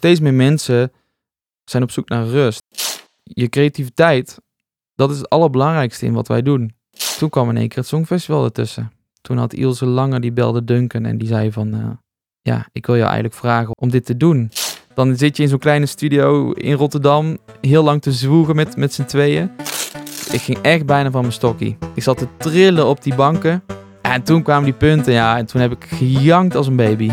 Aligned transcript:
steeds 0.00 0.20
meer 0.20 0.34
mensen 0.34 0.92
zijn 1.64 1.82
op 1.82 1.90
zoek 1.90 2.08
naar 2.08 2.26
rust. 2.26 2.62
Je 3.22 3.48
creativiteit, 3.48 4.38
dat 4.94 5.10
is 5.10 5.16
het 5.18 5.28
allerbelangrijkste 5.28 6.06
in 6.06 6.12
wat 6.12 6.28
wij 6.28 6.42
doen. 6.42 6.74
Toen 7.18 7.28
kwam 7.28 7.50
in 7.50 7.56
één 7.56 7.68
keer 7.68 7.78
het 7.78 7.86
Songfestival 7.86 8.44
ertussen. 8.44 8.92
Toen 9.20 9.36
had 9.36 9.52
Ilse 9.52 9.86
Lange, 9.86 10.20
die 10.20 10.32
belde 10.32 10.64
Duncan 10.64 11.04
en 11.04 11.18
die 11.18 11.28
zei 11.28 11.52
van... 11.52 11.74
eh, 11.74 11.90
ja, 12.40 12.68
ik 12.72 12.86
wil 12.86 12.94
jou 12.96 13.06
eigenlijk 13.06 13.36
vragen 13.40 13.76
om 13.80 13.90
dit 13.90 14.04
te 14.04 14.16
doen. 14.16 14.50
Dan 14.94 15.16
zit 15.16 15.36
je 15.36 15.42
in 15.42 15.48
zo'n 15.48 15.58
kleine 15.58 15.86
studio 15.86 16.52
in 16.52 16.74
Rotterdam 16.74 17.38
heel 17.60 17.82
lang 17.82 18.02
te 18.02 18.12
zwoegen 18.12 18.56
met, 18.56 18.76
met 18.76 18.94
z'n 18.94 19.04
tweeën. 19.04 19.50
Ik 20.32 20.40
ging 20.40 20.58
echt 20.58 20.86
bijna 20.86 21.10
van 21.10 21.20
mijn 21.20 21.32
stokkie. 21.32 21.76
Ik 21.94 22.02
zat 22.02 22.18
te 22.18 22.26
trillen 22.36 22.86
op 22.86 23.02
die 23.02 23.14
banken. 23.14 23.62
En 24.02 24.22
toen 24.22 24.42
kwamen 24.42 24.64
die 24.64 24.74
punten, 24.74 25.12
ja, 25.12 25.38
en 25.38 25.46
toen 25.46 25.60
heb 25.60 25.72
ik 25.72 25.84
gejankt 25.84 26.54
als 26.54 26.66
een 26.66 26.76
baby. 26.76 27.10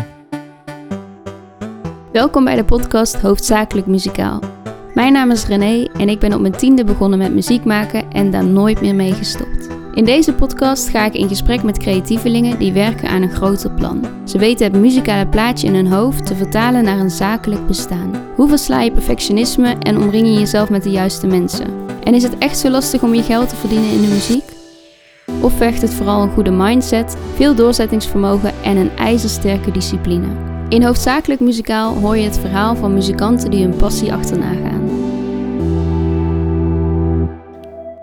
Welkom 2.12 2.44
bij 2.44 2.56
de 2.56 2.64
podcast 2.64 3.20
Hoofdzakelijk 3.20 3.86
Muzikaal. 3.86 4.40
Mijn 4.94 5.12
naam 5.12 5.30
is 5.30 5.46
René 5.46 5.84
en 5.84 6.08
ik 6.08 6.18
ben 6.18 6.32
op 6.32 6.40
mijn 6.40 6.56
tiende 6.56 6.84
begonnen 6.84 7.18
met 7.18 7.34
muziek 7.34 7.64
maken 7.64 8.10
en 8.12 8.30
daar 8.30 8.44
nooit 8.44 8.80
meer 8.80 8.94
mee 8.94 9.12
gestopt. 9.12 9.68
In 9.94 10.04
deze 10.04 10.34
podcast 10.34 10.88
ga 10.88 11.04
ik 11.04 11.14
in 11.14 11.28
gesprek 11.28 11.62
met 11.62 11.78
creatievelingen 11.78 12.58
die 12.58 12.72
werken 12.72 13.08
aan 13.08 13.22
een 13.22 13.30
groter 13.30 13.70
plan. 13.70 14.04
Ze 14.24 14.38
weten 14.38 14.72
het 14.72 14.80
muzikale 14.80 15.26
plaatje 15.26 15.66
in 15.66 15.74
hun 15.74 15.86
hoofd 15.86 16.26
te 16.26 16.34
vertalen 16.34 16.84
naar 16.84 16.98
een 16.98 17.10
zakelijk 17.10 17.66
bestaan. 17.66 18.14
Hoe 18.34 18.48
versla 18.48 18.80
je 18.80 18.92
perfectionisme 18.92 19.76
en 19.78 19.96
omring 19.96 20.26
je 20.26 20.38
jezelf 20.38 20.70
met 20.70 20.82
de 20.82 20.90
juiste 20.90 21.26
mensen? 21.26 21.66
En 22.02 22.14
is 22.14 22.22
het 22.22 22.38
echt 22.38 22.58
zo 22.58 22.70
lastig 22.70 23.02
om 23.02 23.14
je 23.14 23.22
geld 23.22 23.48
te 23.48 23.56
verdienen 23.56 23.90
in 23.90 24.00
de 24.00 24.06
muziek? 24.08 24.44
Of 25.40 25.52
vecht 25.56 25.82
het 25.82 25.94
vooral 25.94 26.22
een 26.22 26.32
goede 26.32 26.50
mindset, 26.50 27.16
veel 27.34 27.54
doorzettingsvermogen 27.54 28.52
en 28.62 28.76
een 28.76 28.96
ijzersterke 28.96 29.70
discipline? 29.70 30.57
In 30.68 30.82
Hoofdzakelijk 30.82 31.40
Muzikaal 31.40 31.94
hoor 31.94 32.16
je 32.16 32.24
het 32.24 32.38
verhaal 32.38 32.76
van 32.76 32.94
muzikanten 32.94 33.50
die 33.50 33.62
hun 33.62 33.76
passie 33.76 34.12
achterna 34.12 34.52
gaan. 34.52 34.88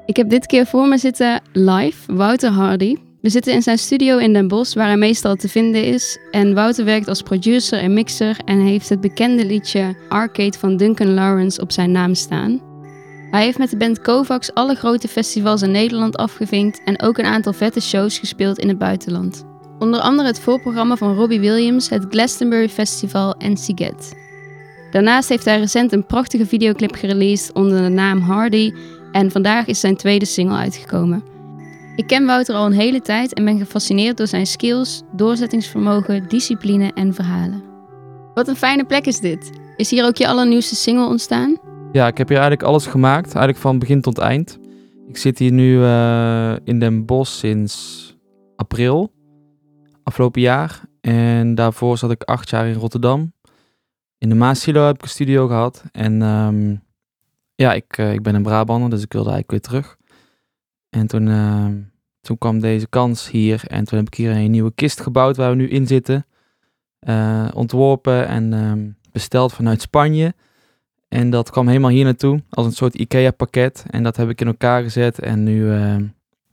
Ik 0.05 0.15
heb 0.15 0.29
dit 0.29 0.45
keer 0.45 0.65
voor 0.65 0.87
me 0.87 0.97
zitten 0.97 1.41
live 1.53 2.13
Wouter 2.13 2.49
Hardy. 2.49 2.95
We 3.21 3.29
zitten 3.29 3.53
in 3.53 3.61
zijn 3.61 3.77
studio 3.77 4.17
in 4.17 4.33
Den 4.33 4.47
Bosch, 4.47 4.75
waar 4.75 4.87
hij 4.87 4.97
meestal 4.97 5.35
te 5.35 5.49
vinden 5.49 5.83
is. 5.83 6.17
En 6.31 6.53
Wouter 6.53 6.85
werkt 6.85 7.07
als 7.07 7.21
producer 7.21 7.79
en 7.79 7.93
mixer 7.93 8.37
en 8.45 8.59
heeft 8.59 8.89
het 8.89 9.01
bekende 9.01 9.45
liedje 9.45 9.95
Arcade 10.09 10.57
van 10.57 10.77
Duncan 10.77 11.13
Lawrence 11.13 11.61
op 11.61 11.71
zijn 11.71 11.91
naam 11.91 12.15
staan. 12.15 12.61
Hij 13.31 13.43
heeft 13.43 13.57
met 13.57 13.69
de 13.69 13.77
band 13.77 14.01
Kovacs 14.01 14.53
alle 14.53 14.75
grote 14.75 15.07
festivals 15.07 15.61
in 15.61 15.71
Nederland 15.71 16.17
afgevinkt 16.17 16.81
en 16.85 17.01
ook 17.01 17.17
een 17.17 17.25
aantal 17.25 17.53
vette 17.53 17.81
shows 17.81 18.19
gespeeld 18.19 18.59
in 18.59 18.67
het 18.67 18.77
buitenland. 18.77 19.54
Onder 19.79 19.99
andere 19.99 20.27
het 20.27 20.39
voorprogramma 20.39 20.95
van 20.95 21.15
Robbie 21.15 21.39
Williams, 21.39 21.89
het 21.89 22.05
Glastonbury 22.09 22.69
Festival 22.69 23.35
en 23.37 23.57
Siget. 23.57 24.15
Daarnaast 24.91 25.29
heeft 25.29 25.45
hij 25.45 25.59
recent 25.59 25.91
een 25.91 26.05
prachtige 26.05 26.45
videoclip 26.45 26.95
gereleased 26.95 27.53
onder 27.53 27.81
de 27.81 27.89
naam 27.89 28.19
Hardy 28.19 28.73
en 29.11 29.31
vandaag 29.31 29.65
is 29.65 29.79
zijn 29.79 29.95
tweede 29.95 30.25
single 30.25 30.57
uitgekomen. 30.57 31.23
Ik 31.95 32.07
ken 32.07 32.25
Wouter 32.25 32.55
al 32.55 32.65
een 32.65 32.71
hele 32.71 33.01
tijd 33.01 33.33
en 33.33 33.45
ben 33.45 33.57
gefascineerd 33.57 34.17
door 34.17 34.27
zijn 34.27 34.45
skills, 34.45 35.01
doorzettingsvermogen, 35.11 36.27
discipline 36.27 36.91
en 36.93 37.13
verhalen. 37.13 37.63
Wat 38.33 38.47
een 38.47 38.55
fijne 38.55 38.85
plek 38.85 39.05
is 39.05 39.19
dit. 39.19 39.51
Is 39.75 39.89
hier 39.89 40.05
ook 40.05 40.17
je 40.17 40.27
allernieuwste 40.27 40.75
single 40.75 41.07
ontstaan? 41.07 41.57
Ja, 41.91 42.07
ik 42.07 42.17
heb 42.17 42.27
hier 42.27 42.37
eigenlijk 42.37 42.67
alles 42.67 42.85
gemaakt, 42.85 43.25
eigenlijk 43.25 43.57
van 43.57 43.79
begin 43.79 44.01
tot 44.01 44.17
eind. 44.17 44.57
Ik 45.07 45.17
zit 45.17 45.39
hier 45.39 45.51
nu 45.51 45.83
eh, 45.83 46.53
in 46.63 46.79
Den 46.79 47.05
Bosch 47.05 47.33
sinds 47.33 48.15
april, 48.55 49.11
afgelopen 50.05 50.41
jaar. 50.41 50.81
En 51.01 51.55
daarvoor 51.55 51.97
zat 51.97 52.11
ik 52.11 52.23
acht 52.23 52.49
jaar 52.49 52.67
in 52.67 52.73
Rotterdam. 52.73 53.33
In 54.17 54.29
de 54.29 54.35
Maasilo 54.35 54.85
heb 54.85 54.95
ik 54.95 55.01
een 55.01 55.09
studio 55.09 55.47
gehad. 55.47 55.83
En 55.91 56.21
ehm, 56.21 56.75
ja, 57.55 57.73
ik, 57.73 57.97
eh, 57.97 58.13
ik 58.13 58.23
ben 58.23 58.35
een 58.35 58.43
Brabander, 58.43 58.89
dus 58.89 59.03
ik 59.03 59.13
wilde 59.13 59.29
eigenlijk 59.29 59.51
weer 59.51 59.81
terug. 59.81 59.97
En 60.89 61.07
toen, 61.07 61.27
ehm, 61.27 61.81
toen 62.21 62.37
kwam 62.37 62.59
deze 62.59 62.87
kans 62.87 63.29
hier. 63.29 63.63
En 63.67 63.83
toen 63.85 63.97
heb 63.97 64.07
ik 64.07 64.13
hier 64.13 64.31
een 64.31 64.51
nieuwe 64.51 64.73
kist 64.75 65.01
gebouwd 65.01 65.37
waar 65.37 65.49
we 65.49 65.55
nu 65.55 65.69
in 65.69 65.87
zitten. 65.87 66.25
Eh, 66.99 67.47
ontworpen 67.53 68.27
en 68.27 68.53
ehm, 68.53 68.89
besteld 69.11 69.53
vanuit 69.53 69.81
Spanje. 69.81 70.33
En 71.07 71.29
dat 71.29 71.49
kwam 71.51 71.67
helemaal 71.67 71.89
hier 71.89 72.03
naartoe 72.03 72.43
als 72.49 72.65
een 72.65 72.71
soort 72.71 72.95
IKEA-pakket. 72.95 73.85
En 73.89 74.03
dat 74.03 74.17
heb 74.17 74.29
ik 74.29 74.41
in 74.41 74.47
elkaar 74.47 74.83
gezet. 74.83 75.19
En 75.19 75.43
nu, 75.43 75.71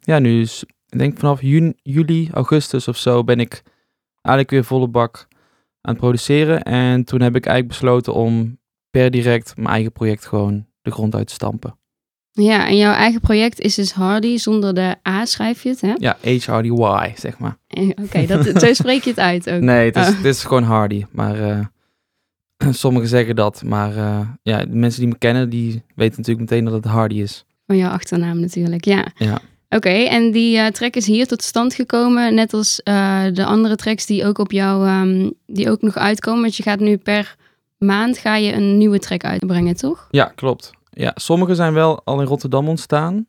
ja, 0.00 0.19
nu 0.19 0.41
is, 0.41 0.65
ik 0.92 0.98
denk 0.98 1.19
vanaf 1.19 1.41
juni, 1.42 1.72
juli, 1.82 2.28
augustus 2.32 2.88
of 2.88 2.97
zo, 2.97 3.25
ben 3.25 3.41
ik 3.41 3.62
eigenlijk 4.20 4.50
weer 4.50 4.64
volle 4.64 4.88
bak 4.88 5.26
aan 5.80 5.92
het 5.92 5.97
produceren. 5.97 6.62
En 6.62 7.04
toen 7.04 7.20
heb 7.20 7.36
ik 7.36 7.47
eigenlijk 7.47 7.78
besloten 7.78 8.14
om 8.14 8.58
per 8.91 9.10
direct 9.10 9.56
mijn 9.56 9.69
eigen 9.69 9.92
project 9.92 10.26
gewoon 10.26 10.66
de 10.82 10.91
grond 10.91 11.14
uit 11.14 11.26
te 11.26 11.32
stampen. 11.34 11.76
Ja, 12.30 12.66
en 12.69 12.76
jouw 12.76 12.92
eigen 12.92 13.20
project 13.20 13.60
is 13.60 13.75
dus 13.75 13.92
Hardy, 13.92 14.36
zonder 14.36 14.75
de 14.75 14.97
A 15.08 15.25
schrijf 15.25 15.62
je 15.62 15.69
het, 15.69 15.80
hè? 15.80 15.92
Ja, 15.97 16.16
H-R-D-Y, 16.22 17.12
zeg 17.20 17.38
maar. 17.38 17.56
Eh, 17.66 17.88
Oké, 18.03 18.26
dat 18.26 18.44
zo 18.62 18.72
spreek 18.72 19.03
je 19.04 19.10
het 19.10 19.19
uit 19.19 19.50
ook. 19.50 19.60
Nee, 19.60 19.84
het 19.86 19.97
is, 19.97 20.09
Oh. 20.09 20.16
het 20.16 20.24
is 20.24 20.44
gewoon 20.44 20.62
Hardy. 20.62 21.04
Maar 21.10 21.50
eh, 21.50 21.60
sommigen 22.82 23.09
zeggen 23.09 23.36
dat. 23.36 23.62
Maar 23.64 23.97
eh, 23.97 24.28
ja, 24.42 24.64
de 24.64 24.74
mensen 24.76 25.00
die 25.00 25.09
me 25.09 25.19
kennen, 25.19 25.50
die 25.50 25.82
weten 25.94 26.16
natuurlijk 26.16 26.50
meteen 26.50 26.64
dat 26.64 26.74
het 26.74 26.84
Hardy 26.84 27.14
is. 27.20 27.44
Van 27.66 27.76
jouw 27.76 27.91
achternaam 27.91 28.41
natuurlijk, 28.41 28.84
ja. 28.84 29.06
Ja. 29.14 29.41
Oké, 29.75 29.88
en 29.88 30.31
die 30.31 30.59
eh, 30.59 30.66
track 30.66 30.94
is 30.94 31.06
hier 31.06 31.27
tot 31.27 31.43
stand 31.43 31.75
gekomen, 31.75 32.34
net 32.34 32.53
als 32.55 32.83
eh, 32.83 33.25
de 33.33 33.44
andere 33.44 33.77
tracks 33.77 34.06
die 34.06 34.27
ook 34.27 34.38
op 34.38 34.53
jou, 34.53 34.87
ehm, 34.87 35.31
die 35.47 35.71
ook 35.71 35.83
nog 35.83 35.97
uitkomen. 35.97 36.41
Want 36.41 36.56
je 36.56 36.62
gaat 36.62 36.81
nu 36.81 36.97
per 36.97 37.37
maand 37.78 38.19
ga 38.19 38.37
je 38.37 38.53
een 38.53 38.78
nieuwe 38.78 38.99
track 38.99 39.25
uitbrengen, 39.25 39.77
toch? 39.77 40.09
Ja, 40.10 40.25
klopt. 40.25 40.71
Ja, 40.91 41.12
sommige 41.15 41.55
zijn 41.55 41.72
wel 41.72 42.05
al 42.05 42.21
in 42.21 42.27
Rotterdam 42.27 42.69
ontstaan. 42.69 43.27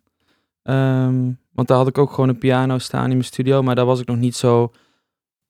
Ehm, 0.63 1.31
want 1.51 1.67
daar 1.67 1.77
had 1.77 1.87
ik 1.87 1.97
ook 1.97 2.09
gewoon 2.11 2.29
een 2.29 2.37
piano 2.37 2.77
staan 2.77 3.03
in 3.03 3.09
mijn 3.09 3.23
studio. 3.23 3.61
Maar 3.61 3.75
daar 3.75 3.85
was 3.85 3.99
ik 3.99 4.07
nog 4.07 4.17
niet 4.17 4.35
zo 4.35 4.71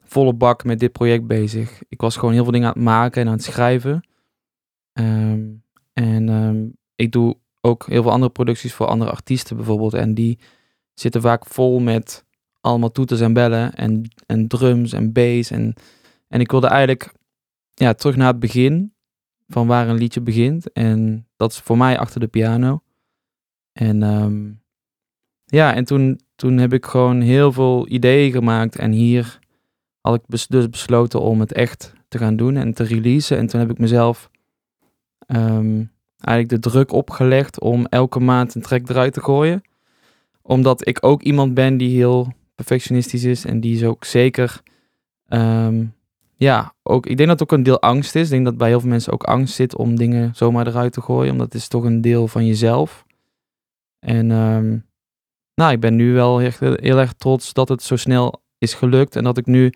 volle 0.03 0.33
bak 0.33 0.63
met 0.63 0.79
dit 0.79 0.91
project 0.91 1.27
bezig. 1.27 1.81
Ik 1.89 2.01
was 2.01 2.15
gewoon 2.15 2.33
heel 2.33 2.43
veel 2.43 2.51
dingen 2.51 2.67
aan 2.67 2.73
het 2.73 2.83
maken 2.83 3.21
en 3.21 3.27
aan 3.27 3.33
het 3.33 3.43
schrijven. 3.43 4.07
Ehm, 4.93 5.41
en 5.93 6.75
ik 6.95 7.11
doe 7.11 7.37
ook 7.61 7.85
heel 7.87 8.01
veel 8.01 8.11
andere 8.11 8.31
producties 8.31 8.73
voor 8.73 8.85
andere 8.85 9.11
artiesten 9.11 9.55
bijvoorbeeld. 9.55 9.93
En 9.93 10.13
die 10.13 10.39
zitten 10.93 11.21
vaak 11.21 11.45
vol 11.45 11.79
met 11.79 12.25
allemaal 12.61 12.91
toeters 12.91 13.19
en 13.19 13.33
bellen 13.33 13.73
en, 13.73 14.11
en 14.25 14.47
drums 14.47 14.93
en 14.93 15.11
bass. 15.11 15.51
En, 15.51 15.73
en 16.27 16.39
ik 16.39 16.51
wilde 16.51 16.67
eigenlijk 16.67 17.13
ja, 17.73 17.93
terug 17.93 18.15
naar 18.15 18.27
het 18.27 18.39
begin 18.39 18.93
van 19.47 19.67
waar 19.67 19.87
een 19.87 19.97
liedje 19.97 20.21
begint. 20.21 20.71
En 20.71 21.27
dat 21.35 21.51
is 21.51 21.59
voor 21.59 21.77
mij 21.77 21.99
achter 21.99 22.19
de 22.19 22.27
piano. 22.27 22.81
En 23.73 24.03
ehm, 24.03 24.51
ja, 25.45 25.73
en 25.75 25.85
toen, 25.85 26.19
toen 26.35 26.57
heb 26.57 26.73
ik 26.73 26.85
gewoon 26.85 27.21
heel 27.21 27.51
veel 27.51 27.87
ideeën 27.87 28.31
gemaakt. 28.31 28.75
En 28.75 28.91
hier 28.91 29.39
had 30.01 30.15
ik 30.15 30.21
dus 30.27 30.69
besloten 30.69 31.21
om 31.21 31.39
het 31.39 31.53
echt 31.53 31.93
te 32.07 32.17
gaan 32.17 32.35
doen 32.35 32.55
en 32.55 32.73
te 32.73 32.83
releasen. 32.83 33.37
En 33.37 33.47
toen 33.47 33.59
heb 33.59 33.69
ik 33.69 33.79
mezelf 33.79 34.29
ehm, 35.25 35.83
eigenlijk 36.17 36.49
de 36.49 36.69
druk 36.69 36.91
opgelegd 36.91 37.59
om 37.59 37.85
elke 37.85 38.19
maand 38.19 38.55
een 38.55 38.61
track 38.61 38.89
eruit 38.89 39.13
te 39.13 39.21
gooien. 39.21 39.61
Omdat 40.43 40.87
ik 40.87 40.97
ook 41.01 41.21
iemand 41.21 41.53
ben 41.53 41.77
die 41.77 41.95
heel 41.95 42.33
perfectionistisch 42.55 43.23
is 43.23 43.45
en 43.45 43.59
die 43.59 43.75
is 43.75 43.83
ook 43.83 44.05
zeker 44.05 44.61
ehm, 45.27 45.85
ja, 46.43 46.73
ook, 46.83 47.05
ik 47.05 47.17
denk 47.17 47.29
dat 47.29 47.39
het 47.39 47.49
ook 47.51 47.57
een 47.57 47.63
deel 47.63 47.81
angst 47.81 48.15
is. 48.15 48.23
Ik 48.23 48.29
denk 48.29 48.45
dat 48.45 48.57
bij 48.57 48.67
heel 48.67 48.79
veel 48.79 48.89
mensen 48.89 49.13
ook 49.13 49.23
angst 49.23 49.55
zit 49.55 49.75
om 49.75 49.95
dingen 49.95 50.35
zomaar 50.35 50.67
eruit 50.67 50.93
te 50.93 51.01
gooien. 51.01 51.31
Omdat 51.31 51.45
het 51.45 51.61
is 51.61 51.67
toch 51.67 51.83
een 51.83 52.01
deel 52.01 52.27
van 52.27 52.45
jezelf. 52.45 53.05
En 53.99 54.31
ehm, 54.31 54.77
nou, 55.55 55.71
ik 55.71 55.79
ben 55.79 55.95
nu 55.95 56.13
wel 56.13 56.37
heel, 56.37 56.51
heel 56.59 56.97
erg 56.97 57.13
trots 57.13 57.53
dat 57.53 57.69
het 57.69 57.83
zo 57.83 57.95
snel 57.95 58.41
is 58.57 58.73
gelukt. 58.73 59.15
En 59.15 59.23
dat 59.23 59.37
ik 59.37 59.45
nu 59.45 59.73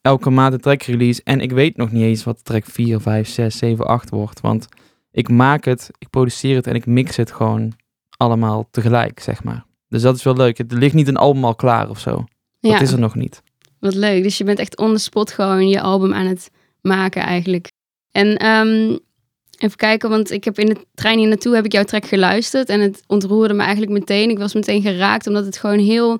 elke 0.00 0.30
maand 0.30 0.52
een 0.52 0.60
track 0.60 0.82
release. 0.82 1.20
En 1.24 1.40
ik 1.40 1.52
weet 1.52 1.76
nog 1.76 1.92
niet 1.92 2.02
eens 2.02 2.24
wat 2.24 2.44
track 2.44 2.64
4, 2.64 3.00
5, 3.00 3.28
6, 3.28 3.58
7, 3.58 3.86
8 3.86 4.10
wordt. 4.10 4.40
Want 4.40 4.68
ik 5.10 5.28
maak 5.28 5.64
het, 5.64 5.90
ik 5.98 6.10
produceer 6.10 6.56
het 6.56 6.66
en 6.66 6.74
ik 6.74 6.86
mix 6.86 7.16
het 7.16 7.32
gewoon 7.32 7.72
allemaal 8.16 8.68
tegelijk, 8.70 9.20
zeg 9.20 9.44
maar. 9.44 9.64
Dus 9.88 10.02
dat 10.02 10.16
is 10.16 10.22
wel 10.22 10.36
leuk. 10.36 10.58
Het 10.58 10.72
ligt 10.72 10.94
niet 10.94 11.08
een 11.08 11.16
album 11.16 11.44
al 11.44 11.54
klaar 11.54 11.88
of 11.90 11.98
zo. 11.98 12.24
Ja, 12.60 12.72
Dat 12.72 12.80
is 12.80 12.92
er 12.92 12.98
nog 12.98 13.14
niet. 13.14 13.42
wat 13.78 13.94
leuk. 13.94 14.22
Dus 14.22 14.38
je 14.38 14.44
bent 14.44 14.58
echt 14.58 14.76
on 14.78 14.92
the 14.92 14.98
spot 15.00 15.30
gewoon 15.30 15.68
je 15.68 15.80
album 15.80 16.14
aan 16.14 16.26
het 16.26 16.50
maken 16.80 17.22
eigenlijk. 17.22 17.70
En 18.10 18.36
ehm, 18.36 18.96
even 19.58 19.76
kijken, 19.76 20.10
want 20.10 20.30
ik 20.30 20.44
heb 20.44 20.58
in 20.58 20.66
de 20.66 20.76
trein 20.94 21.18
hier 21.18 21.28
naartoe 21.28 21.54
heb 21.54 21.64
ik 21.64 21.72
jouw 21.72 21.84
track 21.84 22.04
geluisterd. 22.06 22.68
En 22.68 22.80
het 22.80 23.02
ontroerde 23.06 23.54
me 23.54 23.62
eigenlijk 23.62 23.92
meteen. 23.92 24.30
Ik 24.30 24.38
was 24.38 24.54
meteen 24.54 24.82
geraakt, 24.82 25.26
omdat 25.26 25.44
het 25.44 25.56
gewoon 25.58 25.78
heel... 25.78 26.18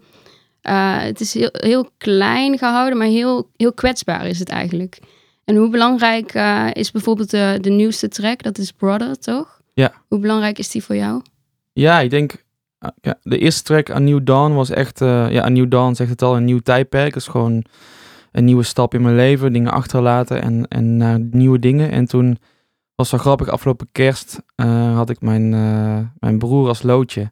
eh, 0.61 0.99
het 1.01 1.21
is 1.21 1.35
heel, 1.35 1.49
heel 1.53 1.91
klein 1.99 2.59
gehouden, 2.59 2.99
maar 2.99 3.07
heel, 3.07 3.51
heel 3.57 3.73
kwetsbaar 3.73 4.27
is 4.27 4.39
het 4.39 4.49
eigenlijk. 4.49 4.99
En 5.45 5.57
hoe 5.57 5.69
belangrijk 5.69 6.35
eh, 6.35 6.67
is 6.73 6.91
bijvoorbeeld 6.91 7.31
de, 7.31 7.59
de 7.61 7.71
nieuwste 7.71 8.09
track? 8.09 8.43
Dat 8.43 8.59
is 8.59 8.73
Brother, 8.73 9.19
toch? 9.19 9.61
Ja. 9.75 9.93
Hoe 10.09 10.19
belangrijk 10.19 10.59
is 10.59 10.71
die 10.71 10.83
voor 10.85 10.97
jou? 10.97 11.23
Ja, 11.73 12.01
ik 12.01 12.11
denk. 12.11 12.45
Ah, 12.79 13.13
de 13.23 13.39
eerste 13.39 13.63
track, 13.63 13.91
A 13.91 13.99
New 13.99 14.25
Dawn, 14.25 14.53
was 14.53 14.71
echt. 14.71 15.01
eh, 15.01 15.31
ja, 15.31 15.45
A 15.45 15.49
New 15.49 15.71
Dawn 15.71 15.95
zegt 15.95 16.11
het 16.11 16.23
al, 16.23 16.37
een 16.37 16.45
nieuw 16.45 16.61
tijdperk. 16.61 17.17
Is 17.17 17.27
gewoon 17.27 17.65
een 18.33 18.45
nieuwe 18.45 18.63
stap 18.63 18.95
in 18.95 19.03
mijn 19.03 19.17
leven. 19.17 19.53
Dingen 19.53 19.73
achterlaten 19.73 20.43
en, 20.43 20.69
en 20.69 20.97
naar 20.97 21.21
nieuwe 21.21 21.59
dingen. 21.59 21.91
En 21.91 22.05
toen 22.05 22.39
was 22.99 23.11
wel 23.11 23.21
grappig. 23.21 23.49
Afgelopen 23.49 23.89
kerst 23.93 24.43
eh, 24.55 24.97
had 24.97 25.11
ik 25.11 25.21
mijn, 25.21 25.55
eh, 25.55 25.99
mijn 26.19 26.39
broer 26.39 26.69
als 26.69 26.83
loodje. 26.83 27.29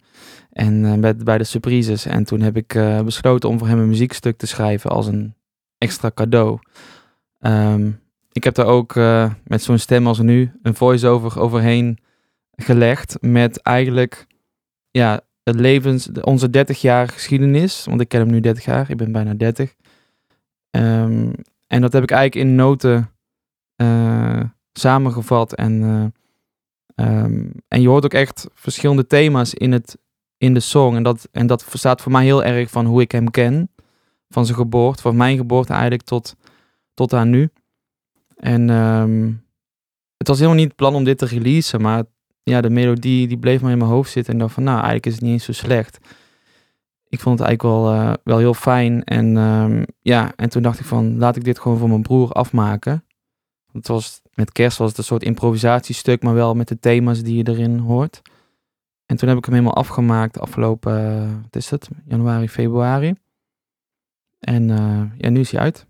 En 0.53 0.85
eh, 1.05 1.15
bij, 1.17 1.39
de 1.39 1.45
surprises. 1.45 2.07
En 2.07 2.25
toen 2.25 2.41
heb 2.41 2.57
ik 2.57 2.79
besloten 3.05 3.49
om 3.49 3.59
voor 3.59 3.69
hem 3.69 3.79
een 3.79 3.89
muziekstuk 3.89 4.37
te 4.37 4.47
schrijven 4.47 4.91
als 4.91 5.07
een 5.07 5.35
extra 5.79 6.11
cadeau. 6.15 6.59
Ehm, 7.39 7.91
ik 8.33 8.45
heb 8.45 8.55
daar 8.55 8.67
ook 8.67 8.95
met 9.45 9.63
zo'n 9.63 9.79
stem 9.79 10.07
als 10.07 10.19
nu 10.19 10.53
een 10.63 10.75
voice-over 10.75 11.41
overheen 11.41 11.99
gelegd. 12.57 13.17
Met 13.21 13.63
eigenlijk 13.63 14.27
ja, 14.91 15.21
het 15.47 15.61
levens, 15.61 16.09
onze 16.21 16.51
30 16.51 16.81
jaar 16.81 17.09
geschiedenis. 17.09 17.85
Want 17.85 18.01
ik 18.01 18.09
ken 18.09 18.21
hem 18.21 18.31
nu 18.31 18.41
30 18.41 18.65
jaar, 18.65 18.91
ik 18.91 18.97
ben 18.97 19.13
bijna 19.13 19.35
30. 19.35 19.75
Ehm, 20.71 21.33
en 21.67 21.81
dat 21.81 21.93
heb 21.93 22.03
ik 22.03 22.11
eigenlijk 22.11 22.49
in 22.49 22.55
noten 22.55 23.11
eh, 23.77 24.41
samengevat. 24.73 25.55
En, 25.55 25.83
eh, 25.83 26.05
ehm, 27.07 27.51
en 27.69 27.81
je 27.81 27.89
hoort 27.89 28.05
ook 28.05 28.15
echt 28.15 28.49
verschillende 28.55 29.07
thema's 29.07 29.55
in, 29.55 29.73
het, 29.73 29.99
in 30.39 30.55
de 30.55 30.61
song. 30.61 30.97
En 30.97 31.03
dat, 31.03 31.29
en 31.33 31.47
dat 31.47 31.67
staat 31.73 32.01
voor 32.01 32.13
mij 32.13 32.25
heel 32.25 32.45
erg 32.45 32.71
van 32.71 32.87
hoe 32.87 33.01
ik 33.01 33.13
hem 33.13 33.31
ken. 33.31 33.71
Van 34.29 34.45
zijn 34.47 34.59
geboorte, 34.59 35.03
van 35.03 35.17
mijn 35.17 35.37
geboorte 35.37 35.73
eigenlijk 35.73 36.03
tot, 36.03 36.37
tot 36.95 37.13
aan 37.13 37.31
nu. 37.31 37.51
En 38.37 38.71
ehm, 38.71 39.33
het 40.17 40.29
was 40.29 40.37
helemaal 40.37 40.59
niet 40.59 40.69
het 40.69 40.77
plan 40.77 40.95
om 40.95 41.05
dit 41.05 41.19
te 41.19 41.27
releasen, 41.27 41.81
maar 41.81 42.05
ja, 42.51 42.61
de 42.61 42.71
melodie 42.71 43.29
die 43.29 43.39
bleef 43.39 43.61
maar 43.61 43.73
in 43.73 43.79
mijn 43.79 43.91
hoofd 43.91 44.11
zitten. 44.11 44.33
En 44.33 44.39
dacht 44.39 44.55
van, 44.55 44.63
nou, 44.63 44.77
eigenlijk 44.77 45.07
is 45.07 45.13
het 45.13 45.23
niet 45.23 45.33
eens 45.33 45.45
zo 45.45 45.53
slecht. 45.53 45.99
Ik 47.09 47.21
vond 47.21 47.39
het 47.39 47.49
eigenlijk 47.49 47.63
wel, 47.63 47.93
eh, 47.93 48.13
wel 48.25 48.39
heel 48.39 48.55
fijn. 48.55 49.05
En 49.05 49.37
ehm, 49.37 49.83
ja, 50.01 50.33
en 50.37 50.49
toen 50.49 50.63
dacht 50.63 50.81
ik 50.81 50.87
van, 50.87 51.19
laat 51.19 51.37
ik 51.37 51.45
dit 51.45 51.59
gewoon 51.59 51.79
voor 51.79 51.89
mijn 51.89 52.03
broer 52.03 52.33
afmaken. 52.33 53.05
Het 53.73 53.89
was, 53.89 54.23
met 54.35 54.53
kerst 54.53 54.79
was 54.79 54.89
het 54.89 54.99
een 54.99 55.05
soort 55.05 55.23
improvisatiestuk, 55.23 56.23
maar 56.23 56.35
wel 56.35 56.55
met 56.55 56.69
de 56.69 56.79
thema's 56.79 57.23
die 57.23 57.37
je 57.37 57.49
erin 57.49 57.79
hoort. 57.79 58.23
En 59.07 59.17
toen 59.17 59.29
heb 59.29 59.39
ik 59.39 59.45
hem 59.45 59.55
helemaal 59.55 59.77
afgemaakt 59.77 60.41
afgelopen, 60.41 61.27
wat 61.43 61.57
is 61.57 61.71
het, 61.71 61.89
januari, 62.05 62.49
februari. 62.49 63.15
En 64.39 64.71
eh, 64.71 65.03
ja, 65.19 65.29
nu 65.29 65.41
is 65.41 65.51
hij 65.51 65.61
uit. 65.61 65.87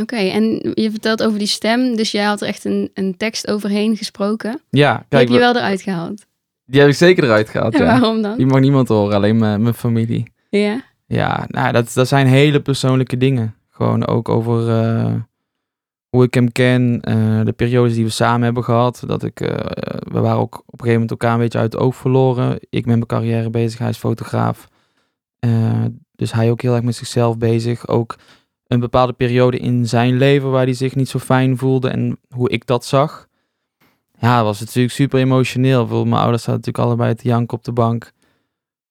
Oké, 0.00 0.16
en 0.16 0.72
je 0.74 0.90
vertelt 0.90 1.22
over 1.22 1.38
die 1.38 1.46
stem, 1.48 1.96
dus 1.96 2.10
jij 2.10 2.24
had 2.24 2.40
er 2.40 2.46
echt 2.48 2.64
een, 2.64 2.90
een 2.94 3.16
tekst 3.16 3.50
overheen 3.50 3.96
gesproken. 3.96 4.60
Ja, 4.70 5.04
Die 5.08 5.18
heb 5.18 5.28
je 5.28 5.34
we- 5.34 5.40
wel 5.40 5.56
eruit 5.56 5.82
gehaald. 5.82 6.26
die 6.64 6.80
heb 6.80 6.88
ik 6.88 6.94
zeker 6.96 7.24
eruit 7.24 7.48
gehaald. 7.48 7.74
En 7.74 7.80
Ja. 7.84 7.86
waarom 7.86 8.22
dan? 8.22 8.36
Die 8.36 8.46
mag 8.46 8.60
niemand 8.60 8.88
horen, 8.88 9.14
alleen 9.16 9.38
mijn, 9.38 9.62
mijn 9.62 9.74
familie. 9.74 10.32
Ja, 10.50 10.82
Ja, 11.06 11.44
nou, 11.48 11.72
dat, 11.72 11.92
dat 11.94 12.08
zijn 12.08 12.26
hele 12.26 12.60
persoonlijke 12.60 13.16
dingen. 13.16 13.54
Gewoon 13.70 14.06
ook 14.06 14.28
over 14.28 14.68
eh, 14.84 15.14
hoe 16.08 16.24
ik 16.24 16.34
hem 16.34 16.52
ken, 16.52 16.98
eh, 17.00 17.40
de 17.44 17.52
periodes 17.52 17.94
die 17.94 18.04
we 18.04 18.10
samen 18.10 18.42
hebben 18.42 18.64
gehad. 18.64 19.02
Dat 19.06 19.22
ik, 19.24 19.40
eh, 19.40 19.48
we 20.12 20.20
waren 20.20 20.38
ook 20.38 20.54
op 20.54 20.62
een 20.66 20.70
gegeven 20.78 20.92
moment 20.92 21.10
elkaar 21.10 21.32
een 21.34 21.38
beetje 21.40 21.58
uit 21.58 21.72
het 21.72 21.82
oog 21.82 21.96
verloren. 21.96 22.58
Ik 22.60 22.86
met 22.86 22.94
mijn 22.94 23.06
carrière 23.06 23.50
bezig, 23.50 23.78
hij 23.78 23.88
is 23.88 23.96
fotograaf. 23.96 24.68
Dus 26.16 26.32
hij 26.32 26.50
ook 26.50 26.62
heel 26.62 26.74
erg 26.74 26.82
met 26.84 26.94
zichzelf 26.96 27.38
bezig. 27.38 27.88
Ook 27.88 28.16
een 28.70 28.80
bepaalde 28.80 29.12
periode 29.12 29.58
in 29.58 29.88
zijn 29.88 30.16
leven 30.16 30.50
waar 30.50 30.64
hij 30.64 30.74
zich 30.74 30.94
niet 30.94 31.08
zo 31.08 31.18
fijn 31.18 31.58
voelde 31.58 31.88
en 31.88 32.18
hoe 32.34 32.50
ik 32.50 32.66
dat 32.66 32.84
zag. 32.84 33.28
Ja, 34.18 34.44
was 34.44 34.60
natuurlijk 34.60 34.94
super 34.94 35.20
emotioneel. 35.20 35.86
Voor 35.86 36.08
mijn 36.08 36.20
ouders 36.20 36.42
zaten 36.42 36.60
natuurlijk 36.60 36.84
allebei 36.84 37.14
te 37.14 37.28
janken 37.28 37.56
op 37.56 37.64
de 37.64 37.72
bank 37.72 38.12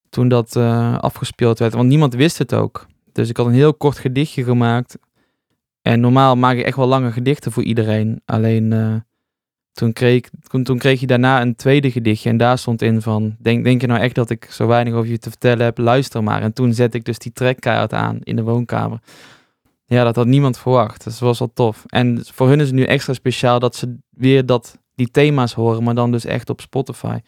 toen 0.08 0.28
dat 0.28 0.56
eh, 0.56 0.98
afgespeeld 0.98 1.58
werd. 1.58 1.74
Want 1.74 1.88
niemand 1.88 2.14
wist 2.14 2.38
het 2.38 2.54
ook. 2.54 2.86
Dus 3.12 3.28
ik 3.28 3.36
had 3.36 3.46
een 3.46 3.52
heel 3.52 3.74
kort 3.74 3.98
gedichtje 3.98 4.44
gemaakt. 4.44 4.98
En 5.82 6.00
normaal 6.00 6.36
maak 6.36 6.56
ik 6.56 6.64
echt 6.64 6.76
wel 6.76 6.86
lange 6.86 7.12
gedichten 7.12 7.52
voor 7.52 7.62
iedereen. 7.62 8.22
Alleen 8.24 8.72
eh, 8.72 8.94
toen, 9.72 9.92
kreeg, 9.92 10.28
toen, 10.48 10.64
toen 10.64 10.78
kreeg 10.78 11.00
je 11.00 11.06
daarna 11.06 11.40
een 11.40 11.56
tweede 11.56 11.90
gedichtje. 11.90 12.30
En 12.30 12.36
daar 12.36 12.58
stond 12.58 12.82
in 12.82 13.02
van, 13.02 13.36
denk, 13.38 13.64
denk 13.64 13.80
je 13.80 13.86
nou 13.86 14.00
echt 14.00 14.14
dat 14.14 14.30
ik 14.30 14.44
zo 14.44 14.66
weinig 14.66 14.94
over 14.94 15.10
je 15.10 15.18
te 15.18 15.30
vertellen 15.30 15.64
heb? 15.64 15.78
Luister 15.78 16.22
maar. 16.22 16.42
En 16.42 16.52
toen 16.52 16.74
zette 16.74 16.96
ik 16.96 17.04
dus 17.04 17.18
die 17.18 17.32
trekkaart 17.32 17.92
aan 17.92 18.18
in 18.22 18.36
de 18.36 18.42
woonkamer. 18.42 19.00
Ja, 19.96 20.04
dat 20.04 20.16
had 20.16 20.26
niemand 20.26 20.58
verwacht. 20.58 21.04
Dus 21.04 21.12
dat 21.12 21.22
was 21.28 21.38
wel 21.38 21.50
tof. 21.54 21.84
En 21.86 22.20
voor 22.24 22.48
hun 22.48 22.60
is 22.60 22.66
het 22.66 22.74
nu 22.74 22.82
extra 22.84 23.12
speciaal 23.12 23.58
dat 23.58 23.76
ze 23.76 23.96
weer 24.10 24.46
dat, 24.46 24.78
die 24.94 25.10
thema's 25.10 25.52
horen. 25.52 25.82
Maar 25.82 25.94
dan 25.94 26.10
dus 26.12 26.24
echt 26.24 26.50
op 26.50 26.60
Spotify. 26.60 27.18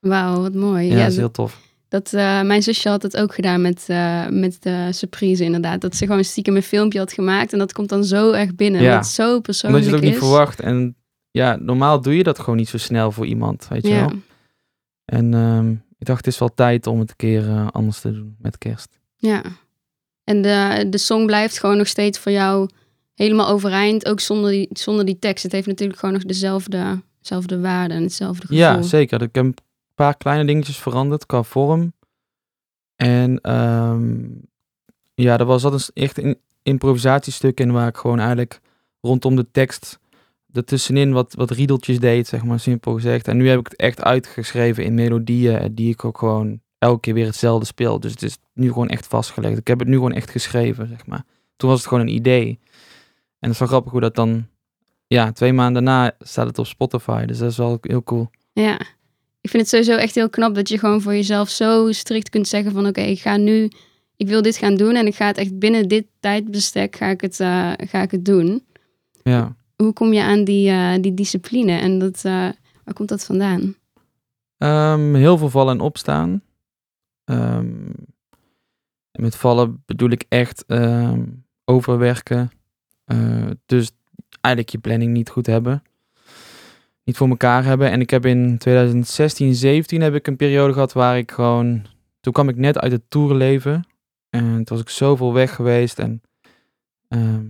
wauw, 0.00 0.40
wat 0.40 0.54
mooi. 0.54 0.86
Ja, 0.86 0.92
Ja, 0.96 1.02
dat 1.02 1.10
is 1.10 1.16
heel 1.16 1.30
tof. 1.30 1.60
dat, 1.88 2.12
eh, 2.12 2.42
mijn 2.42 2.62
zusje 2.62 2.88
had 2.88 3.02
het 3.02 3.16
ook 3.16 3.34
gedaan 3.34 3.60
met, 3.60 3.84
eh, 3.88 4.26
met 4.28 4.62
de 4.62 4.88
surprise 4.90 5.44
inderdaad. 5.44 5.80
Dat 5.80 5.96
ze 5.96 6.06
gewoon 6.06 6.24
stiekem 6.24 6.56
een 6.56 6.62
filmpje 6.62 6.98
had 6.98 7.12
gemaakt 7.12 7.52
en 7.52 7.58
dat 7.58 7.72
komt 7.72 7.88
dan 7.88 8.04
zo 8.04 8.30
echt 8.32 8.56
binnen. 8.56 8.82
Ja. 8.82 8.94
Wat 8.96 9.06
zo 9.06 9.26
Omdat 9.28 9.42
persoonlijk 9.42 9.84
je 9.84 9.90
het 9.90 9.98
ook 9.98 10.04
is. 10.04 10.10
niet 10.10 10.18
verwacht. 10.18 10.60
En 10.60 10.96
ja, 11.30 11.56
normaal 11.56 12.00
doe 12.00 12.16
je 12.16 12.22
dat 12.22 12.38
gewoon 12.38 12.56
niet 12.56 12.68
zo 12.68 12.78
snel 12.78 13.12
voor 13.12 13.26
iemand, 13.26 13.66
weet 13.68 13.82
je 13.86 13.92
Ja. 13.92 14.00
wel. 14.06 14.12
En 15.04 15.34
ehm, 15.34 15.70
ik 15.98 16.06
dacht, 16.06 16.24
het 16.24 16.34
is 16.34 16.38
wel 16.40 16.54
tijd 16.54 16.86
om 16.86 16.98
het 17.00 17.10
een 17.10 17.16
keer 17.16 17.48
eh, 17.48 17.66
anders 17.70 18.00
te 18.00 18.12
doen 18.12 18.36
met 18.38 18.58
kerst. 18.58 18.98
Ja. 19.16 19.42
En 20.32 20.42
de, 20.42 20.88
de 20.88 20.98
song 20.98 21.26
blijft 21.26 21.58
gewoon 21.58 21.76
nog 21.76 21.86
steeds 21.86 22.18
voor 22.18 22.32
jou 22.32 22.68
helemaal 23.14 23.48
overeind, 23.48 24.06
ook 24.06 24.20
zonder 24.20 24.50
die, 24.50 24.68
zonder 24.72 25.04
die 25.04 25.18
tekst. 25.18 25.42
Het 25.42 25.52
heeft 25.52 25.66
natuurlijk 25.66 25.98
gewoon 25.98 26.14
nog 26.14 26.24
dezelfde, 26.24 27.02
dezelfde 27.20 27.60
waarde 27.60 27.94
en 27.94 28.02
hetzelfde 28.02 28.40
gevoel. 28.40 28.58
Ja, 28.58 28.82
zeker. 28.82 29.22
Ik 29.22 29.34
heb 29.34 29.44
een 29.44 29.54
paar 29.94 30.16
kleine 30.16 30.44
dingetjes 30.44 30.76
veranderd 30.76 31.26
qua 31.26 31.42
vorm. 31.42 31.92
En 32.96 33.40
ehm, 33.40 34.20
ja, 35.14 35.38
er 35.38 35.44
was 35.44 35.62
dat 35.62 35.72
een, 35.72 36.02
echt 36.02 36.18
een 36.18 36.38
improvisatiestuk 36.62 37.60
in 37.60 37.72
waar 37.72 37.88
ik 37.88 37.96
gewoon 37.96 38.18
eigenlijk 38.18 38.60
rondom 39.00 39.36
de 39.36 39.46
tekst 39.50 39.98
ertussenin 40.52 41.12
wat, 41.12 41.34
wat 41.34 41.50
riedeltjes 41.50 42.00
deed, 42.00 42.26
zeg 42.26 42.44
maar, 42.44 42.60
simpel 42.60 42.94
gezegd. 42.94 43.28
En 43.28 43.36
nu 43.36 43.48
heb 43.48 43.58
ik 43.58 43.66
het 43.68 43.76
echt 43.76 44.02
uitgeschreven 44.02 44.84
in 44.84 44.94
melodieën 44.94 45.74
die 45.74 45.90
ik 45.90 46.04
ook 46.04 46.18
gewoon 46.18 46.60
elke 46.82 47.00
keer 47.00 47.14
weer 47.14 47.26
hetzelfde 47.26 47.66
speel. 47.66 48.00
Dus 48.00 48.10
het 48.10 48.22
is 48.22 48.38
nu 48.54 48.68
gewoon 48.68 48.88
echt 48.88 49.06
vastgelegd. 49.06 49.58
Ik 49.58 49.66
heb 49.66 49.78
het 49.78 49.88
nu 49.88 49.94
gewoon 49.94 50.12
echt 50.12 50.30
geschreven, 50.30 50.88
zeg 50.88 51.06
maar. 51.06 51.24
Toen 51.56 51.68
was 51.68 51.78
het 51.78 51.88
gewoon 51.88 52.02
een 52.02 52.14
idee. 52.14 52.58
En 53.38 53.48
het 53.48 53.50
is 53.50 53.58
wel 53.58 53.68
grappig 53.68 53.92
hoe 53.92 54.00
dat 54.00 54.14
dan, 54.14 54.46
ja, 55.06 55.32
twee 55.32 55.52
maanden 55.52 55.84
daarna 55.84 56.12
staat 56.18 56.46
het 56.46 56.58
op 56.58 56.66
Spotify. 56.66 57.24
Dus 57.24 57.38
dat 57.38 57.50
is 57.50 57.56
wel 57.56 57.78
heel 57.80 58.02
cool. 58.02 58.30
Ja. 58.52 58.80
Ik 59.40 59.50
vind 59.50 59.62
het 59.62 59.68
sowieso 59.68 59.96
echt 59.96 60.14
heel 60.14 60.30
knap 60.30 60.54
dat 60.54 60.68
je 60.68 60.78
gewoon 60.78 61.00
voor 61.00 61.12
jezelf 61.12 61.48
zo 61.48 61.92
strikt 61.92 62.28
kunt 62.28 62.48
zeggen 62.48 62.72
van 62.72 62.86
oké, 62.86 63.00
ik 63.00 63.20
ga 63.20 63.36
nu, 63.36 63.70
ik 64.16 64.28
wil 64.28 64.42
dit 64.42 64.56
gaan 64.56 64.74
doen 64.74 64.94
en 64.94 65.06
ik 65.06 65.14
ga 65.14 65.26
het 65.26 65.38
echt 65.38 65.58
binnen 65.58 65.88
dit 65.88 66.06
tijdbestek 66.20 66.96
ga 66.96 67.06
ik 67.06 67.20
het, 67.20 67.40
eh, 67.40 67.72
ga 67.76 68.02
ik 68.02 68.10
het 68.10 68.24
doen. 68.24 68.64
Ja. 69.22 69.56
Hoe 69.76 69.92
kom 69.92 70.12
je 70.12 70.22
aan 70.22 70.44
die, 70.44 70.70
eh, 70.70 70.94
die 71.00 71.14
discipline 71.14 71.78
en 71.78 71.98
dat, 71.98 72.16
eh, 72.16 72.48
waar 72.84 72.94
komt 72.94 73.08
dat 73.08 73.24
vandaan? 73.24 73.74
Ehm, 74.58 75.14
heel 75.14 75.38
veel 75.38 75.50
vallen 75.50 75.74
en 75.74 75.80
opstaan. 75.80 76.42
Ehm, 77.24 77.90
met 79.12 79.36
vallen 79.36 79.82
bedoel 79.86 80.10
ik 80.10 80.24
echt 80.28 80.64
ehm, 80.66 81.24
overwerken. 81.64 82.50
Eh, 83.04 83.50
dus 83.66 83.90
eigenlijk 84.40 84.68
je 84.68 84.78
planning 84.78 85.12
niet 85.12 85.30
goed 85.30 85.46
hebben. 85.46 85.82
Niet 87.04 87.16
voor 87.16 87.28
elkaar 87.28 87.64
hebben. 87.64 87.90
En 87.90 88.00
ik 88.00 88.10
heb 88.10 88.26
in 88.26 88.58
2016, 88.58 89.54
17 89.54 90.00
heb 90.00 90.14
ik 90.14 90.26
een 90.26 90.36
periode 90.36 90.72
gehad 90.72 90.92
waar 90.92 91.18
ik 91.18 91.30
gewoon... 91.30 91.84
Toen 92.20 92.32
kwam 92.32 92.48
ik 92.48 92.56
net 92.56 92.78
uit 92.78 92.92
het 92.92 93.02
toerenleven. 93.08 93.86
En 94.30 94.42
toen 94.42 94.76
was 94.76 94.80
ik 94.80 94.88
zoveel 94.88 95.32
weg 95.32 95.54
geweest. 95.54 95.98
En 95.98 96.22
ehm, 97.08 97.46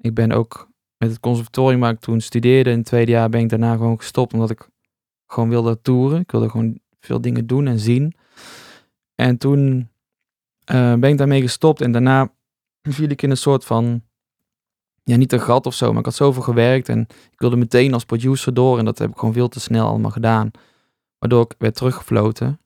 ik 0.00 0.14
ben 0.14 0.32
ook 0.32 0.68
met 0.96 1.10
het 1.10 1.20
conservatorium 1.20 1.80
waar 1.80 1.92
ik 1.92 2.00
toen 2.00 2.20
studeerde... 2.20 2.70
in 2.70 2.76
het 2.76 2.86
tweede 2.86 3.10
jaar 3.10 3.28
ben 3.28 3.40
ik 3.40 3.48
daarna 3.48 3.72
gewoon 3.72 3.96
gestopt. 3.96 4.32
Omdat 4.32 4.50
ik 4.50 4.68
gewoon 5.26 5.48
wilde 5.48 5.80
toeren. 5.82 6.20
Ik 6.20 6.30
wilde 6.30 6.48
gewoon 6.48 6.78
veel 7.00 7.20
dingen 7.20 7.46
doen 7.46 7.66
en 7.66 7.78
zien. 7.78 8.14
En 9.20 9.38
toen 9.38 9.90
eh, 10.64 10.94
ben 10.94 11.10
ik 11.10 11.18
daarmee 11.18 11.40
gestopt. 11.40 11.80
En 11.80 11.92
daarna 11.92 12.32
viel 12.96 13.08
ik 13.08 13.22
in 13.22 13.30
een 13.30 13.36
soort 13.36 13.64
van... 13.64 14.02
Ja, 15.02 15.16
niet 15.16 15.32
een 15.32 15.40
gat 15.40 15.66
of 15.66 15.74
zo, 15.74 15.88
maar 15.90 15.98
ik 15.98 16.04
had 16.04 16.14
zoveel 16.14 16.42
gewerkt. 16.42 16.88
En 16.88 17.00
ik 17.30 17.38
wilde 17.40 17.56
meteen 17.56 17.92
als 17.94 18.04
producer 18.04 18.54
door. 18.54 18.78
En 18.78 18.84
dat 18.84 18.98
heb 18.98 19.10
ik 19.10 19.18
gewoon 19.18 19.34
veel 19.34 19.48
te 19.48 19.60
snel 19.60 19.86
allemaal 19.88 20.10
gedaan. 20.10 20.50
Waardoor 21.18 21.44
ik 21.44 21.54
werd 21.58 21.74
teruggefloten. 21.74 22.60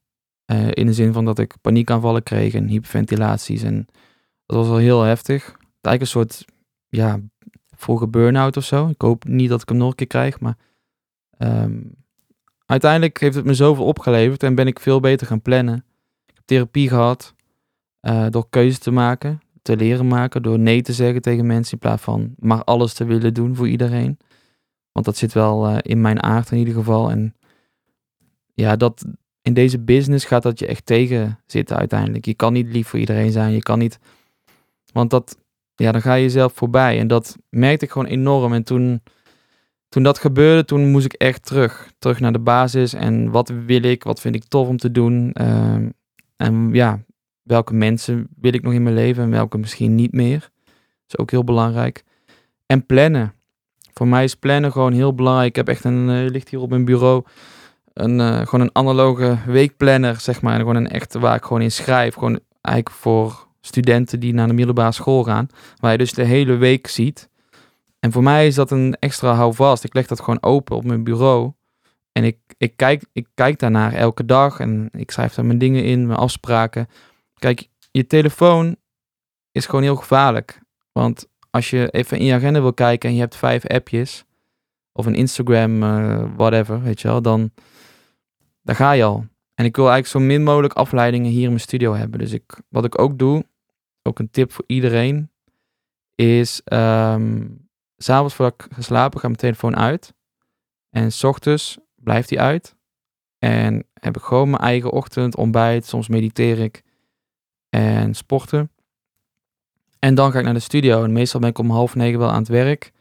eh, 0.44 0.70
in 0.70 0.86
de 0.86 0.92
zin 0.92 1.12
van 1.12 1.24
dat 1.24 1.38
ik 1.38 1.54
paniekaanvallen 1.60 2.22
kreeg 2.22 2.54
en 2.54 2.66
hyperventilaties. 2.66 3.62
En 3.62 3.86
dat 4.46 4.56
was 4.56 4.68
wel 4.68 4.76
heel 4.76 5.02
heftig. 5.02 5.44
Het 5.46 5.56
eigenlijk 5.86 6.00
een 6.00 6.06
soort, 6.06 6.44
ja, 6.88 7.20
vroege 7.76 8.08
burn-out 8.08 8.56
of 8.56 8.64
zo. 8.64 8.88
Ik 8.88 9.00
hoop 9.00 9.24
niet 9.24 9.48
dat 9.48 9.62
ik 9.62 9.68
hem 9.68 9.78
nog 9.78 9.88
een 9.88 9.94
keer 9.94 10.06
krijg, 10.06 10.40
maar... 10.40 10.56
ehm, 11.38 11.82
uiteindelijk 12.66 13.20
heeft 13.20 13.34
het 13.34 13.44
me 13.44 13.54
zoveel 13.54 13.84
opgeleverd 13.84 14.42
en 14.42 14.54
ben 14.54 14.66
ik 14.66 14.80
veel 14.80 15.00
beter 15.00 15.26
gaan 15.26 15.42
plannen. 15.42 15.84
Therapie 16.44 16.88
gehad 16.88 17.34
eh, 18.00 18.26
door 18.30 18.46
keuze 18.50 18.78
te 18.78 18.90
maken, 18.90 19.40
te 19.62 19.76
leren 19.76 20.06
maken, 20.06 20.42
door 20.42 20.58
nee 20.58 20.82
te 20.82 20.92
zeggen 20.92 21.22
tegen 21.22 21.46
mensen 21.46 21.72
in 21.72 21.78
plaats 21.78 22.02
van 22.02 22.34
maar 22.38 22.64
alles 22.64 22.94
te 22.94 23.04
willen 23.04 23.34
doen 23.34 23.54
voor 23.54 23.68
iedereen. 23.68 24.18
Want 24.92 25.06
dat 25.06 25.16
zit 25.16 25.32
wel 25.32 25.66
eh, 25.66 25.78
in 25.82 26.00
mijn 26.00 26.22
aard 26.22 26.50
in 26.50 26.58
ieder 26.58 26.74
geval. 26.74 27.10
En 27.10 27.34
ja, 28.54 28.76
dat 28.76 29.04
in 29.42 29.54
deze 29.54 29.78
business 29.78 30.24
gaat 30.24 30.42
dat 30.42 30.58
je 30.58 30.66
echt 30.66 30.86
tegen 30.86 31.40
zitten 31.46 31.76
uiteindelijk. 31.76 32.24
Je 32.24 32.34
kan 32.34 32.52
niet 32.52 32.66
lief 32.66 32.88
voor 32.88 32.98
iedereen 32.98 33.32
zijn. 33.32 33.52
Je 33.52 33.62
kan 33.62 33.78
niet. 33.78 33.98
Want 34.92 35.10
dat, 35.10 35.38
ja, 35.74 35.92
dan 35.92 36.02
ga 36.02 36.14
je 36.14 36.22
jezelf 36.22 36.52
voorbij. 36.52 36.98
En 36.98 37.06
dat 37.06 37.36
merkte 37.48 37.84
ik 37.84 37.90
gewoon 37.90 38.08
enorm. 38.08 38.52
En 38.52 38.62
toen, 38.62 39.02
toen 39.88 40.02
dat 40.02 40.18
gebeurde, 40.18 40.64
toen 40.64 40.90
moest 40.90 41.04
ik 41.04 41.12
echt 41.12 41.44
terug. 41.44 41.92
Terug 41.98 42.20
naar 42.20 42.32
de 42.32 42.38
basis. 42.38 42.92
En 42.92 43.30
wat 43.30 43.48
wil 43.48 43.82
ik? 43.82 44.02
Wat 44.02 44.20
vind 44.20 44.34
ik 44.34 44.44
tof 44.44 44.68
om 44.68 44.76
te 44.76 44.90
doen? 44.90 45.32
Ehm, 45.32 45.88
en 46.36 46.70
ja, 46.72 47.04
welke 47.42 47.74
mensen 47.74 48.28
wil 48.40 48.54
ik 48.54 48.62
nog 48.62 48.72
in 48.72 48.82
mijn 48.82 48.94
leven 48.94 49.22
en 49.22 49.30
welke 49.30 49.58
misschien 49.58 49.94
niet 49.94 50.12
meer? 50.12 50.40
Dat 50.40 51.06
is 51.06 51.18
ook 51.18 51.30
heel 51.30 51.44
belangrijk. 51.44 52.04
En 52.66 52.86
plannen. 52.86 53.34
Voor 53.92 54.08
mij 54.08 54.24
is 54.24 54.34
plannen 54.34 54.72
gewoon 54.72 54.92
heel 54.92 55.14
belangrijk. 55.14 55.48
Ik 55.48 55.56
heb 55.56 55.68
echt 55.68 55.84
een, 55.84 56.08
uh, 56.08 56.30
ligt 56.30 56.48
hier 56.48 56.60
op 56.60 56.70
mijn 56.70 56.84
bureau, 56.84 57.24
een, 57.92 58.18
uh, 58.18 58.38
gewoon 58.38 58.60
een 58.60 58.74
analoge 58.74 59.38
weekplanner, 59.46 60.20
zeg 60.20 60.42
maar. 60.42 60.58
Gewoon 60.58 60.76
een 60.76 60.88
echte 60.90 61.18
waar 61.18 61.36
ik 61.36 61.44
gewoon 61.44 61.62
in 61.62 61.70
schrijf. 61.70 62.14
Gewoon 62.14 62.40
eigenlijk 62.60 62.96
voor 62.96 63.46
studenten 63.60 64.20
die 64.20 64.34
naar 64.34 64.46
de 64.46 64.52
middelbare 64.52 64.92
school 64.92 65.24
gaan. 65.24 65.46
Waar 65.80 65.92
je 65.92 65.98
dus 65.98 66.12
de 66.12 66.24
hele 66.24 66.56
week 66.56 66.86
ziet. 66.86 67.28
En 68.00 68.12
voor 68.12 68.22
mij 68.22 68.46
is 68.46 68.54
dat 68.54 68.70
een 68.70 68.96
extra 68.98 69.34
houvast. 69.34 69.84
Ik 69.84 69.94
leg 69.94 70.06
dat 70.06 70.20
gewoon 70.20 70.42
open 70.42 70.76
op 70.76 70.84
mijn 70.84 71.04
bureau. 71.04 71.52
En 72.14 72.24
ik, 72.24 72.38
ik, 72.56 72.76
kijk, 72.76 73.04
ik 73.12 73.28
kijk 73.34 73.58
daarnaar 73.58 73.92
elke 73.92 74.24
dag. 74.24 74.60
En 74.60 74.88
ik 74.92 75.10
schrijf 75.10 75.34
daar 75.34 75.44
mijn 75.44 75.58
dingen 75.58 75.84
in, 75.84 76.06
mijn 76.06 76.18
afspraken. 76.18 76.88
Kijk, 77.34 77.68
je 77.90 78.06
telefoon 78.06 78.76
is 79.52 79.66
gewoon 79.66 79.82
heel 79.82 79.96
gevaarlijk. 79.96 80.60
Want 80.92 81.28
als 81.50 81.70
je 81.70 81.90
even 81.90 82.18
in 82.18 82.24
je 82.24 82.34
agenda 82.34 82.60
wil 82.60 82.74
kijken 82.74 83.08
en 83.08 83.14
je 83.14 83.20
hebt 83.20 83.36
vijf 83.36 83.66
appjes. 83.66 84.24
Of 84.92 85.06
een 85.06 85.14
Instagram, 85.14 85.82
uh, 85.82 86.24
whatever, 86.36 86.82
weet 86.82 87.00
je 87.00 87.08
wel. 87.08 87.22
Dan, 87.22 87.50
dan 88.62 88.74
ga 88.74 88.92
je 88.92 89.04
al. 89.04 89.26
En 89.54 89.64
ik 89.64 89.76
wil 89.76 89.90
eigenlijk 89.90 90.24
zo 90.24 90.32
min 90.32 90.42
mogelijk 90.42 90.72
afleidingen 90.72 91.30
hier 91.30 91.42
in 91.42 91.48
mijn 91.48 91.60
studio 91.60 91.94
hebben. 91.94 92.18
Dus 92.18 92.32
ik, 92.32 92.60
wat 92.68 92.84
ik 92.84 92.98
ook 92.98 93.18
doe, 93.18 93.46
ook 94.02 94.18
een 94.18 94.30
tip 94.30 94.52
voor 94.52 94.64
iedereen, 94.66 95.30
is 96.14 96.60
um, 96.72 97.68
s'avonds 97.96 98.34
voordat 98.34 98.54
ik 98.54 98.72
geslapen 98.74 99.20
ga 99.20 99.26
mijn 99.26 99.38
telefoon 99.38 99.76
uit. 99.76 100.14
En 100.90 101.12
s 101.12 101.24
ochtends 101.24 101.78
blijft 102.04 102.28
die 102.28 102.40
uit. 102.40 102.76
En 103.38 103.86
heb 103.92 104.16
ik 104.16 104.22
gewoon 104.22 104.50
mijn 104.50 104.62
eigen 104.62 104.90
ochtend, 104.90 105.36
ontbijt, 105.36 105.86
soms 105.86 106.08
mediteer 106.08 106.58
ik 106.58 106.82
en 107.68 108.14
sporten. 108.14 108.70
En 109.98 110.14
dan 110.14 110.32
ga 110.32 110.38
ik 110.38 110.44
naar 110.44 110.54
de 110.54 110.60
studio 110.60 111.04
en 111.04 111.12
meestal 111.12 111.40
ben 111.40 111.48
ik 111.48 111.58
om 111.58 111.70
half 111.70 111.94
negen 111.94 112.18
wel 112.18 112.30
aan 112.30 112.38
het 112.38 112.48
werk. 112.48 112.92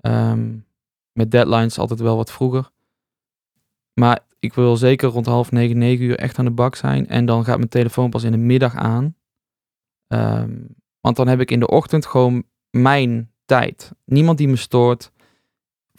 Um, 0.00 0.66
met 1.12 1.30
deadlines 1.30 1.78
altijd 1.78 2.00
wel 2.00 2.16
wat 2.16 2.32
vroeger. 2.32 2.70
Maar 3.92 4.20
ik 4.38 4.54
wil 4.54 4.76
zeker 4.76 5.08
rond 5.08 5.26
half 5.26 5.50
negen, 5.50 5.78
negen 5.78 6.04
uur 6.04 6.18
echt 6.18 6.38
aan 6.38 6.44
de 6.44 6.50
bak 6.50 6.74
zijn. 6.74 7.08
En 7.08 7.26
dan 7.26 7.44
gaat 7.44 7.56
mijn 7.56 7.68
telefoon 7.68 8.10
pas 8.10 8.22
in 8.22 8.32
de 8.32 8.38
middag 8.38 8.74
aan. 8.74 9.16
Um, 10.08 10.74
want 11.00 11.16
dan 11.16 11.28
heb 11.28 11.40
ik 11.40 11.50
in 11.50 11.60
de 11.60 11.68
ochtend 11.68 12.06
gewoon 12.06 12.44
mijn 12.70 13.32
tijd. 13.44 13.92
Niemand 14.04 14.38
die 14.38 14.48
me 14.48 14.56
stoort. 14.56 15.12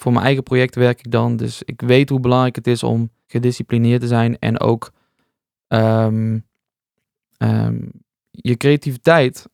Voor 0.03 0.11
mijn 0.11 0.25
eigen 0.25 0.43
project 0.43 0.75
werk 0.75 0.99
ik 0.99 1.11
dan. 1.11 1.35
Dus 1.35 1.63
ik 1.63 1.81
weet 1.81 2.09
hoe 2.09 2.19
belangrijk 2.19 2.55
het 2.55 2.67
is 2.67 2.83
om 2.83 3.09
gedisciplineerd 3.27 4.01
te 4.01 4.07
zijn. 4.07 4.39
En 4.39 4.59
ook 4.59 4.91
um, 5.67 6.45
um, 7.37 7.91
je 8.31 8.57
creativiteit. 8.57 9.49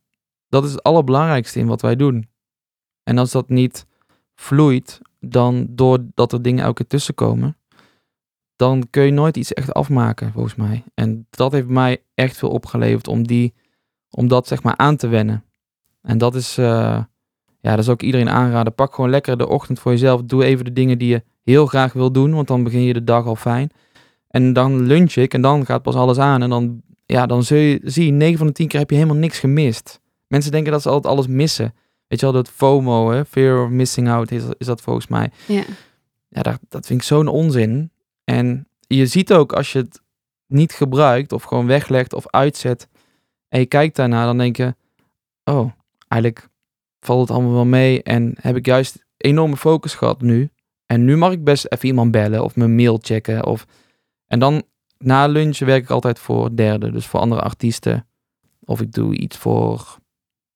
Dat 0.47 0.63
is 0.63 0.71
het 0.71 0.83
allerbelangrijkste 0.83 1.59
in 1.59 1.67
wat 1.67 1.81
wij 1.81 1.95
doen. 1.95 2.29
En 3.03 3.17
als 3.17 3.31
dat 3.31 3.49
niet 3.49 3.85
vloeit, 4.35 5.01
dan 5.19 5.67
doordat 5.69 6.33
er 6.33 6.41
dingen 6.41 6.63
elke 6.63 6.75
keer 6.75 6.87
tussenkomen, 6.87 7.57
dan 8.55 8.87
kun 8.89 9.03
je 9.03 9.11
nooit 9.11 9.37
iets 9.37 9.53
echt 9.53 9.73
afmaken, 9.73 10.31
volgens 10.31 10.55
mij. 10.55 10.83
En 10.93 11.27
dat 11.29 11.51
heeft 11.51 11.67
mij 11.67 12.03
echt 12.13 12.37
veel 12.37 12.49
opgeleverd 12.49 13.07
om, 13.07 13.27
die, 13.27 13.53
om 14.09 14.27
dat 14.27 14.47
zeg 14.47 14.63
maar 14.63 14.77
aan 14.77 14.95
te 14.95 15.07
wennen. 15.07 15.45
En 16.01 16.17
dat 16.17 16.35
is, 16.35 16.57
uh, 16.57 17.03
ja, 17.61 17.69
dat 17.69 17.79
is 17.79 17.89
ook 17.89 18.01
iedereen 18.01 18.29
aanraden. 18.29 18.75
Pak 18.75 18.95
gewoon 18.95 19.09
lekker 19.09 19.37
de 19.37 19.47
ochtend 19.47 19.79
voor 19.79 19.91
jezelf. 19.91 20.21
Doe 20.23 20.43
even 20.43 20.65
de 20.65 20.73
dingen 20.73 20.97
die 20.97 21.09
je 21.09 21.23
heel 21.43 21.65
graag 21.65 21.93
wil 21.93 22.11
doen, 22.11 22.33
want 22.33 22.47
dan 22.47 22.63
begin 22.63 22.81
je 22.81 22.93
de 22.93 23.03
dag 23.03 23.25
al 23.25 23.35
fijn. 23.35 23.71
En 24.27 24.53
dan 24.53 24.81
lunch 24.81 25.13
ik 25.13 25.33
en 25.33 25.41
dan 25.41 25.65
gaat 25.65 25.81
pas 25.81 25.95
alles 25.95 26.17
aan. 26.17 26.41
En 26.41 26.49
dan, 26.49 26.81
ja, 27.05 27.25
dan 27.25 27.43
zul 27.43 27.57
je, 27.57 27.79
zie 27.83 28.05
je, 28.05 28.11
9 28.11 28.37
van 28.37 28.47
de 28.47 28.53
10 28.53 28.67
keer 28.67 28.79
heb 28.79 28.89
je 28.89 28.95
helemaal 28.95 29.17
niks 29.17 29.39
gemist. 29.39 29.99
Mensen 30.27 30.51
denken 30.51 30.71
dat 30.71 30.81
ze 30.81 30.89
altijd 30.89 31.13
alles 31.13 31.27
missen. 31.27 31.73
Weet 32.07 32.19
je 32.19 32.25
wel, 32.25 32.35
dat 32.35 32.49
FOMO, 32.49 33.11
hè? 33.11 33.25
Fear 33.25 33.63
of 33.63 33.69
Missing 33.69 34.09
Out, 34.09 34.31
is, 34.31 34.43
is 34.57 34.65
dat 34.65 34.81
volgens 34.81 35.07
mij. 35.07 35.31
Ja, 35.45 35.63
ja 36.27 36.41
dat, 36.41 36.59
dat 36.69 36.85
vind 36.85 37.01
ik 37.01 37.07
zo'n 37.07 37.27
onzin. 37.27 37.91
En 38.23 38.67
je 38.87 39.05
ziet 39.05 39.33
ook 39.33 39.53
als 39.53 39.71
je 39.71 39.79
het 39.79 40.01
niet 40.47 40.71
gebruikt 40.73 41.31
of 41.31 41.43
gewoon 41.43 41.67
weglegt 41.67 42.13
of 42.13 42.27
uitzet 42.27 42.87
en 43.49 43.59
je 43.59 43.65
kijkt 43.65 43.95
daarna, 43.95 44.25
dan 44.25 44.37
denk 44.37 44.57
je, 44.57 44.75
oh, 45.43 45.71
eigenlijk 46.07 46.47
valt 46.99 47.21
het 47.27 47.37
allemaal 47.37 47.53
wel 47.53 47.65
mee 47.65 48.03
en 48.03 48.35
heb 48.41 48.55
ik 48.55 48.65
juist 48.65 49.05
enorme 49.17 49.57
focus 49.57 49.93
gehad 49.93 50.21
nu. 50.21 50.49
En 50.85 51.05
nu 51.05 51.17
mag 51.17 51.31
ik 51.31 51.43
best 51.43 51.65
even 51.69 51.87
iemand 51.87 52.11
bellen 52.11 52.43
of 52.43 52.55
mijn 52.55 52.75
mail 52.75 52.99
checken. 53.01 53.45
Of... 53.45 53.65
En 54.27 54.39
dan 54.39 54.63
na 54.97 55.27
lunch 55.27 55.59
werk 55.59 55.83
ik 55.83 55.89
altijd 55.89 56.19
voor 56.19 56.55
derden, 56.55 56.93
dus 56.93 57.05
voor 57.05 57.19
andere 57.19 57.41
artiesten. 57.41 58.07
Of 58.65 58.81
ik 58.81 58.91
doe 58.91 59.17
iets 59.17 59.37
voor 59.37 59.97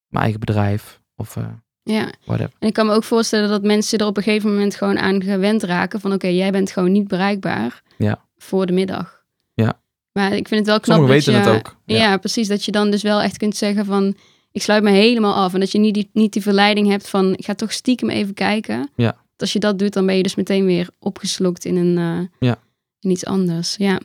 mijn 0.08 0.24
eigen 0.24 0.40
bedrijf. 0.40 1.02
Of 1.16 1.36
uh, 1.36 1.46
ja. 1.84 2.12
whatever. 2.26 2.54
En 2.60 2.68
ik 2.68 2.74
kan 2.74 2.86
me 2.86 2.94
ook 2.94 3.04
voorstellen 3.04 3.50
dat 3.50 3.64
mensen 3.64 3.98
er 4.00 4.06
op 4.06 4.18
een 4.18 4.24
gegeven 4.24 4.52
moment 4.52 4.76
gewoon 4.76 5.00
aan 5.00 5.24
gewend 5.24 5.64
raken. 5.64 6.00
Van 6.00 6.14
oké, 6.14 6.28
jij 6.28 6.52
bent 6.52 6.72
gewoon 6.72 6.92
niet 6.92 7.08
bereikbaar 7.08 7.82
ja. 7.98 8.26
voor 8.38 8.66
de 8.66 8.74
middag. 8.74 9.24
Ja. 9.54 9.82
Maar 10.12 10.34
ik 10.34 10.48
vind 10.48 10.60
het 10.60 10.70
wel 10.70 10.80
knap 10.80 10.98
Sommigen 10.98 11.16
dat 11.16 11.26
weten 11.26 11.52
je, 11.52 11.58
het 11.58 11.68
ook. 11.68 11.78
Ja. 11.86 11.98
Ja. 11.98 12.18
precies. 12.18 12.48
Dat 12.48 12.66
je 12.66 12.72
dan 12.72 12.92
dus 12.92 13.02
wel 13.02 13.22
echt 13.22 13.38
kunt 13.38 13.56
zeggen 13.56 13.86
van... 13.86 14.16
Ik 14.54 14.62
sluit 14.62 14.84
me 14.84 14.90
helemaal 14.92 15.34
af. 15.34 15.54
En 15.54 15.60
dat 15.60 15.72
je 15.72 15.78
niet 15.80 15.94
die, 15.94 16.10
niet 16.14 16.34
die 16.34 16.42
verleiding 16.42 16.88
hebt 16.90 17.10
van... 17.10 17.34
Ik 17.34 17.46
ga 17.46 17.54
toch 17.54 17.72
stiekem 17.74 18.10
even 18.10 18.34
kijken. 18.34 18.90
Ja. 18.96 19.06
Want 19.16 19.42
Als 19.42 19.54
je 19.54 19.60
dat 19.60 19.80
doet, 19.80 19.94
dan 19.94 20.06
ben 20.06 20.18
je 20.18 20.24
dus 20.24 20.36
meteen 20.36 20.66
weer 20.66 20.90
opgeslokt 21.00 21.66
in, 21.66 21.76
een, 21.76 21.98
eh, 21.98 22.48
Ja. 22.48 22.60
in 23.00 23.10
iets 23.10 23.26
anders. 23.26 23.76
Ja. 23.78 24.00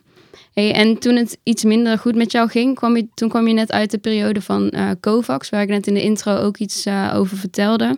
Hey, 0.53 0.73
en 0.73 0.99
toen 0.99 1.17
het 1.17 1.39
iets 1.43 1.65
minder 1.65 1.99
goed 1.99 2.15
met 2.15 2.33
jou 2.33 2.49
ging, 2.49 2.75
kwam 2.75 2.97
je, 2.97 3.09
toen 3.15 3.29
kwam 3.29 3.47
je 3.49 3.55
net 3.55 3.73
uit 3.73 3.91
de 3.91 3.99
periode 3.99 4.41
van 4.43 4.71
eh 4.71 4.91
COVAX, 5.01 5.49
waar 5.49 5.63
ik 5.63 5.69
net 5.69 5.87
in 5.87 5.95
de 5.95 6.03
intro 6.03 6.37
ook 6.37 6.57
iets 6.59 6.85
eh, 6.87 7.13
over 7.17 7.37
vertelde. 7.37 7.97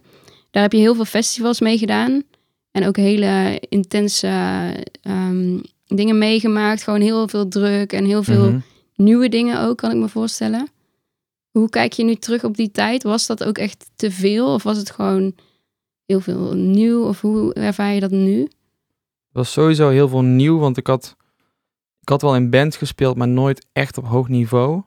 Daar 0.51 0.63
heb 0.63 0.73
je 0.73 0.79
heel 0.79 0.95
veel 0.95 1.05
festivals 1.05 1.61
mee 1.61 1.79
gedaan. 1.79 2.23
En 2.71 2.87
ook 2.87 2.97
hele 2.97 3.61
intense 3.69 4.29
ehm, 5.03 5.59
dingen 5.87 6.19
meegemaakt. 6.19 6.83
Gewoon 6.83 7.01
heel 7.01 7.29
veel 7.29 7.49
druk 7.49 7.93
en 7.93 8.05
heel 8.05 8.23
veel 8.23 8.49
Mhm. 8.51 8.59
nieuwe 8.97 9.29
dingen 9.29 9.61
ook, 9.61 9.77
kan 9.77 9.91
ik 9.91 9.97
me 9.97 10.09
voorstellen. 10.09 10.69
Hoe 11.51 11.69
kijk 11.69 11.93
je 11.93 12.05
nu 12.05 12.15
terug 12.15 12.45
op 12.45 12.57
die 12.57 12.71
tijd? 12.71 13.03
Was 13.03 13.27
dat 13.27 13.45
ook 13.45 13.59
echt 13.59 13.91
te 13.95 14.11
veel? 14.11 14.55
Of 14.55 14.63
was 14.63 14.77
het 14.77 14.91
gewoon 14.91 15.35
heel 16.07 16.21
veel 16.21 16.55
nieuw? 16.55 17.05
Of 17.05 17.21
hoe 17.21 17.55
ervaar 17.55 17.93
je 17.93 18.01
dat 18.01 18.11
nu? 18.11 18.41
Het 18.41 19.39
was 19.39 19.53
sowieso 19.53 19.89
heel 19.89 20.09
veel 20.09 20.23
nieuw, 20.23 20.59
want 20.59 20.77
ik 20.77 20.87
had, 20.87 21.17
ik 22.01 22.09
had 22.09 22.23
wel 22.23 22.37
in 22.37 22.51
bands 22.51 22.77
gespeeld, 22.77 23.17
maar 23.17 23.29
nooit 23.29 23.67
echt 23.73 23.99
op 23.99 24.07
hoog 24.07 24.29
niveau. 24.29 24.83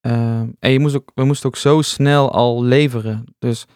Ehm, 0.00 0.50
en 0.58 0.70
je 0.70 0.78
moest 0.78 0.96
ook, 0.96 1.10
we 1.14 1.24
moesten 1.24 1.48
ook 1.48 1.56
zo 1.56 1.82
snel 1.82 2.32
al 2.32 2.62
leveren. 2.62 3.24
Dus 3.38 3.66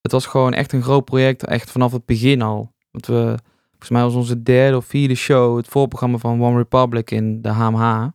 het 0.00 0.12
was 0.12 0.26
gewoon 0.26 0.52
echt 0.52 0.72
een 0.72 0.82
groot 0.82 1.04
project, 1.04 1.46
echt 1.46 1.70
vanaf 1.70 1.92
het 1.92 2.04
begin 2.04 2.42
al. 2.42 2.72
Want 2.90 3.06
we, 3.06 3.38
volgens 3.70 3.90
mij 3.90 4.02
was 4.02 4.14
onze 4.14 4.42
derde 4.42 4.76
of 4.76 4.84
vierde 4.84 5.14
show 5.14 5.56
het 5.56 5.68
voorprogramma 5.68 6.18
van 6.18 6.42
One 6.42 6.56
Republic 6.56 7.10
in 7.10 7.42
de 7.42 7.48
HMH. 7.48 8.08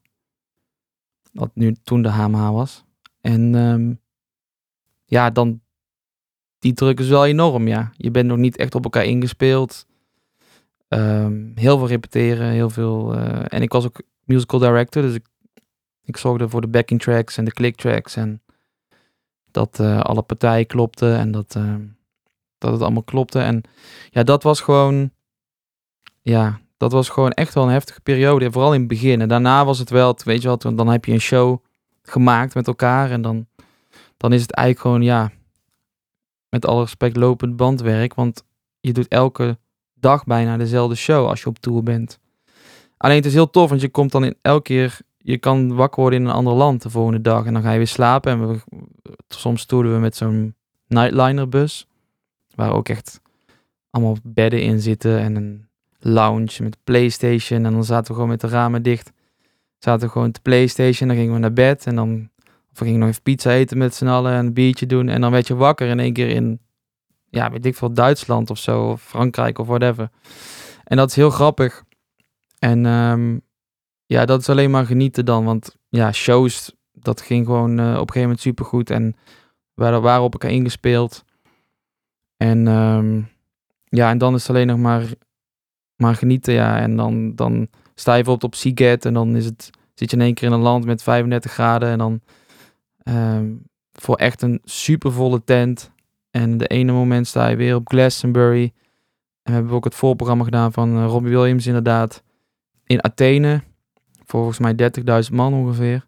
Wat 1.31 1.51
nu 1.53 1.75
toen 1.83 2.01
de 2.01 2.09
HMH 2.09 2.51
was. 2.51 2.85
En 3.21 3.55
ehm, 3.55 3.93
ja, 5.05 5.29
dan, 5.29 5.61
die 6.59 6.73
druk 6.73 6.99
is 6.99 7.07
wel 7.07 7.25
enorm, 7.25 7.67
ja. 7.67 7.91
Je 7.95 8.11
bent 8.11 8.27
nog 8.27 8.37
niet 8.37 8.57
echt 8.57 8.75
op 8.75 8.83
elkaar 8.83 9.05
ingespeeld. 9.05 9.85
Ehm, 10.87 11.51
heel 11.55 11.77
veel 11.77 11.87
repeteren, 11.87 12.47
heel 12.51 12.69
veel. 12.69 13.13
eh, 13.15 13.45
en 13.47 13.61
ik 13.61 13.71
was 13.71 13.85
ook 13.85 14.01
musical 14.23 14.59
director, 14.59 15.01
dus 15.01 15.13
ik, 15.13 15.25
ik 16.03 16.17
zorgde 16.17 16.49
voor 16.49 16.61
de 16.61 16.67
backing 16.67 17.01
tracks 17.01 17.37
en 17.37 17.45
de 17.45 17.51
click 17.51 17.75
tracks. 17.75 18.15
En 18.15 18.41
dat 19.51 19.79
eh, 19.79 19.99
alle 19.99 20.21
partijen 20.21 20.65
klopten 20.67 21.17
en 21.17 21.31
dat, 21.31 21.55
eh, 21.55 21.75
dat 22.57 22.71
het 22.71 22.81
allemaal 22.81 23.03
klopte. 23.03 23.39
En 23.39 23.61
ja, 24.09 24.23
dat 24.23 24.43
was 24.43 24.61
gewoon. 24.61 25.11
Ja, 26.21 26.59
dat 26.77 26.91
was 26.91 27.09
gewoon 27.09 27.31
echt 27.31 27.53
wel 27.53 27.63
een 27.63 27.69
heftige 27.69 28.01
periode. 28.01 28.51
Vooral 28.51 28.73
in 28.73 28.79
het 28.79 28.87
begin. 28.89 29.21
En 29.21 29.27
daarna 29.27 29.65
was 29.65 29.79
het 29.79 29.89
wel, 29.89 30.17
weet 30.23 30.41
je 30.41 30.57
toen- 30.57 30.75
dan 30.75 30.87
heb 30.87 31.05
je 31.05 31.11
een 31.11 31.19
show 31.21 31.63
gemaakt 32.09 32.53
met 32.53 32.67
elkaar. 32.67 33.11
En 33.11 33.21
dan, 33.21 33.47
dan 34.17 34.33
is 34.33 34.41
het 34.41 34.51
eigenlijk 34.51 34.87
gewoon, 34.87 35.03
ja, 35.03 35.31
met 36.49 36.65
alle 36.65 36.81
respect 36.81 37.15
lopend 37.15 37.55
bandwerk. 37.55 38.13
Want 38.13 38.43
je 38.79 38.93
doet 38.93 39.07
elke 39.07 39.57
dag 39.93 40.23
bijna 40.23 40.57
dezelfde 40.57 40.95
show 40.95 41.27
als 41.27 41.41
je 41.41 41.47
op 41.47 41.59
tour 41.59 41.83
bent. 41.83 42.19
Alleen 42.97 43.15
het 43.15 43.25
is 43.25 43.33
heel 43.33 43.49
tof, 43.49 43.69
want 43.69 43.81
je 43.81 43.89
komt 43.89 44.11
dan 44.11 44.23
in 44.23 44.35
elke 44.41 44.61
keer, 44.61 44.99
je 45.17 45.37
kan 45.37 45.75
wakker 45.75 46.01
worden 46.01 46.19
in 46.19 46.25
een 46.25 46.33
ander 46.33 46.53
land 46.53 46.81
de 46.81 46.89
volgende 46.89 47.21
dag. 47.21 47.45
En 47.45 47.53
dan 47.53 47.61
ga 47.61 47.71
je 47.71 47.77
weer 47.77 47.87
slapen. 47.87 48.31
En 48.31 48.47
we, 48.47 48.59
soms 49.27 49.65
toerden 49.65 49.93
we 49.93 49.99
met 49.99 50.15
zo'n 50.15 50.55
nightliner 50.87 51.49
bus. 51.49 51.87
Waar 52.55 52.73
ook 52.73 52.89
echt 52.89 53.21
allemaal 53.89 54.17
bedden 54.23 54.61
in 54.61 54.79
zitten 54.79 55.19
en 55.19 55.35
een 55.35 55.67
lounge 55.99 56.63
met 56.63 56.77
Playstation. 56.83 57.65
En 57.65 57.73
dan 57.73 57.83
zaten 57.83 58.07
we 58.07 58.13
gewoon 58.13 58.29
met 58.29 58.41
de 58.41 58.47
ramen 58.47 58.83
dicht. 58.83 59.11
Zaten 59.77 60.07
we 60.07 60.13
gewoon 60.13 60.31
te 60.31 60.41
Playstation. 60.41 61.07
Dan 61.07 61.17
gingen 61.17 61.33
we 61.33 61.39
naar 61.39 61.53
bed. 61.53 61.85
En 61.85 61.95
dan 61.95 62.29
of 62.71 62.79
we 62.79 62.85
gingen 62.85 62.99
nog 62.99 63.09
even 63.09 63.21
pizza 63.21 63.51
eten 63.51 63.77
met 63.77 63.95
z'n 63.95 64.07
allen 64.07 64.33
en 64.33 64.45
een 64.45 64.53
biertje 64.53 64.85
doen. 64.85 65.09
En 65.09 65.21
dan 65.21 65.31
werd 65.31 65.47
je 65.47 65.55
wakker 65.55 65.87
in 65.87 65.99
één 65.99 66.13
keer 66.13 66.29
in 66.29 66.59
ja, 67.29 67.51
weet 67.51 67.65
ik 67.65 67.75
veel, 67.75 67.93
Duitsland 67.93 68.49
of 68.49 68.57
zo, 68.57 68.89
of 68.89 69.01
Frankrijk 69.01 69.59
of 69.59 69.67
whatever. 69.67 70.09
En 70.83 70.97
dat 70.97 71.09
is 71.09 71.15
heel 71.15 71.29
grappig. 71.29 71.83
En 72.59 72.85
ehm, 72.85 73.37
ja, 74.05 74.25
dat 74.25 74.39
is 74.39 74.49
alleen 74.49 74.71
maar 74.71 74.85
genieten 74.85 75.25
dan, 75.25 75.45
want 75.45 75.77
ja, 75.89 76.11
shows, 76.11 76.75
dat 76.93 77.21
ging 77.21 77.45
gewoon 77.45 77.79
eh, 77.79 77.85
op 77.85 77.91
een 77.91 77.97
gegeven 77.97 78.21
moment 78.21 78.39
supergoed 78.39 78.89
en 78.89 79.15
we 79.73 79.99
waren 79.99 80.23
op 80.23 80.33
elkaar 80.33 80.51
ingespeeld. 80.51 81.25
En 82.37 82.67
ehm, 82.67 83.21
ja, 83.83 84.09
en 84.09 84.17
dan 84.17 84.33
is 84.33 84.41
het 84.41 84.49
alleen 84.49 84.67
nog 84.67 84.77
maar, 84.77 85.03
maar 85.95 86.15
genieten, 86.15 86.53
ja. 86.53 86.79
En 86.79 86.95
dan, 86.95 87.35
dan 87.35 87.67
sta 87.99 88.15
je 88.15 88.23
bijvoorbeeld 88.23 88.53
op 88.53 88.59
Seagate 88.59 89.07
en 89.07 89.13
dan 89.13 89.35
is 89.35 89.45
het, 89.45 89.69
zit 89.93 90.11
je 90.11 90.17
in 90.17 90.23
één 90.23 90.33
keer 90.33 90.47
in 90.47 90.53
een 90.53 90.59
land 90.59 90.85
met 90.85 91.03
35 91.03 91.51
graden 91.51 91.89
en 91.89 91.97
dan 91.97 92.21
ehm, 93.03 93.53
voor 93.91 94.15
echt 94.15 94.41
een 94.41 94.61
supervolle 94.63 95.43
tent. 95.43 95.91
En 96.31 96.57
de 96.57 96.67
ene 96.67 96.91
moment 96.91 97.27
sta 97.27 97.47
je 97.47 97.55
weer 97.55 97.75
op 97.75 97.87
Glastonbury. 97.87 98.63
En 98.63 98.73
we 99.43 99.51
hebben 99.51 99.73
ook 99.73 99.83
het 99.83 99.95
voorprogramma 99.95 100.43
gedaan 100.43 100.73
van 100.73 100.97
uh, 100.97 101.05
Robbie 101.05 101.31
Williams 101.31 101.67
inderdaad. 101.67 102.23
In 102.85 103.03
Athene. 103.03 103.61
Volgens 104.25 104.59
mij 104.59 104.73
30.000 105.29 105.33
man 105.33 105.53
ongeveer. 105.53 106.05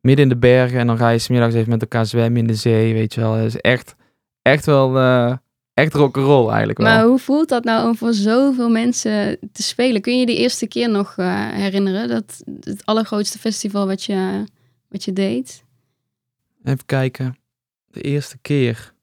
Midden 0.00 0.24
in 0.24 0.30
de 0.30 0.36
bergen. 0.36 0.78
En 0.78 0.86
dan 0.86 0.96
ga 0.96 1.08
je 1.08 1.18
smiddags 1.18 1.54
even 1.54 1.70
met 1.70 1.80
elkaar 1.80 2.06
zwemmen 2.06 2.40
in 2.40 2.46
de 2.46 2.54
zee. 2.54 2.92
Weet 2.92 3.14
je 3.14 3.20
wel. 3.20 3.32
Het 3.32 3.46
is 3.46 3.60
echt, 3.60 3.94
echt 4.42 4.66
wel... 4.66 4.96
Uh, 4.96 5.36
echt 5.76 5.94
rock'n'roll 5.94 6.48
eigenlijk 6.48 6.78
wel. 6.78 6.86
Maar 6.86 7.04
hoe 7.04 7.18
voelt 7.18 7.48
dat 7.48 7.64
nou 7.64 7.88
om 7.88 7.96
voor 7.96 8.12
zoveel 8.12 8.68
mensen 8.68 9.38
te 9.52 9.62
spelen? 9.62 10.00
Kun 10.00 10.18
je 10.18 10.26
die 10.26 10.36
eerste 10.36 10.66
keer 10.66 10.90
nog 10.90 11.16
uh, 11.16 11.48
herinneren? 11.50 12.08
Dat 12.08 12.42
het 12.60 12.84
allergrootste 12.84 13.38
festival 13.38 13.86
wat 13.86 14.04
je, 14.04 14.44
wat 14.88 15.04
je 15.04 15.12
deed? 15.12 15.64
Even 16.64 16.86
kijken. 16.86 17.36
De 17.86 18.00
eerste 18.00 18.38
keer. 18.38 18.94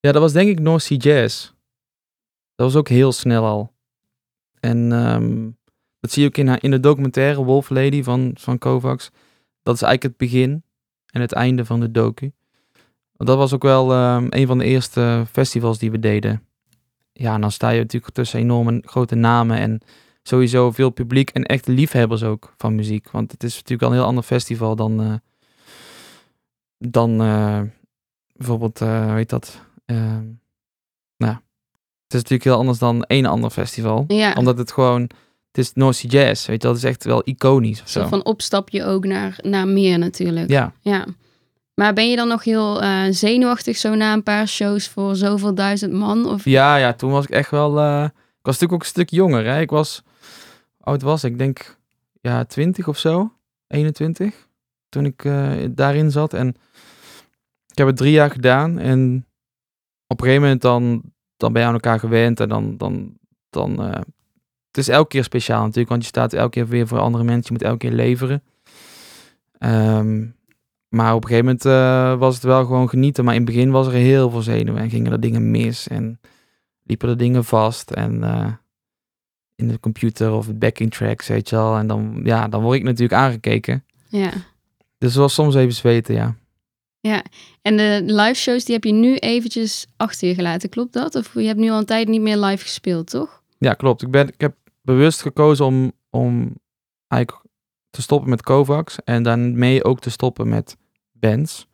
Ja, 0.00 0.12
dat 0.12 0.22
was 0.22 0.32
denk 0.32 0.48
ik 0.48 0.60
North 0.60 0.82
Sea 0.82 0.96
Jazz. 0.96 1.52
Dat 2.54 2.66
was 2.66 2.76
ook 2.76 2.88
heel 2.88 3.12
snel 3.12 3.44
al. 3.44 3.72
En 4.60 4.92
um, 4.92 5.56
dat 6.00 6.10
zie 6.10 6.22
je 6.22 6.28
ook 6.28 6.36
in, 6.36 6.60
in 6.60 6.70
de 6.70 6.80
documentaire 6.80 7.44
Wolf 7.44 7.70
Lady 7.70 8.02
van, 8.02 8.30
van 8.34 8.58
Kovacs. 8.58 9.10
Dat 9.62 9.74
is 9.74 9.82
eigenlijk 9.82 10.02
het 10.02 10.30
begin 10.30 10.62
en 11.06 11.20
het 11.20 11.32
einde 11.32 11.64
van 11.64 11.80
de 11.80 11.90
docu. 11.90 12.32
Dat 13.24 13.36
was 13.36 13.52
ook 13.52 13.62
wel 13.62 14.14
um, 14.14 14.26
een 14.30 14.46
van 14.46 14.58
de 14.58 14.64
eerste 14.64 15.24
festivals 15.32 15.78
die 15.78 15.90
we 15.90 15.98
deden. 15.98 16.42
Ja, 17.12 17.34
en 17.34 17.40
dan 17.40 17.50
sta 17.50 17.68
je 17.68 17.80
natuurlijk 17.80 18.14
tussen 18.14 18.40
enorme 18.40 18.82
grote 18.84 19.14
namen 19.14 19.58
en 19.58 19.80
sowieso 20.22 20.70
veel 20.70 20.90
publiek 20.90 21.30
en 21.30 21.44
echte 21.44 21.72
liefhebbers 21.72 22.22
ook 22.22 22.54
van 22.56 22.74
muziek. 22.74 23.10
Want 23.10 23.32
het 23.32 23.42
is 23.42 23.54
natuurlijk 23.54 23.82
al 23.82 23.88
een 23.88 23.94
heel 23.94 24.06
ander 24.06 24.24
festival 24.24 24.76
dan, 24.76 25.02
uh, 25.02 25.14
dan 26.78 27.22
uh, 27.22 27.60
bijvoorbeeld, 28.32 28.80
uh, 28.80 29.04
hoe 29.04 29.14
heet 29.14 29.30
dat? 29.30 29.60
Ehm, 29.86 30.24
nou, 31.16 31.34
het 32.04 32.14
is 32.14 32.20
natuurlijk 32.20 32.44
heel 32.44 32.56
anders 32.56 32.78
dan 32.78 33.04
een 33.06 33.26
ander 33.26 33.50
festival. 33.50 34.04
Ja. 34.08 34.32
Omdat 34.32 34.58
het 34.58 34.72
gewoon, 34.72 35.02
het 35.46 35.58
is 35.58 35.72
North 35.72 36.12
Jazz, 36.12 36.46
weet 36.46 36.62
je 36.62 36.68
dat 36.68 36.76
is 36.76 36.84
echt 36.84 37.04
wel 37.04 37.22
iconisch 37.24 37.82
of 37.82 37.88
zo. 37.88 38.00
zo. 38.00 38.08
van 38.08 38.24
opstapje 38.24 38.84
ook 38.84 39.04
naar, 39.04 39.38
naar 39.42 39.68
meer 39.68 39.98
natuurlijk. 39.98 40.50
Ja. 40.50 40.72
Ja. 40.80 41.06
Maar 41.80 41.92
ben 41.92 42.10
je 42.10 42.16
dan 42.16 42.28
nog 42.28 42.44
heel 42.44 42.82
uh, 42.82 43.02
zenuwachtig 43.10 43.76
zo 43.76 43.94
na 43.94 44.12
een 44.12 44.22
paar 44.22 44.48
shows 44.48 44.88
voor 44.88 45.16
zoveel 45.16 45.54
duizend 45.54 45.92
man? 45.92 46.26
Of? 46.26 46.44
Ja, 46.44 46.76
ja, 46.76 46.92
toen 46.92 47.10
was 47.10 47.24
ik 47.24 47.30
echt 47.30 47.50
wel, 47.50 47.78
uh, 47.78 48.04
ik 48.04 48.42
was 48.42 48.58
natuurlijk 48.58 48.72
ook 48.72 48.80
een 48.80 48.86
stuk 48.86 49.10
jonger. 49.10 49.44
Hè? 49.44 49.60
Ik 49.60 49.70
was, 49.70 50.02
oud 50.80 51.02
was 51.02 51.24
ik, 51.24 51.38
denk 51.38 51.78
ja, 52.20 52.44
20 52.44 52.88
of 52.88 52.98
zo, 52.98 53.32
21, 53.66 54.48
toen 54.88 55.04
ik 55.04 55.24
uh, 55.24 55.52
daarin 55.70 56.10
zat. 56.10 56.34
En 56.34 56.48
ik 57.66 57.78
heb 57.78 57.86
het 57.86 57.96
drie 57.96 58.12
jaar 58.12 58.30
gedaan 58.30 58.78
en 58.78 59.26
op 60.06 60.20
een 60.20 60.26
gegeven 60.26 60.42
moment 60.42 60.62
dan, 60.62 61.02
dan 61.36 61.52
ben 61.52 61.62
je 61.62 61.68
aan 61.68 61.74
elkaar 61.74 61.98
gewend 61.98 62.40
en 62.40 62.48
dan, 62.48 62.76
dan, 62.76 63.18
dan 63.50 63.80
het 64.66 64.78
is 64.78 64.88
elke 64.88 65.08
keer 65.08 65.24
speciaal 65.24 65.62
natuurlijk, 65.62 65.88
want 65.88 66.02
je 66.02 66.08
staat 66.08 66.32
elke 66.32 66.50
keer 66.50 66.68
weer 66.68 66.86
voor 66.86 66.98
andere 66.98 67.24
mensen, 67.24 67.44
je 67.44 67.52
moet 67.52 67.62
elke 67.62 67.78
keer 67.78 67.96
leveren. 67.96 68.42
Um, 69.58 70.38
maar 70.90 71.14
op 71.14 71.22
een 71.22 71.28
gegeven 71.28 71.44
moment 71.44 71.64
uh, 71.64 72.18
was 72.18 72.34
het 72.34 72.44
wel 72.44 72.64
gewoon 72.64 72.88
genieten, 72.88 73.24
maar 73.24 73.34
in 73.34 73.40
het 73.40 73.50
begin 73.50 73.70
was 73.70 73.86
er 73.86 73.92
heel 73.92 74.30
veel 74.30 74.42
zenuwen 74.42 74.82
en 74.82 74.90
gingen 74.90 75.12
er 75.12 75.20
dingen 75.20 75.50
mis 75.50 75.88
en 75.88 76.20
liepen 76.82 77.08
er 77.08 77.16
dingen 77.16 77.44
vast 77.44 77.90
en 77.90 78.22
uh, 78.22 78.52
in 79.56 79.68
de 79.68 79.80
computer 79.80 80.32
of 80.32 80.46
het 80.46 80.58
backing 80.58 80.92
tracks, 80.92 81.28
weet 81.28 81.48
je 81.48 81.56
wel. 81.56 81.76
En 81.76 81.86
dan, 81.86 82.20
ja, 82.24 82.48
dan 82.48 82.62
word 82.62 82.76
ik 82.76 82.82
natuurlijk 82.82 83.20
aangekeken. 83.20 83.84
Ja. 84.08 84.30
Dus 84.98 85.10
het 85.10 85.14
was 85.14 85.34
soms 85.34 85.54
even 85.54 85.74
zweten, 85.74 86.14
ja. 86.14 86.36
Ja, 87.00 87.24
en 87.62 87.76
de 87.76 88.02
live 88.04 88.34
shows 88.34 88.64
die 88.64 88.74
heb 88.74 88.84
je 88.84 88.92
nu 88.92 89.16
eventjes 89.16 89.86
achter 89.96 90.28
je 90.28 90.34
gelaten, 90.34 90.68
klopt 90.68 90.92
dat? 90.92 91.14
Of 91.14 91.34
je 91.34 91.46
hebt 91.46 91.58
nu 91.58 91.70
al 91.70 91.78
een 91.78 91.84
tijd 91.84 92.08
niet 92.08 92.20
meer 92.20 92.38
live 92.38 92.62
gespeeld, 92.62 93.10
toch? 93.10 93.42
Ja, 93.58 93.74
klopt. 93.74 94.02
Ik, 94.02 94.10
ben, 94.10 94.28
ik 94.28 94.40
heb 94.40 94.54
bewust 94.82 95.22
gekozen 95.22 95.64
om, 95.64 95.92
om 96.10 96.54
eigenlijk 97.08 97.44
te 97.90 98.02
stoppen 98.02 98.30
met 98.30 98.42
Kovacs 98.42 98.98
en 99.04 99.22
daarmee 99.22 99.84
ook 99.84 100.00
te 100.00 100.10
stoppen 100.10 100.48
met 100.48 100.76
bands. 101.12 101.66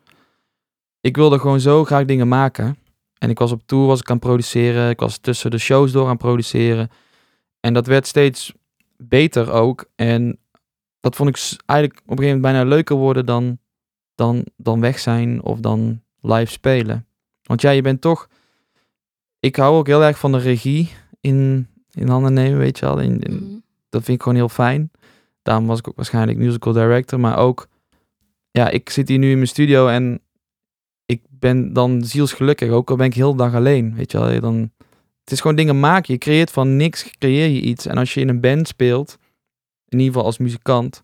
Ik 1.01 1.17
wilde 1.17 1.39
gewoon 1.39 1.61
zo 1.61 1.85
graag 1.85 2.05
dingen 2.05 2.29
maken. 2.29 2.79
En 3.19 3.31
ik 3.31 3.39
was 3.39 3.53
op 3.53 3.63
tour, 3.67 3.87
was 3.87 4.01
ik 4.01 4.11
aan 4.11 4.17
het 4.17 4.25
produceren. 4.25 4.91
Ik 4.91 5.01
was 5.01 5.19
tussen 5.19 5.51
de 5.51 5.59
shows 5.59 5.93
door 5.93 6.05
aan 6.05 6.09
het 6.11 6.19
produceren. 6.19 6.91
En 7.61 7.75
dat 7.75 7.87
werd 7.87 8.07
steeds 8.07 8.53
beter 8.97 9.51
ook. 9.53 9.85
En 9.95 10.39
dat 11.01 11.17
vond 11.17 11.29
ik 11.29 11.37
eigenlijk 11.67 12.01
op 12.01 12.11
een 12.11 12.17
gegeven 12.17 12.41
moment 12.41 12.43
bijna 12.43 12.75
leuker 12.75 12.97
worden 12.97 13.27
dan, 13.27 13.59
dan, 14.15 14.47
dan 14.57 14.81
weg 14.81 14.99
zijn 14.99 15.43
of 15.43 15.61
dan 15.61 16.03
live 16.21 16.53
spelen. 16.53 17.07
Want 17.43 17.61
ja, 17.61 17.71
je 17.71 17.83
bent 17.83 18.01
toch... 18.01 18.29
Ik 19.41 19.57
hou 19.57 19.77
ook 19.77 19.87
heel 19.87 20.03
erg 20.03 20.19
van 20.19 20.33
de 20.33 20.39
regie 20.39 20.91
in, 21.21 21.69
in 21.91 22.09
handen 22.09 22.33
nemen, 22.33 22.59
weet 22.59 22.79
je 22.79 22.87
wel. 22.87 22.99
In, 23.01 23.21
in, 23.21 23.35
Mhm. 23.35 23.59
dat 23.89 24.03
vind 24.05 24.17
ik 24.17 24.23
gewoon 24.23 24.39
heel 24.39 24.49
fijn. 24.49 24.91
Daarom 25.47 25.67
was 25.67 25.79
ik 25.79 25.89
ook 25.89 25.97
waarschijnlijk 25.97 26.39
musical 26.39 26.73
director. 26.73 27.21
Maar 27.21 27.39
ook, 27.39 27.69
ja, 28.51 28.69
ik 28.69 28.91
zit 28.91 29.09
hier 29.09 29.19
nu 29.19 29.31
in 29.31 29.37
mijn 29.37 29.49
studio 29.49 29.89
en 29.89 30.21
ik 31.05 31.23
ben 31.29 31.73
dan 31.73 32.05
zielsgelukkig. 32.05 32.71
Ook 32.71 32.91
al 32.91 32.97
ben 32.97 33.07
ik 33.07 33.15
heel 33.15 33.35
dag 33.35 33.55
alleen, 33.55 33.95
weet 33.95 34.13
je 34.13 34.19
wel. 34.19 34.41
Dan, 34.41 34.73
het 35.21 35.31
is 35.33 35.41
gewoon 35.41 35.57
dingen 35.57 35.81
maken. 35.81 36.13
Je 36.13 36.21
creëert 36.21 36.51
van 36.51 36.77
niks, 36.77 37.11
creëer 37.19 37.49
je 37.49 37.61
iets. 37.61 37.87
En 37.87 37.97
als 37.97 38.15
je 38.15 38.21
in 38.21 38.29
een 38.29 38.41
band 38.41 38.69
speelt, 38.69 39.19
in 39.89 39.99
ieder 39.99 40.13
geval 40.13 40.27
als 40.27 40.39
muzikant, 40.39 41.03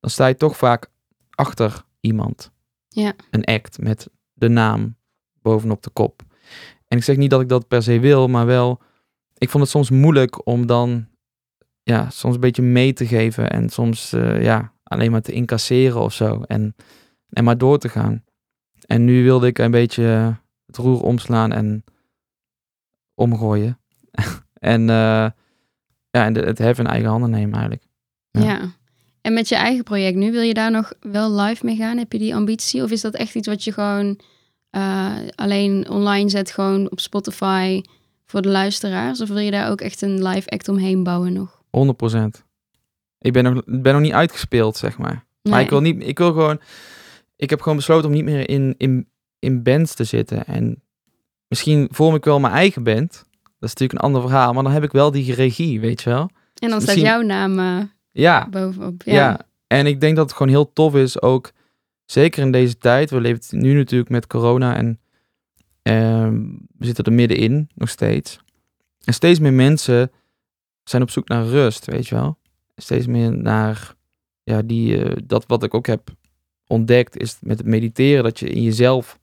dan 0.00 0.10
sta 0.10 0.26
je 0.26 0.36
toch 0.36 0.56
vaak 0.56 0.90
achter 1.30 1.84
iemand. 2.00 2.50
Ja. 2.88 3.12
Een 3.30 3.44
act 3.44 3.78
met 3.78 4.08
de 4.32 4.48
naam 4.48 4.96
bovenop 5.42 5.82
de 5.82 5.90
kop. 5.90 6.22
En 6.88 6.98
ik 6.98 7.04
zeg 7.04 7.16
niet 7.16 7.30
dat 7.30 7.40
ik 7.40 7.48
dat 7.48 7.68
per 7.68 7.82
se 7.82 8.00
wil, 8.00 8.28
maar 8.28 8.46
wel, 8.46 8.80
ik 9.38 9.50
vond 9.50 9.62
het 9.62 9.72
soms 9.72 9.90
moeilijk 9.90 10.46
om 10.46 10.66
dan, 10.66 11.06
ja, 11.82 12.10
soms 12.10 12.34
een 12.34 12.40
beetje 12.40 12.62
mee 12.62 12.92
te 12.92 13.06
geven 13.06 13.50
en 13.50 13.68
soms, 13.68 14.12
uh, 14.12 14.42
ja, 14.42 14.72
alleen 14.82 15.10
maar 15.10 15.22
te 15.22 15.32
incasseren 15.32 16.00
of 16.00 16.12
zo 16.12 16.42
en, 16.42 16.74
en 17.28 17.44
maar 17.44 17.58
door 17.58 17.78
te 17.78 17.88
gaan. 17.88 18.24
En 18.86 19.04
nu 19.04 19.22
wilde 19.22 19.46
ik 19.46 19.58
een 19.58 19.70
beetje 19.70 20.36
het 20.66 20.76
roer 20.76 21.02
omslaan 21.02 21.52
en 21.52 21.84
omgooien. 23.14 23.78
en 24.54 24.80
uh, 24.80 25.26
ja, 26.10 26.24
en 26.24 26.34
het 26.34 26.58
hef 26.58 26.78
in 26.78 26.86
eigen 26.86 27.08
handen 27.08 27.30
nemen 27.30 27.52
eigenlijk. 27.52 27.84
Ja. 28.30 28.60
En 29.20 29.32
met 29.32 29.48
je 29.48 29.54
eigen 29.54 29.84
project 29.84 30.16
nu, 30.16 30.32
wil 30.32 30.42
je 30.42 30.54
daar 30.54 30.70
nog 30.70 30.92
wel 31.00 31.32
live 31.40 31.64
mee 31.64 31.76
gaan? 31.76 31.98
Heb 31.98 32.12
je 32.12 32.18
die 32.18 32.34
ambitie? 32.34 32.82
Of 32.82 32.90
is 32.90 33.00
dat 33.00 33.14
echt 33.14 33.34
iets 33.34 33.48
wat 33.48 33.64
je 33.64 33.72
gewoon 33.72 34.20
alleen 35.34 35.90
online 35.90 36.28
zet, 36.28 36.50
gewoon 36.50 36.90
op 36.90 37.00
Spotify 37.00 37.82
voor 38.24 38.42
de 38.42 38.48
luisteraars? 38.48 39.20
Of 39.20 39.28
wil 39.28 39.38
je 39.38 39.50
daar 39.50 39.70
ook 39.70 39.80
echt 39.80 40.02
een 40.02 40.26
live 40.26 40.48
act 40.48 40.68
omheen 40.68 41.02
bouwen 41.02 41.32
nog? 41.32 41.61
100%. 41.76 42.44
Ik 43.18 43.32
ben 43.32 43.44
nog, 43.44 43.62
ben 43.66 43.92
nog 43.92 44.02
niet 44.02 44.12
uitgespeeld, 44.12 44.76
zeg 44.76 44.98
maar. 44.98 45.24
Nee. 45.42 45.52
Maar 45.52 45.62
ik 45.62 45.70
wil 45.70 45.80
niet, 45.80 46.06
ik 46.06 46.18
wil 46.18 46.32
gewoon, 46.32 46.60
ik 47.36 47.50
heb 47.50 47.60
gewoon 47.60 47.76
besloten 47.76 48.08
om 48.08 48.14
niet 48.14 48.24
meer 48.24 48.48
in, 48.48 48.74
in, 48.78 49.08
in 49.38 49.62
bands 49.62 49.94
te 49.94 50.04
zitten. 50.04 50.46
En 50.46 50.82
misschien 51.48 51.88
vorm 51.90 52.14
ik 52.14 52.24
wel 52.24 52.40
mijn 52.40 52.52
eigen 52.52 52.82
band. 52.82 53.10
Dat 53.10 53.70
is 53.70 53.76
natuurlijk 53.78 53.92
een 53.92 54.06
ander 54.06 54.22
verhaal, 54.22 54.52
maar 54.52 54.62
dan 54.62 54.72
heb 54.72 54.82
ik 54.82 54.92
wel 54.92 55.10
die 55.10 55.34
regie, 55.34 55.80
weet 55.80 56.02
je 56.02 56.10
wel. 56.10 56.30
En 56.58 56.70
dan 56.70 56.80
staat 56.80 56.96
jouw 56.96 57.20
naam 57.20 57.58
uh, 57.58 57.82
ja. 58.12 58.48
bovenop. 58.48 59.02
Ja. 59.02 59.12
ja, 59.12 59.40
en 59.66 59.86
ik 59.86 60.00
denk 60.00 60.16
dat 60.16 60.24
het 60.24 60.36
gewoon 60.36 60.52
heel 60.52 60.72
tof 60.72 60.94
is, 60.94 61.22
ook 61.22 61.52
zeker 62.04 62.42
in 62.42 62.52
deze 62.52 62.78
tijd. 62.78 63.10
We 63.10 63.20
leven 63.20 63.60
nu 63.60 63.74
natuurlijk 63.74 64.10
met 64.10 64.26
corona 64.26 64.76
en 64.76 65.00
uh, 65.82 66.28
we 66.78 66.86
zitten 66.86 67.04
er 67.04 67.12
middenin 67.12 67.68
nog 67.74 67.88
steeds. 67.88 68.38
En 69.04 69.14
steeds 69.14 69.38
meer 69.38 69.52
mensen 69.52 70.10
zijn 70.84 71.02
op 71.02 71.10
zoek 71.10 71.28
naar 71.28 71.46
rust, 71.46 71.86
weet 71.86 72.08
je 72.08 72.14
wel. 72.14 72.38
Steeds 72.76 73.06
meer 73.06 73.32
naar, 73.36 73.94
ja, 74.42 74.62
die, 74.62 74.96
uh, 74.96 75.16
dat 75.24 75.44
wat 75.46 75.62
ik 75.62 75.74
ook 75.74 75.86
heb 75.86 76.10
ontdekt, 76.66 77.16
is 77.16 77.36
met 77.40 77.58
het 77.58 77.66
mediteren 77.66 78.24
dat 78.24 78.38
je 78.38 78.48
in 78.48 78.62
jezelf 78.62 79.18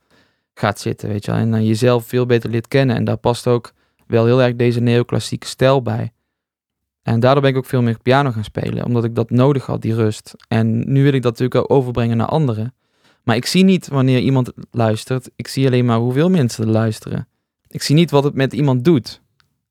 gaat 0.53 0.79
zitten, 0.79 1.09
weet 1.09 1.25
je 1.25 1.31
wel. 1.31 1.39
En 1.39 1.51
dan 1.51 1.65
jezelf 1.65 2.05
veel 2.05 2.25
beter 2.25 2.49
leert 2.49 2.67
kennen. 2.67 2.95
En 2.95 3.03
daar 3.03 3.17
past 3.17 3.47
ook 3.47 3.73
wel 4.07 4.25
heel 4.25 4.41
erg 4.41 4.55
deze 4.55 4.79
neoclassieke 4.79 5.47
stijl 5.47 5.81
bij. 5.81 6.11
En 7.01 7.19
daardoor 7.19 7.41
ben 7.41 7.51
ik 7.51 7.57
ook 7.57 7.65
veel 7.65 7.81
meer 7.81 7.99
piano 8.01 8.31
gaan 8.31 8.43
spelen, 8.43 8.85
omdat 8.85 9.03
ik 9.03 9.15
dat 9.15 9.29
nodig 9.29 9.65
had, 9.65 9.81
die 9.81 9.95
rust. 9.95 10.33
En 10.47 10.91
nu 10.91 11.03
wil 11.03 11.13
ik 11.13 11.21
dat 11.21 11.31
natuurlijk 11.31 11.55
ook 11.55 11.77
overbrengen 11.77 12.17
naar 12.17 12.27
anderen. 12.27 12.73
Maar 13.23 13.35
ik 13.35 13.45
zie 13.45 13.63
niet 13.63 13.87
wanneer 13.87 14.19
iemand 14.19 14.51
luistert. 14.71 15.29
Ik 15.35 15.47
zie 15.47 15.67
alleen 15.67 15.85
maar 15.85 15.97
hoeveel 15.97 16.29
mensen 16.29 16.63
er 16.63 16.71
luisteren. 16.71 17.27
ik 17.67 17.81
zie 17.81 17.95
niet 17.95 18.11
wat 18.11 18.23
het 18.23 18.33
met 18.33 18.53
iemand 18.53 18.83
doet. 18.83 19.21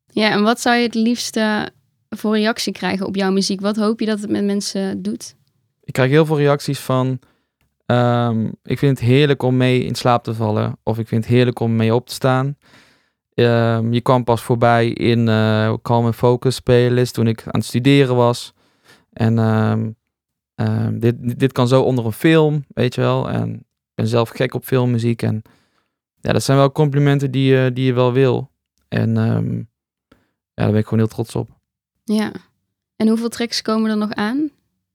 Ja, 0.06 0.30
en 0.30 0.42
wat 0.42 0.60
zou 0.60 0.76
je 0.76 0.82
het 0.82 0.94
liefste 0.94 1.70
voor 2.08 2.36
reactie 2.36 2.72
krijgen 2.72 3.06
op 3.06 3.16
jouw 3.16 3.30
muziek? 3.30 3.60
Wat 3.60 3.76
hoop 3.76 4.00
je 4.00 4.06
dat 4.06 4.20
het 4.20 4.30
met 4.30 4.44
mensen 4.44 5.02
doet? 5.02 5.36
Ik 5.84 5.92
krijg 5.92 6.10
heel 6.10 6.26
veel 6.26 6.38
reacties 6.38 6.78
van. 6.80 7.18
ehm, 7.86 8.50
ik 8.62 8.78
vind 8.78 8.98
het 8.98 9.08
heerlijk 9.08 9.42
om 9.42 9.56
mee 9.56 9.84
in 9.84 9.94
slaap 9.94 10.24
te 10.24 10.34
vallen. 10.34 10.78
Of 10.82 10.98
ik 10.98 11.08
vind 11.08 11.24
het 11.24 11.32
heerlijk 11.32 11.60
om 11.60 11.76
mee 11.76 11.94
op 11.94 12.06
te 12.06 12.14
staan. 12.14 12.56
Ehm, 13.34 13.92
je 13.92 14.00
kwam 14.00 14.24
pas 14.24 14.42
voorbij 14.42 14.88
in 14.88 15.28
eh 15.28 15.74
Calm 15.82 16.12
Focus 16.12 16.60
playlist 16.60 17.14
toen 17.14 17.26
ik 17.26 17.42
aan 17.44 17.60
het 17.60 17.64
studeren 17.64 18.16
was. 18.16 18.52
En 19.12 19.38
ehm, 19.38 20.98
dit, 20.98 21.38
dit 21.38 21.52
kan 21.52 21.68
zo 21.68 21.82
onder 21.82 22.06
een 22.06 22.12
film, 22.12 22.64
weet 22.68 22.94
je 22.94 23.00
wel. 23.00 23.30
En 23.30 23.54
ik 23.54 23.94
ben 23.94 24.06
zelf 24.06 24.28
gek 24.28 24.54
op 24.54 24.64
filmmuziek. 24.64 25.22
En 25.22 25.42
ja, 26.20 26.32
dat 26.32 26.42
zijn 26.42 26.58
wel 26.58 26.72
complimenten 26.72 27.30
die, 27.30 27.54
je 27.54 27.72
die 27.72 27.84
je 27.84 27.92
wel 27.92 28.12
wil. 28.12 28.50
En 28.88 29.14
ja, 29.14 29.40
daar 30.54 30.70
ben 30.70 30.76
ik 30.80 30.84
gewoon 30.84 30.98
heel 30.98 31.08
trots 31.08 31.34
op. 31.34 31.57
Ja. 32.16 32.32
En 32.96 33.08
hoeveel 33.08 33.28
tracks 33.28 33.62
komen 33.62 33.90
er 33.90 33.96
nog 33.96 34.12
aan? 34.12 34.50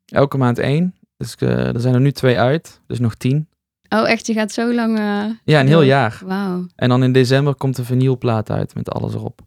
Elke 0.06 0.38
maand 0.38 0.60
één. 0.60 0.96
Dus 1.18 1.36
eh, 1.36 1.74
er 1.74 1.80
zijn 1.80 1.94
er 1.94 2.02
nu 2.02 2.12
twee 2.12 2.40
uit. 2.40 2.82
Dus 2.88 3.00
nog 3.00 3.16
tien. 3.16 3.48
Oh, 3.90 4.10
echt? 4.10 4.28
Je 4.28 4.34
gaat 4.34 4.52
zo 4.52 4.74
lang... 4.74 4.98
eh, 4.98 5.26
Ja, 5.44 5.60
een 5.60 5.68
heel 5.68 5.76
door. 5.76 5.86
jaar. 5.86 6.22
Wauw. 6.26 6.66
En 6.76 6.90
dan 6.90 7.04
in 7.04 7.12
december 7.12 7.56
komt 7.56 7.78
een 7.78 7.86
vinylplaat 7.86 8.50
uit 8.50 8.76
met 8.76 8.90
alles 8.90 9.14
erop. 9.14 9.42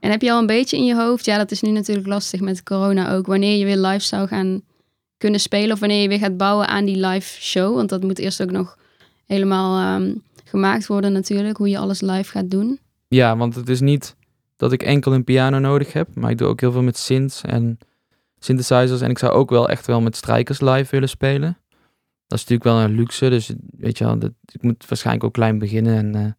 En 0.00 0.10
heb 0.10 0.22
je 0.22 0.32
al 0.32 0.38
een 0.38 0.46
beetje 0.46 0.76
in 0.76 0.84
je 0.84 0.94
hoofd, 0.94 1.24
ja, 1.24 1.36
dat 1.36 1.50
is 1.50 1.60
nu 1.60 1.70
natuurlijk 1.70 2.06
lastig 2.06 2.40
met 2.40 2.62
corona 2.62 3.12
ook, 3.12 3.26
wanneer 3.26 3.58
je 3.58 3.64
weer 3.64 3.76
live 3.76 4.04
zou 4.04 4.28
gaan 4.28 4.62
kunnen 5.16 5.40
spelen 5.40 5.72
of 5.72 5.78
wanneer 5.80 6.02
je 6.02 6.08
weer 6.08 6.18
gaat 6.18 6.36
bouwen 6.36 6.68
aan 6.68 6.84
die 6.84 7.06
live 7.06 7.40
show? 7.42 7.74
Want 7.74 7.88
dat 7.88 8.02
moet 8.02 8.18
eerst 8.18 8.42
ook 8.42 8.50
nog 8.50 8.78
helemaal 9.26 10.00
ehm, 10.00 10.14
gemaakt 10.44 10.86
worden 10.86 11.12
natuurlijk, 11.12 11.56
hoe 11.56 11.68
je 11.68 11.78
alles 11.78 12.00
live 12.00 12.30
gaat 12.30 12.50
doen. 12.50 12.78
Ja, 13.08 13.36
want 13.36 13.54
het 13.54 13.68
is 13.68 13.80
niet 13.80 14.16
dat 14.60 14.72
ik 14.72 14.82
enkel 14.82 15.14
een 15.14 15.24
piano 15.24 15.58
nodig 15.58 15.92
heb, 15.92 16.08
maar 16.14 16.30
ik 16.30 16.38
doe 16.38 16.48
ook 16.48 16.60
heel 16.60 16.72
veel 16.72 16.82
met 16.82 16.96
synths 16.96 17.42
en 17.42 17.78
synthesizers. 18.38 19.00
En 19.00 19.10
ik 19.10 19.18
zou 19.18 19.32
ook 19.32 19.50
wel 19.50 19.68
echt 19.68 19.86
wel 19.86 20.00
met 20.00 20.16
strijkers 20.16 20.60
live 20.60 20.90
willen 20.90 21.08
spelen. 21.08 21.58
Dat 22.26 22.38
is 22.38 22.46
natuurlijk 22.46 22.64
wel 22.64 22.78
een 22.78 22.94
luxe, 22.94 23.28
dus 23.28 23.52
weet 23.76 23.98
je 23.98 24.04
wel, 24.04 24.18
dat, 24.18 24.32
ik 24.52 24.62
moet 24.62 24.88
waarschijnlijk 24.88 25.26
ook 25.26 25.32
klein 25.32 25.58
beginnen. 25.58 25.96
En 25.96 26.14
eh, 26.14 26.32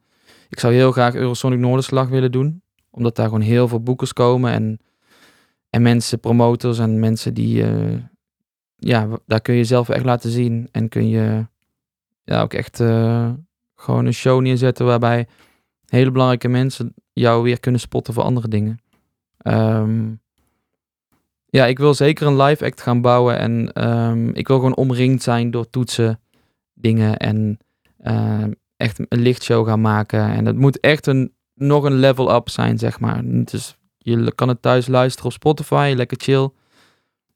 ik 0.49 0.59
zou 0.59 0.73
heel 0.73 0.91
graag 0.91 1.15
Eurosonic 1.15 1.59
Noorderslag 1.59 2.09
willen 2.09 2.31
doen, 2.31 2.61
omdat 2.89 3.15
daar 3.15 3.25
gewoon 3.25 3.41
heel 3.41 3.67
veel 3.67 3.83
boekers 3.83 4.13
komen 4.13 4.51
en, 4.51 4.79
en 5.69 5.81
mensen, 5.81 6.19
promotors 6.19 6.79
en 6.79 6.99
mensen 6.99 7.33
die, 7.33 7.63
eh, 7.63 7.97
ja, 8.75 9.07
daar 9.25 9.41
kun 9.41 9.53
je 9.53 9.59
jezelf 9.59 9.89
echt 9.89 10.05
laten 10.05 10.29
zien 10.29 10.69
en 10.71 10.89
kun 10.89 11.09
je 11.09 11.45
ja, 12.23 12.41
ook 12.41 12.53
echt 12.53 12.79
eh, 12.79 13.31
gewoon 13.75 14.05
een 14.05 14.13
show 14.13 14.41
neerzetten 14.41 14.85
waarbij 14.85 15.27
hele 15.85 16.11
belangrijke 16.11 16.47
mensen 16.47 16.93
jou 17.13 17.43
weer 17.43 17.59
kunnen 17.59 17.81
spotten 17.81 18.13
voor 18.13 18.23
andere 18.23 18.47
dingen. 18.47 18.79
Ehm, 19.37 20.11
ja, 21.45 21.65
ik 21.65 21.79
wil 21.79 21.93
zeker 21.93 22.27
een 22.27 22.41
live 22.41 22.65
act 22.65 22.81
gaan 22.81 23.01
bouwen 23.01 23.37
en 23.37 23.73
ehm, 23.73 24.29
ik 24.29 24.47
wil 24.47 24.55
gewoon 24.57 24.75
omringd 24.75 25.23
zijn 25.23 25.51
door 25.51 25.69
toetsen, 25.69 26.19
dingen 26.73 27.17
en 27.17 27.57
ehm, 27.97 28.51
echt 28.77 28.99
een 28.99 29.21
lichtshow 29.21 29.67
gaan 29.67 29.81
maken. 29.81 30.29
En 30.29 30.45
het 30.45 30.57
moet 30.57 30.79
echt 30.79 31.07
een, 31.07 31.33
nog 31.53 31.83
een 31.83 31.99
level 31.99 32.35
up 32.35 32.49
zijn, 32.49 32.77
zeg 32.77 32.99
maar. 32.99 33.21
Dus 33.23 33.77
je 33.97 34.35
kan 34.35 34.47
het 34.47 34.61
thuis 34.61 34.87
luisteren 34.87 35.25
op 35.25 35.33
Spotify, 35.33 35.93
lekker 35.95 36.17
chill, 36.21 36.49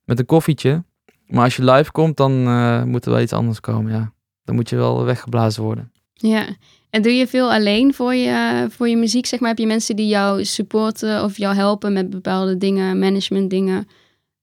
met 0.04 0.20
een 0.20 0.26
koffietje. 0.26 0.84
Maar 1.26 1.44
als 1.44 1.56
je 1.56 1.64
live 1.64 1.92
komt, 1.92 2.18
dan 2.18 2.48
eh, 2.48 2.84
moet 2.84 3.06
er 3.06 3.12
wel 3.12 3.22
iets 3.22 3.34
anders 3.34 3.60
komen, 3.60 3.92
ja. 3.92 4.14
Dan 4.44 4.56
moet 4.56 4.70
je 4.70 4.76
wel 4.76 5.04
weggeblazen 5.04 5.64
worden. 5.64 5.92
Ja, 6.18 6.46
en 6.90 7.02
doe 7.02 7.12
je 7.16 7.28
veel 7.28 7.52
alleen 7.54 7.94
voor 7.94 8.14
je, 8.14 8.68
voor 8.70 8.88
je 8.90 8.98
muziek, 8.98 9.26
zeg 9.26 9.40
maar? 9.40 9.50
Heb 9.50 9.58
je 9.58 9.68
mensen 9.68 9.96
die 9.96 10.08
jou 10.08 10.46
supporten 10.46 11.24
of 11.24 11.38
jou 11.38 11.56
helpen 11.56 11.94
met 11.94 12.10
bepaalde 12.10 12.58
dingen, 12.58 13.00
management 13.00 13.50
dingen, 13.50 13.88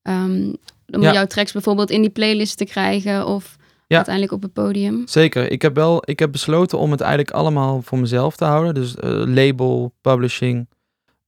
ehm, 0.02 0.52
om 0.87 1.02
Ja. 1.02 1.12
jouw 1.12 1.26
tracks 1.26 1.52
bijvoorbeeld 1.52 1.90
in 1.90 2.00
die 2.00 2.11
playlist 2.11 2.56
te 2.56 2.64
krijgen 2.64 3.26
of 3.26 3.56
Ja. 3.87 3.96
uiteindelijk 3.96 4.35
op 4.35 4.42
het 4.42 4.52
podium? 4.52 5.02
Zeker. 5.08 5.50
Ik 5.50 5.62
heb 5.62 5.74
wel, 5.74 6.02
ik 6.04 6.18
heb 6.18 6.32
besloten 6.32 6.78
om 6.78 6.90
het 6.90 7.00
eigenlijk 7.00 7.30
allemaal 7.30 7.82
voor 7.82 7.98
mezelf 7.98 8.37
te 8.37 8.44
houden. 8.44 8.74
Dus 8.74 8.96
eh, 8.96 9.11
label, 9.26 9.92
publishing. 10.00 10.68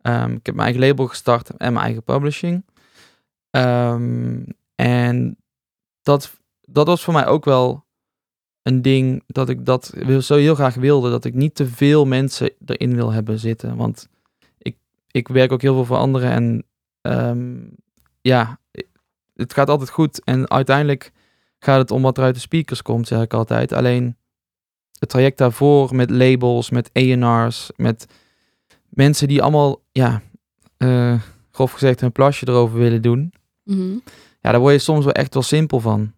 Ehm, 0.01 0.33
ik 0.33 0.47
heb 0.47 0.55
mijn 0.55 0.69
eigen 0.69 0.89
label 0.89 1.07
gestart 1.07 1.51
en 1.57 1.73
mijn 1.73 1.85
eigen 1.85 2.03
publishing. 2.03 2.65
Ehm, 3.51 4.43
en 4.75 5.37
dat, 6.03 6.33
dat 6.61 6.87
was 6.87 7.03
voor 7.03 7.13
mij 7.13 7.27
ook 7.27 7.45
wel 7.45 7.84
een 8.65 8.83
ding 8.83 9.23
dat 9.27 9.49
ik 9.49 9.65
dat 9.67 9.93
wil- 9.97 10.23
zo 10.23 10.37
heel 10.37 10.55
graag 10.55 10.75
wilde. 10.75 11.11
Dat 11.11 11.25
ik 11.25 11.35
niet 11.35 11.55
te 11.55 11.67
veel 11.67 12.05
mensen 12.07 12.51
erin 12.67 12.95
wil 12.95 13.13
hebben 13.13 13.39
zitten. 13.39 13.77
Want 13.77 14.09
ik, 14.59 14.77
ik 15.11 15.29
werk 15.29 15.53
ook 15.53 15.63
heel 15.63 15.75
veel 15.75 15.85
voor 15.85 15.97
anderen. 15.97 16.31
En 16.31 16.65
ehm, 17.01 17.55
ja, 18.21 18.59
het 19.35 19.53
gaat 19.53 19.69
altijd 19.69 19.91
goed. 19.91 20.25
En 20.25 20.51
uiteindelijk 20.51 21.13
gaat 21.59 21.79
het 21.79 21.91
om 21.91 22.03
wat 22.03 22.19
er 22.19 22.25
uit 22.25 22.35
de 22.35 22.41
speakers 22.41 22.83
komt, 22.83 23.07
zeg 23.09 23.23
ik 23.23 23.35
altijd. 23.35 23.73
Alleen 23.73 24.17
het 24.99 25.09
traject 25.09 25.39
daarvoor 25.39 25.95
met 25.95 26.11
labels, 26.11 26.71
met 26.71 26.91
A&R's, 26.99 27.71
met 27.77 28.07
mensen 28.89 29.29
die 29.29 29.43
allemaal, 29.43 29.83
ja, 29.93 30.23
eh, 30.77 31.21
grof 31.51 31.73
gezegd, 31.73 32.01
een 32.01 32.13
plasje 32.13 32.49
erover 32.49 32.79
willen 32.79 33.03
doen. 33.03 33.33
Mhm. 33.63 33.93
Ja, 34.41 34.51
daar 34.51 34.61
word 34.61 34.73
je 34.73 34.79
soms 34.79 35.05
wel 35.05 35.13
echt 35.15 35.35
wel 35.35 35.43
simpel 35.43 35.81
van. 35.81 36.13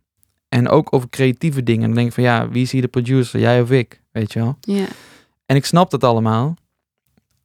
En 0.48 0.68
ook 0.68 0.92
over 0.92 1.08
creatieve 1.08 1.62
dingen. 1.62 1.86
Dan 1.86 1.94
denk 1.94 2.06
ik 2.06 2.14
van, 2.14 2.22
ja, 2.22 2.48
wie 2.48 2.62
is 2.62 2.72
hier 2.72 2.82
de 2.82 2.88
producer? 2.88 3.40
Jij 3.40 3.60
of 3.60 3.70
ik? 3.70 4.02
Weet 4.12 4.32
je 4.32 4.38
wel? 4.38 4.56
Ja. 4.60 4.86
En 5.46 5.56
ik 5.56 5.64
snap 5.64 5.90
dat 5.90 6.04
allemaal. 6.04 6.56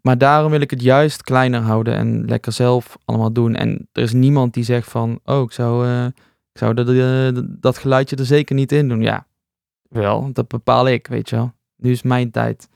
Maar 0.02 0.18
daarom 0.18 0.52
wil 0.52 0.62
ik 0.62 0.70
het 0.70 0.82
juist 0.82 1.24
kleiner 1.24 1.62
houden 1.62 1.96
en 1.96 2.26
lekker 2.26 2.52
zelf 2.52 2.98
allemaal 3.06 3.32
doen. 3.32 3.56
En 3.56 3.88
er 3.92 4.02
is 4.02 4.14
niemand 4.14 4.54
die 4.54 4.64
zegt 4.64 4.90
van, 4.90 5.20
oh, 5.26 5.42
ik 5.42 5.52
zou, 5.52 5.88
eh, 5.88 6.06
ik 6.52 6.58
zou 6.58 6.74
dat, 6.74 6.90
eh, 6.90 7.42
dat 7.48 7.78
geluidje 7.78 8.16
er 8.16 8.26
zeker 8.26 8.56
niet 8.56 8.72
in 8.72 8.88
doen. 8.88 9.02
Ja, 9.02 9.26
wel, 9.90 10.30
dat 10.34 10.48
bepaal 10.48 10.88
ik, 10.88 11.08
weet 11.08 11.30
je 11.30 11.36
wel. 11.36 11.54
Nu 11.78 11.92
is 11.92 12.02
mijn 12.02 12.32
tijd. 12.32 12.70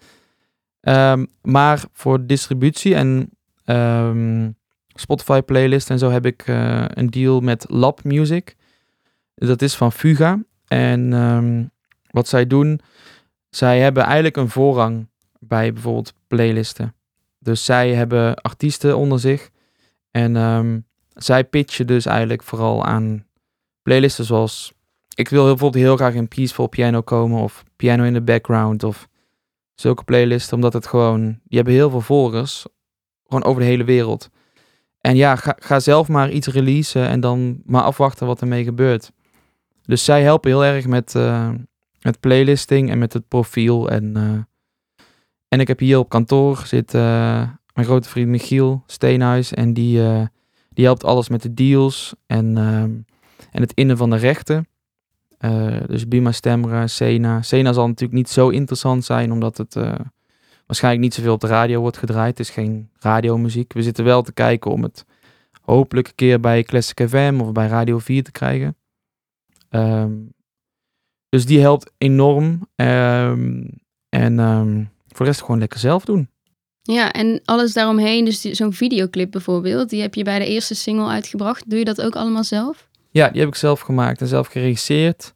Ehm, 0.80 1.26
maar 1.42 1.84
voor 1.94 2.26
distributie 2.26 2.96
en 2.96 3.30
ehm, 3.64 4.50
Spotify 4.88 5.42
playlist 5.42 5.90
en 5.90 6.00
zo 6.00 6.10
heb 6.10 6.26
ik 6.26 6.44
eh, 6.48 6.86
een 6.88 7.10
deal 7.10 7.40
met 7.40 7.66
Lab 7.70 8.04
Music. 8.04 8.56
Dat 9.36 9.62
is 9.62 9.76
van 9.76 9.92
Fuga. 9.92 10.44
En 10.68 11.14
ehm, 11.14 11.64
wat 12.10 12.28
zij 12.28 12.48
doen, 12.48 12.80
zij 13.50 13.80
hebben 13.80 14.04
eigenlijk 14.04 14.38
een 14.38 14.50
voorrang 14.50 15.08
bij 15.40 15.74
bijvoorbeeld 15.74 16.14
playlisten. 16.28 16.96
Dus 17.40 17.66
zij 17.66 17.94
hebben 17.94 18.36
artiesten 18.36 18.98
onder 18.98 19.20
zich. 19.20 19.50
En 20.12 20.36
ehm, 20.36 20.80
zij 21.14 21.44
pitchen 21.44 21.88
dus 21.88 22.06
eigenlijk 22.06 22.44
vooral 22.44 22.86
aan 22.86 23.26
playlisten 23.82 24.26
zoals... 24.26 24.74
Ik 25.16 25.30
wil 25.30 25.46
bijvoorbeeld 25.46 25.84
heel 25.84 25.96
graag 25.96 26.14
in 26.14 26.28
Peaceful 26.28 26.68
Piano 26.68 27.02
komen 27.02 27.42
of 27.42 27.64
Piano 27.76 28.04
in 28.04 28.14
the 28.14 28.22
Background 28.22 28.84
of 28.84 29.08
zulke 29.76 30.04
playlisten. 30.04 30.56
Omdat 30.56 30.74
het 30.74 30.88
gewoon... 30.88 31.24
Die 31.24 31.58
hebben 31.58 31.74
heel 31.74 31.90
veel 31.90 32.02
volgers. 32.02 32.66
Gewoon 33.24 33.44
over 33.44 33.62
de 33.62 33.68
hele 33.68 33.84
wereld. 33.84 34.30
En 35.02 35.16
ja, 35.16 35.36
ga, 35.36 35.56
ga 35.60 35.80
zelf 35.80 36.08
maar 36.08 36.32
iets 36.32 36.48
releasen 36.48 37.08
en 37.08 37.20
dan 37.20 37.62
maar 37.66 37.82
afwachten 37.82 38.28
wat 38.28 38.42
ermee 38.42 38.64
gebeurt. 38.64 39.12
Dus 39.86 40.04
zij 40.04 40.22
helpen 40.22 40.50
heel 40.50 40.66
erg 40.66 40.88
met, 40.88 41.16
eh, 41.16 41.50
met 42.02 42.20
playlisting 42.20 42.90
en 42.90 42.98
met 42.98 43.14
het 43.14 43.28
profiel. 43.28 43.90
En, 43.90 44.16
eh, 44.16 45.04
en 45.48 45.60
ik 45.60 45.68
heb 45.68 45.80
hier 45.80 45.98
op 45.98 46.10
kantoor 46.10 46.64
zit 46.66 46.94
eh, 46.94 47.50
mijn 47.74 47.88
grote 47.88 48.10
vriend 48.10 48.28
Michiel 48.28 48.84
Steenhuis. 48.88 49.54
En 49.54 49.74
die, 49.74 50.02
die 50.70 50.86
helpt 50.86 51.04
alles 51.04 51.30
met 51.30 51.42
de 51.42 51.54
deals 51.54 52.16
en, 52.28 52.58
ehm, 52.58 52.92
en 53.52 53.62
het 53.62 53.74
innen 53.74 53.98
van 53.98 54.10
de 54.10 54.16
rechten. 54.16 54.68
Dus 55.88 56.08
Bima 56.08 56.32
Stemra, 56.32 56.88
Sena. 56.88 57.42
Sena 57.42 57.74
zal 57.74 57.88
natuurlijk 57.88 58.18
niet 58.18 58.30
zo 58.30 58.50
interessant 58.50 59.06
zijn, 59.06 59.32
omdat 59.32 59.58
het 59.58 59.74
waarschijnlijk 60.66 61.04
niet 61.04 61.14
zoveel 61.14 61.34
op 61.34 61.40
de 61.40 61.48
radio 61.48 61.80
wordt 61.80 61.98
gedraaid. 61.98 62.38
Het 62.38 62.48
is 62.48 62.54
geen 62.54 62.90
radiomuziek. 63.00 63.74
We 63.74 63.84
zitten 63.84 64.04
wel 64.04 64.22
te 64.22 64.34
kijken 64.34 64.72
om 64.72 64.84
het 64.84 65.06
hopelijk 65.62 66.08
een 66.08 66.16
keer 66.16 66.40
bij 66.40 66.64
Classic 66.64 67.10
FM 67.10 67.40
of 67.42 67.52
bij 67.52 67.68
Radio 67.68 68.00
4 68.00 68.24
te 68.24 68.32
krijgen. 68.32 68.76
Ehm, 69.70 70.14
dus 71.30 71.46
die 71.46 71.60
helpt 71.60 71.92
enorm. 71.98 72.68
Ehm, 72.76 73.64
en 74.10 74.40
ehm, 74.40 74.84
voor 75.08 75.26
de 75.26 75.32
rest 75.32 75.42
gewoon 75.42 75.60
lekker 75.60 75.80
zelf 75.80 76.06
doen. 76.06 76.30
Ja, 76.82 77.12
en 77.12 77.42
alles 77.46 77.74
daaromheen, 77.74 78.26
dus 78.26 78.42
zo'n 78.42 78.74
videoclip 78.74 79.32
bijvoorbeeld, 79.32 79.90
die 79.90 80.02
heb 80.02 80.14
je 80.14 80.24
bij 80.24 80.40
de 80.40 80.48
eerste 80.48 80.76
single 80.76 81.08
uitgebracht. 81.08 81.70
Doe 81.70 81.80
je 81.80 81.86
dat 81.86 82.02
ook 82.02 82.16
allemaal 82.16 82.44
zelf? 82.44 82.90
Ja, 83.12 83.30
die 83.30 83.40
heb 83.40 83.50
ik 83.50 83.56
zelf 83.56 83.80
gemaakt 83.80 84.22
en 84.22 84.28
zelf 84.28 84.48
geregisseerd. 84.48 85.34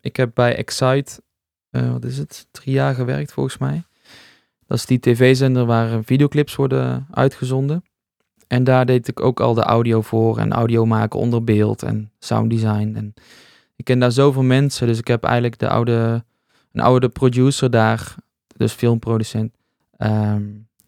Ik 0.00 0.16
heb 0.16 0.30
bij 0.34 0.56
Excite, 0.56 1.22
eh, 1.70 1.92
wat 1.92 2.04
is 2.04 2.18
het, 2.18 2.46
drie 2.50 2.74
jaar 2.74 2.94
gewerkt 2.94 3.32
volgens 3.32 3.58
mij. 3.58 3.84
Dat 4.66 4.78
is 4.78 4.86
die 4.86 5.00
tv-zender 5.00 5.64
waar 5.64 5.92
eh, 5.92 5.98
videoclips 6.02 6.54
worden 6.54 7.06
uitgezonden. 7.10 7.84
En 8.52 8.64
daar 8.64 8.86
deed 8.86 9.08
ik 9.08 9.20
ook 9.20 9.40
al 9.40 9.54
de 9.54 9.62
audio 9.62 10.00
voor 10.00 10.38
en 10.38 10.52
audio 10.52 10.86
maken 10.86 11.18
onder 11.18 11.44
beeld 11.44 11.82
en 11.82 12.10
sounddesign. 12.18 12.92
En 12.96 13.14
ik 13.76 13.84
ken 13.84 13.98
daar 13.98 14.12
zoveel 14.12 14.42
mensen, 14.42 14.86
dus 14.86 14.98
ik 14.98 15.06
heb 15.06 15.24
eigenlijk 15.24 15.58
de 15.58 15.68
oude, 15.68 16.24
een 16.72 16.80
oude 16.80 17.08
producer 17.08 17.70
daar, 17.70 18.14
dus 18.56 18.72
filmproducent. 18.72 19.54
ehm, 19.96 20.42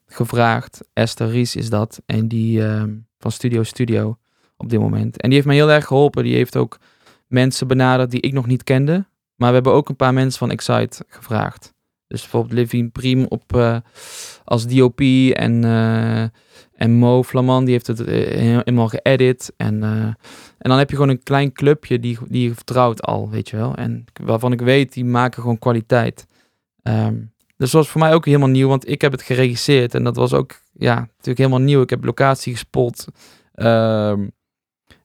gevraagd. 0.06 0.80
Esther 0.92 1.28
Ries 1.28 1.56
is 1.56 1.70
dat. 1.70 2.02
En 2.06 2.28
die 2.28 2.64
ehm, 2.64 2.94
van 3.18 3.32
Studio 3.32 3.62
Studio 3.62 4.18
op 4.56 4.70
dit 4.70 4.80
moment. 4.80 5.20
En 5.20 5.28
die 5.28 5.34
heeft 5.34 5.46
mij 5.46 5.56
heel 5.56 5.70
erg 5.70 5.86
geholpen. 5.86 6.24
Die 6.24 6.34
heeft 6.34 6.56
ook 6.56 6.78
mensen 7.26 7.66
benaderd 7.66 8.10
die 8.10 8.20
ik 8.20 8.32
nog 8.32 8.46
niet 8.46 8.64
kende. 8.64 9.06
Maar 9.34 9.48
we 9.48 9.54
hebben 9.54 9.72
ook 9.72 9.88
een 9.88 9.96
paar 9.96 10.14
mensen 10.14 10.38
van 10.38 10.50
Excite 10.50 11.04
gevraagd. 11.08 11.72
Dus 12.06 12.20
bijvoorbeeld 12.20 12.52
Living 12.52 12.92
Priem 12.92 13.26
op, 13.28 13.56
eh, 13.56 13.76
als 14.44 14.66
DOP 14.66 15.00
en, 15.32 15.64
eh, 15.64 16.24
en 16.74 16.92
Mo 16.92 17.22
Flamand, 17.22 17.64
die 17.64 17.74
heeft 17.74 17.86
het 17.86 18.00
eh, 18.00 18.14
helemaal 18.62 18.88
geëdit. 18.88 19.52
En, 19.56 19.82
eh, 19.82 19.90
en 19.98 20.16
dan 20.70 20.78
heb 20.78 20.90
je 20.90 20.96
gewoon 20.96 21.10
een 21.10 21.22
klein 21.22 21.52
clubje 21.52 22.00
die, 22.00 22.18
die 22.28 22.48
je 22.48 22.54
vertrouwt 22.54 23.02
al, 23.02 23.30
weet 23.30 23.48
je 23.48 23.56
wel. 23.56 23.74
En 23.74 24.04
waarvan 24.22 24.52
ik 24.52 24.60
weet, 24.60 24.92
die 24.92 25.04
maken 25.04 25.42
gewoon 25.42 25.58
kwaliteit. 25.58 26.26
Ehm, 26.82 27.14
dus 27.56 27.70
dat 27.70 27.82
was 27.82 27.88
voor 27.88 28.00
mij 28.00 28.14
ook 28.14 28.24
helemaal 28.24 28.48
nieuw, 28.48 28.68
want 28.68 28.88
ik 28.88 29.00
heb 29.00 29.12
het 29.12 29.22
geregisseerd. 29.22 29.94
En 29.94 30.04
dat 30.04 30.16
was 30.16 30.32
ook, 30.32 30.60
ja, 30.72 30.94
natuurlijk 30.94 31.38
helemaal 31.38 31.58
nieuw. 31.58 31.82
Ik 31.82 31.90
heb 31.90 32.04
locatie 32.04 32.52
gespot. 32.52 33.06
Ehm, 33.54 34.28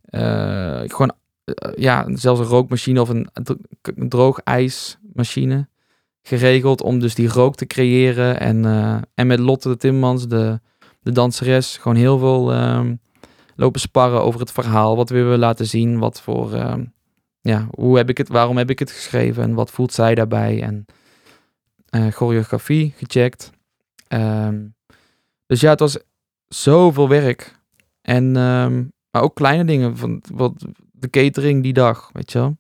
eh, 0.02 0.82
gewoon, 0.86 1.12
ja, 1.76 2.06
zelfs 2.14 2.40
een 2.40 2.46
rookmachine 2.46 3.02
of 3.02 3.10
een, 3.10 3.30
dro- 3.34 3.58
een 3.82 4.10
droog 4.10 4.40
ijsmachine 4.40 5.68
geregeld 6.22 6.82
om 6.82 7.00
dus 7.00 7.16
die 7.16 7.28
rook 7.28 7.56
te 7.56 7.66
creëren. 7.66 8.40
En, 8.40 8.66
en 9.16 9.28
met 9.28 9.40
Lotte 9.40 9.70
de 9.70 9.78
Timmans, 9.78 10.28
de, 10.28 10.60
de 11.00 11.12
danseres, 11.12 11.78
gewoon 11.78 11.98
heel 11.98 12.18
veel 12.18 12.54
ehm, 12.54 12.96
lopen 13.56 13.80
sparren 13.80 14.24
over 14.24 14.40
het 14.40 14.52
verhaal. 14.52 14.96
Wat 14.96 15.10
willen 15.10 15.32
we 15.32 15.38
laten 15.38 15.66
zien? 15.66 16.00
Wat 16.00 16.22
voor, 16.22 16.54
ehm, 16.54 16.86
ja, 17.42 17.68
hoe 17.72 17.98
heb 17.98 18.10
ik 18.10 18.18
het, 18.18 18.28
waarom 18.28 18.58
heb 18.58 18.70
ik 18.70 18.80
het 18.80 18.92
geschreven? 18.92 19.44
En 19.44 19.54
wat 19.54 19.72
voelt 19.72 19.94
zij 19.94 20.16
daarbij? 20.16 20.62
En 20.62 20.86
eh, 21.90 22.08
choreografie 22.08 22.94
gecheckt. 22.98 23.52
Ehm, 24.08 24.66
dus 25.46 25.62
ja, 25.62 25.70
het 25.70 25.80
was 25.80 25.98
zoveel 26.48 27.10
werk. 27.10 27.58
En, 28.02 28.32
maar 29.12 29.22
ook 29.22 29.36
kleine 29.36 29.66
dingen. 29.66 29.98
Van, 29.98 30.22
wat, 30.34 30.66
de 30.92 31.10
catering 31.10 31.64
die 31.64 31.74
dag, 31.74 32.10
weet 32.14 32.32
je 32.32 32.40
wel. 32.40 32.58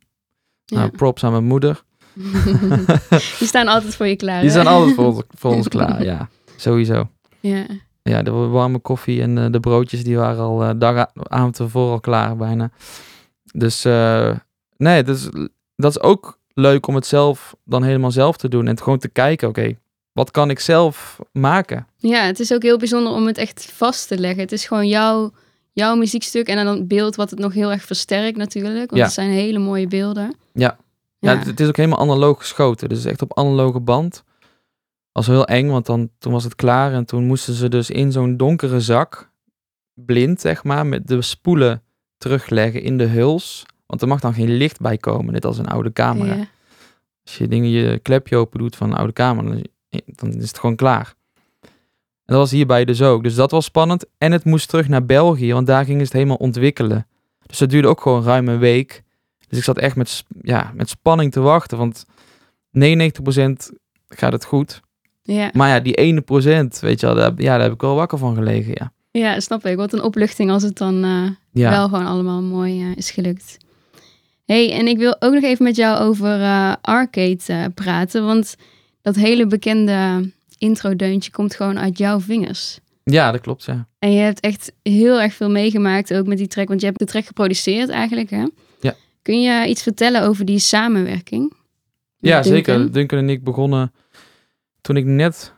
Ja. 0.65 0.77
Nou, 0.77 0.89
props 0.89 1.23
aan 1.23 1.31
mijn 1.31 1.45
moeder. 1.45 1.83
Die 3.39 3.47
staan 3.47 3.67
altijd 3.67 3.95
voor 3.95 4.07
je 4.07 4.15
klaar. 4.15 4.39
Die 4.39 4.49
hè? 4.49 4.55
zijn 4.55 4.67
altijd 4.67 4.95
voor 4.95 5.25
voor 5.39 5.53
ons 5.53 5.67
klaar, 5.67 6.03
ja. 6.03 6.29
Sowieso. 6.55 7.09
Ja. 7.39 7.65
Ja, 8.09 8.21
de 8.23 8.31
warme 8.31 8.79
koffie 8.79 9.21
en 9.21 9.37
eh, 9.37 9.45
de 9.51 9.59
broodjes 9.59 10.03
die 10.03 10.17
waren 10.17 10.43
al 10.43 10.63
eh 10.63 10.69
dag, 10.77 11.05
avond 11.15 11.59
ervoor 11.59 11.91
al 11.91 11.99
klaar 11.99 12.35
bijna. 12.35 12.69
Dus 13.53 13.85
eh, 13.85 14.31
nee, 14.77 15.03
dus, 15.03 15.29
dat 15.75 15.91
is 15.91 16.01
ook 16.01 16.37
leuk 16.53 16.87
om 16.87 16.95
het 16.95 17.05
zelf 17.05 17.55
dan 17.63 17.83
helemaal 17.83 18.11
zelf 18.11 18.37
te 18.37 18.49
doen. 18.49 18.67
En 18.67 18.77
gewoon 18.81 18.99
te 18.99 19.09
kijken, 19.09 19.47
oké, 19.47 19.75
wat 20.11 20.31
kan 20.31 20.49
ik 20.49 20.59
zelf 20.59 21.19
maken? 21.31 21.87
ja, 21.97 22.21
het 22.23 22.39
is 22.39 22.53
ook 22.53 22.63
heel 22.63 22.77
bijzonder 22.77 23.13
om 23.13 23.27
het 23.27 23.37
echt 23.37 23.71
vast 23.75 24.07
te 24.07 24.17
leggen. 24.17 24.39
Het 24.41 24.51
is 24.51 24.65
gewoon 24.65 24.87
jouw, 24.87 25.31
jouw 25.73 25.95
muziekstuk 25.95 26.47
en 26.47 26.55
dan 26.55 26.67
een 26.67 26.87
beeld 26.87 27.15
wat 27.15 27.29
het 27.29 27.39
nog 27.39 27.53
heel 27.53 27.71
erg 27.71 27.83
versterkt 27.83 28.37
natuurlijk. 28.37 28.89
Want 28.89 28.97
Ja. 28.97 29.03
het 29.03 29.13
zijn 29.13 29.29
hele 29.29 29.59
mooie 29.59 29.87
beelden. 29.87 30.35
Ja. 30.53 30.77
Ja, 31.19 31.37
het, 31.37 31.45
het 31.45 31.59
is 31.59 31.67
ook 31.67 31.77
helemaal 31.77 31.99
analoog 31.99 32.39
geschoten. 32.39 32.89
Dus 32.89 33.05
echt 33.05 33.21
op 33.21 33.37
analoge 33.37 33.79
band. 33.79 34.23
Was 35.19 35.27
heel 35.27 35.47
eng, 35.47 35.67
want 35.67 35.85
dan, 35.85 36.09
toen 36.17 36.31
was 36.31 36.43
het 36.43 36.55
klaar. 36.55 36.93
En 36.93 37.05
toen 37.05 37.25
moesten 37.25 37.53
ze 37.53 37.69
dus 37.69 37.89
in 37.89 38.11
zo'n 38.11 38.37
donkere 38.37 38.81
zak, 38.81 39.31
blind 39.93 40.41
zeg 40.41 40.63
maar, 40.63 40.85
met 40.85 41.07
de 41.07 41.21
spoelen 41.21 41.83
terugleggen 42.17 42.81
in 42.81 42.97
de 42.97 43.05
huls. 43.05 43.65
Want 43.85 44.01
er 44.01 44.07
mag 44.07 44.19
dan 44.19 44.33
geen 44.33 44.57
licht 44.57 44.79
bij 44.79 44.97
komen, 44.97 45.33
net 45.33 45.45
als 45.45 45.57
een 45.57 45.67
oude 45.67 45.93
camera. 45.93 46.33
Ja. 46.33 46.47
Als 47.23 47.37
je 47.37 47.47
dingen 47.47 47.69
je 47.69 47.99
klepje 47.99 48.35
open 48.35 48.59
doet 48.59 48.75
van 48.75 48.89
een 48.91 48.97
oude 48.97 49.13
camera, 49.13 49.47
dan, 49.47 49.65
dan 50.05 50.33
is 50.33 50.47
het 50.47 50.59
gewoon 50.59 50.75
klaar. 50.75 51.15
En 51.61 51.69
dat 52.35 52.37
was 52.37 52.51
hierbij 52.51 52.85
dus 52.85 53.01
ook. 53.01 53.23
Dus 53.23 53.35
dat 53.35 53.51
was 53.51 53.65
spannend. 53.65 54.05
En 54.17 54.31
het 54.31 54.43
moest 54.43 54.69
terug 54.69 54.87
naar 54.87 55.05
België, 55.05 55.53
want 55.53 55.67
daar 55.67 55.85
gingen 55.85 55.99
ze 55.99 56.05
het 56.05 56.13
helemaal 56.13 56.37
ontwikkelen. 56.37 57.07
Dus 57.45 57.57
dat 57.57 57.69
duurde 57.69 57.87
ook 57.87 58.01
gewoon 58.01 58.23
ruim 58.23 58.47
een 58.47 58.59
week. 58.59 59.03
Dus 59.47 59.57
ik 59.57 59.63
zat 59.63 59.77
echt 59.77 59.95
met, 59.95 60.23
ja, 60.41 60.71
met 60.75 60.89
spanning 60.89 61.31
te 61.31 61.39
wachten, 61.39 61.77
want 61.77 62.05
99% 62.71 63.69
gaat 64.07 64.31
het 64.31 64.45
goed. 64.45 64.81
Ja. 65.33 65.49
Maar 65.53 65.69
ja, 65.69 65.79
die 65.79 65.93
ene 65.93 66.21
procent, 66.21 66.79
weet 66.79 66.99
je 66.99 67.05
wel, 67.05 67.15
daar, 67.15 67.31
ja, 67.35 67.51
daar 67.53 67.61
heb 67.61 67.73
ik 67.73 67.81
wel 67.81 67.95
wakker 67.95 68.17
van 68.17 68.35
gelegen, 68.35 68.73
ja. 68.73 68.91
ja, 69.11 69.39
snap 69.39 69.65
ik. 69.65 69.75
Wat 69.75 69.93
een 69.93 70.03
opluchting 70.03 70.51
als 70.51 70.63
het 70.63 70.77
dan 70.77 71.03
eh, 71.03 71.29
Ja, 71.51 71.69
wel 71.69 71.89
gewoon 71.89 72.05
allemaal 72.05 72.41
mooi 72.41 72.81
eh, 72.81 72.95
is 72.95 73.11
gelukt. 73.11 73.57
hey, 74.45 74.71
en 74.73 74.87
ik 74.87 74.97
wil 74.97 75.15
ook 75.21 75.33
nog 75.33 75.43
even 75.43 75.63
met 75.63 75.75
jou 75.75 75.99
over 75.99 76.41
eh, 76.41 76.73
Arcade 76.81 77.71
praten. 77.73 78.25
Want 78.25 78.55
dat 79.01 79.15
hele 79.15 79.47
bekende 79.47 80.31
intro-deuntje 80.57 81.31
komt 81.31 81.55
gewoon 81.55 81.79
uit 81.79 81.97
jouw 81.97 82.19
vingers. 82.19 82.79
ja 83.03 83.31
dat 83.31 83.41
klopt, 83.41 83.63
ja. 83.63 83.87
En 83.99 84.11
je 84.11 84.19
hebt 84.19 84.39
echt 84.39 84.71
heel 84.83 85.21
erg 85.21 85.33
veel 85.33 85.49
meegemaakt 85.49 86.13
ook 86.13 86.27
met 86.27 86.37
die 86.37 86.47
track. 86.47 86.67
Want 86.67 86.79
je 86.79 86.85
hebt 86.85 86.99
de 86.99 87.05
track 87.05 87.25
geproduceerd 87.25 87.89
eigenlijk, 87.89 88.29
hè? 88.29 88.45
Ja. 88.79 88.95
Kun 89.21 89.41
je 89.41 89.67
iets 89.67 89.83
vertellen 89.83 90.21
over 90.21 90.45
die 90.45 90.59
samenwerking? 90.59 91.53
Ja, 92.19 92.43
zeker. 92.43 92.91
Duncan 92.91 93.19
en 93.19 93.29
ik 93.29 93.43
begonnen 93.43 93.91
toen 94.81 94.97
ik 94.97 95.05
net 95.05 95.53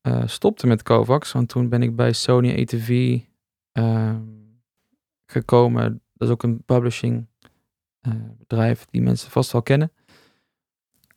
eh, 0.00 0.22
stopte 0.26 0.66
met 0.66 0.82
Kovacs. 0.82 1.32
Want 1.32 1.48
toen 1.48 1.68
ben 1.68 1.82
ik 1.82 1.96
bij 1.96 2.12
Sony 2.12 2.60
ATV 2.60 3.20
ehm, 3.72 4.22
gekomen. 5.26 6.02
Dat 6.14 6.28
is 6.28 6.34
ook 6.34 6.42
een 6.42 6.62
publishing 6.64 7.26
eh, 8.00 8.12
bedrijf 8.38 8.86
die 8.90 9.02
mensen 9.02 9.30
vast 9.30 9.52
wel 9.52 9.62
kennen. 9.62 9.92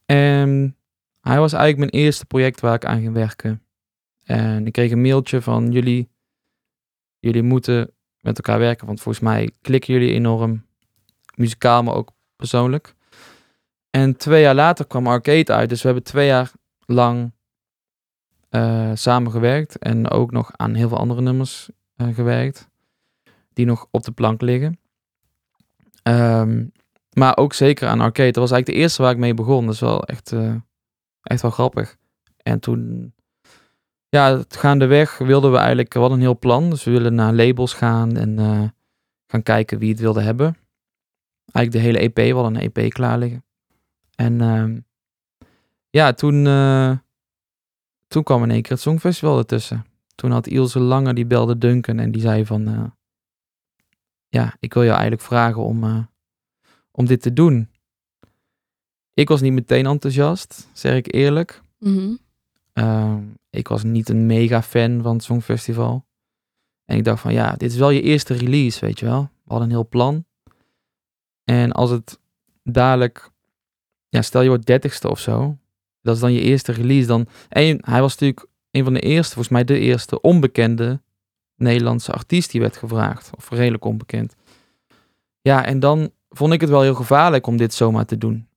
En 0.06 0.78
hij 1.22 1.40
was 1.40 1.54
eigenlijk 1.54 1.92
mijn 1.92 2.04
eerste 2.04 2.26
project 2.26 2.60
waar 2.60 2.74
ik 2.74 2.86
aan 2.86 3.00
ging 3.00 3.14
werken. 3.14 3.64
En 4.24 4.66
ik 4.66 4.74
kreeg 4.74 4.92
een 4.92 5.02
mailtje 5.02 5.42
van 5.42 5.72
jullie. 5.72 6.10
Jullie 7.20 7.44
moeten 7.44 7.92
met 8.20 8.38
elkaar 8.38 8.60
werken, 8.60 8.86
want 8.86 9.02
volgens 9.02 9.24
mij 9.24 9.52
klikken 9.62 9.94
jullie 9.94 10.14
enorm. 10.14 10.68
Muzikaal, 11.36 11.84
maar 11.84 11.94
ook 11.94 12.12
persoonlijk. 12.36 12.96
En 13.90 14.18
twee 14.18 14.42
jaar 14.42 14.56
later 14.56 14.88
kwam 14.88 15.08
Arcade 15.08 15.54
uit. 15.54 15.70
Dus 15.70 15.82
we 15.82 15.88
hebben 15.88 16.06
twee 16.06 16.28
jaar 16.28 16.52
lang 16.90 17.32
eh 18.50 18.92
samengewerkt. 18.94 19.78
En 19.78 20.10
ook 20.10 20.32
nog 20.32 20.52
aan 20.56 20.74
heel 20.74 20.88
veel 20.88 20.98
andere 20.98 21.22
nummers 21.22 21.70
eh, 21.96 22.08
gewerkt. 22.16 22.70
Die 23.54 23.66
nog 23.66 23.88
op 23.92 24.04
de 24.04 24.12
plank 24.12 24.42
liggen. 24.42 24.80
Ehm, 26.04 26.66
maar 27.14 27.38
ook 27.38 27.54
zeker 27.54 27.88
aan 27.88 28.00
Arcade. 28.00 28.32
Dat 28.32 28.42
was 28.42 28.52
eigenlijk 28.52 28.66
de 28.80 28.84
eerste 28.84 29.02
waar 29.02 29.12
ik 29.12 29.18
mee 29.18 29.34
begon. 29.34 29.66
Dat 29.66 29.74
is 29.74 29.80
wel 29.80 30.04
echt, 30.04 30.32
eh, 30.32 30.56
echt 31.22 31.42
wel 31.42 31.52
grappig. 31.52 31.98
En 32.44 32.60
toen, 32.60 33.14
ja, 34.10 34.44
gaandeweg 34.50 35.18
wilden 35.18 35.52
we 35.52 35.58
eigenlijk, 35.58 35.94
we 35.94 36.00
hadden 36.00 36.18
een 36.18 36.24
heel 36.24 36.40
plan. 36.40 36.70
Dus 36.70 36.84
we 36.84 36.92
willen 36.92 37.16
naar 37.16 37.34
labels 37.34 37.74
gaan 37.74 38.18
en 38.18 38.38
gaan 39.28 39.44
kijken 39.44 39.80
wie 39.80 39.92
het 39.92 40.00
wilde 40.00 40.22
hebben. 40.22 40.58
Eigenlijk 41.52 41.72
de 41.72 41.92
hele 41.92 42.00
EP, 42.00 42.16
we 42.16 42.42
hadden 42.42 42.56
een 42.56 42.72
EP 42.74 42.92
klaar 42.92 43.18
liggen. 43.18 43.44
En 44.16 44.42
ehm, 44.42 44.80
ja, 45.90 46.14
toen, 46.14 46.48
eh, 46.48 46.98
toen 48.08 48.24
kwam 48.24 48.44
in 48.44 48.52
één 48.52 48.62
keer 48.62 48.72
het 48.72 48.82
Songfestival 48.82 49.38
ertussen. 49.38 49.86
Toen 50.16 50.32
had 50.32 50.48
Ilse 50.48 50.80
Lange, 50.80 51.14
die 51.14 51.26
belde 51.26 51.58
Duncan 51.58 52.00
en 52.00 52.12
die 52.12 52.22
zei 52.22 52.46
van... 52.46 52.68
eh, 52.68 52.84
ja, 54.28 54.56
ik 54.60 54.74
wil 54.74 54.84
jou 54.84 54.94
eigenlijk 54.94 55.24
vragen 55.28 55.62
om, 55.64 55.84
eh, 55.84 56.04
om 56.92 57.06
dit 57.06 57.22
te 57.22 57.34
doen. 57.34 57.70
Ik 59.14 59.28
was 59.28 59.42
niet 59.42 59.54
meteen 59.54 59.86
enthousiast, 59.86 60.70
zeg 60.74 60.96
ik 60.96 61.14
eerlijk. 61.14 61.62
Mhm. 61.80 62.16
Ehm, 62.74 63.24
ik 63.50 63.68
was 63.68 63.84
niet 63.84 64.10
een 64.10 64.26
mega 64.26 64.62
fan 64.62 65.02
van 65.02 65.14
het 65.14 65.24
Songfestival. 65.24 66.06
En 66.86 66.98
ik 66.98 67.04
dacht 67.04 67.22
van 67.22 67.34
ja, 67.34 67.56
dit 67.56 67.72
is 67.72 67.78
wel 67.78 67.90
je 67.90 68.02
eerste 68.02 68.34
release, 68.34 68.86
weet 68.86 69.00
je 69.00 69.06
wel. 69.06 69.22
We 69.22 69.30
hadden 69.56 69.68
een 69.68 69.74
heel 69.74 69.88
plan. 69.88 70.26
En 71.44 71.72
als 71.72 71.90
het 71.90 72.20
dadelijk, 72.64 73.32
ja, 74.10 74.22
stel 74.22 74.42
je 74.42 74.48
wordt 74.48 74.66
dertigste 74.66 75.10
of 75.10 75.20
zo. 75.20 75.58
Dat 76.10 76.18
is 76.18 76.24
dan 76.24 76.34
je 76.34 76.50
eerste 76.50 76.72
release. 76.72 77.08
Dan, 77.08 77.28
en 77.50 77.78
hij 77.82 78.02
was 78.02 78.12
natuurlijk 78.12 78.48
een 78.72 78.84
van 78.84 78.94
de 78.94 79.00
eerste, 79.00 79.34
volgens 79.34 79.54
mij 79.54 79.64
de 79.64 79.80
eerste 79.80 80.22
onbekende 80.22 81.02
Nederlandse 81.56 82.12
artiest 82.12 82.52
die 82.52 82.62
werd 82.62 82.78
gevraagd. 82.78 83.30
Of 83.36 83.50
redelijk 83.50 83.86
onbekend. 83.86 84.36
Ja, 85.42 85.66
en 85.66 85.80
dan 85.80 86.12
vond 86.30 86.54
ik 86.54 86.62
het 86.62 86.70
wel 86.70 86.82
heel 86.82 86.96
gevaarlijk 86.96 87.48
om 87.48 87.58
dit 87.58 87.74
zomaar 87.74 88.06
te 88.06 88.18
doen. 88.18 88.48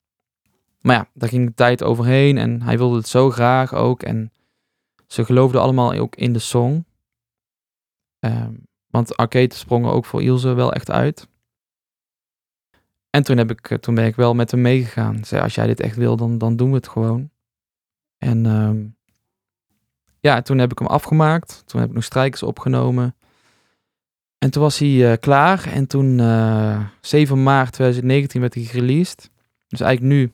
Maar 0.80 0.96
ja, 0.96 1.08
daar 1.14 1.28
ging 1.28 1.46
de 1.46 1.54
tijd 1.54 1.82
overheen 1.82 2.38
en 2.38 2.62
hij 2.62 2.78
wilde 2.78 2.96
het 2.96 3.08
zo 3.08 3.30
graag 3.30 3.74
ook. 3.74 4.02
En 4.02 4.32
ze 5.06 5.24
geloofden 5.24 5.60
allemaal 5.60 5.94
ook 5.94 6.16
in 6.16 6.32
de 6.32 6.38
song. 6.38 6.84
Ehm, 8.18 8.52
want 8.86 9.16
Arcade 9.16 9.54
sprongen 9.54 9.92
ook 9.92 10.04
voor 10.04 10.22
Ilse 10.22 10.52
wel 10.52 10.72
echt 10.72 10.90
uit. 10.90 11.28
En 13.10 13.22
toen, 13.22 13.36
heb 13.36 13.50
ik, 13.50 13.70
eh, 13.70 13.78
toen 13.78 13.94
ben 13.94 14.06
ik 14.06 14.16
wel 14.16 14.34
met 14.34 14.50
hem 14.50 14.60
meegegaan. 14.60 15.24
Zei, 15.24 15.42
als 15.42 15.54
jij 15.54 15.66
dit 15.66 15.80
echt 15.80 15.96
wil, 15.96 16.16
dan, 16.16 16.38
dan 16.38 16.56
doen 16.56 16.70
we 16.70 16.76
het 16.76 16.88
gewoon. 16.88 17.30
En 18.22 18.46
ehm, 18.46 18.84
ja, 20.20 20.42
toen 20.42 20.58
heb 20.58 20.70
ik 20.70 20.78
hem 20.78 20.88
afgemaakt. 20.88 21.62
Toen 21.66 21.80
heb 21.80 21.88
ik 21.88 21.94
nog 21.94 22.04
strijkers 22.04 22.42
opgenomen. 22.42 23.16
En 24.38 24.50
toen 24.50 24.62
was 24.62 24.78
hij 24.78 25.10
eh, 25.10 25.18
klaar. 25.20 25.66
En 25.72 25.86
toen, 25.86 26.20
eh 26.20 26.80
7 27.00 27.42
maart 27.42 27.72
2019, 27.72 28.40
werd 28.40 28.54
hij 28.54 28.62
gereleased. 28.62 29.30
Dus 29.68 29.80
eigenlijk 29.80 30.14
nu, 30.14 30.32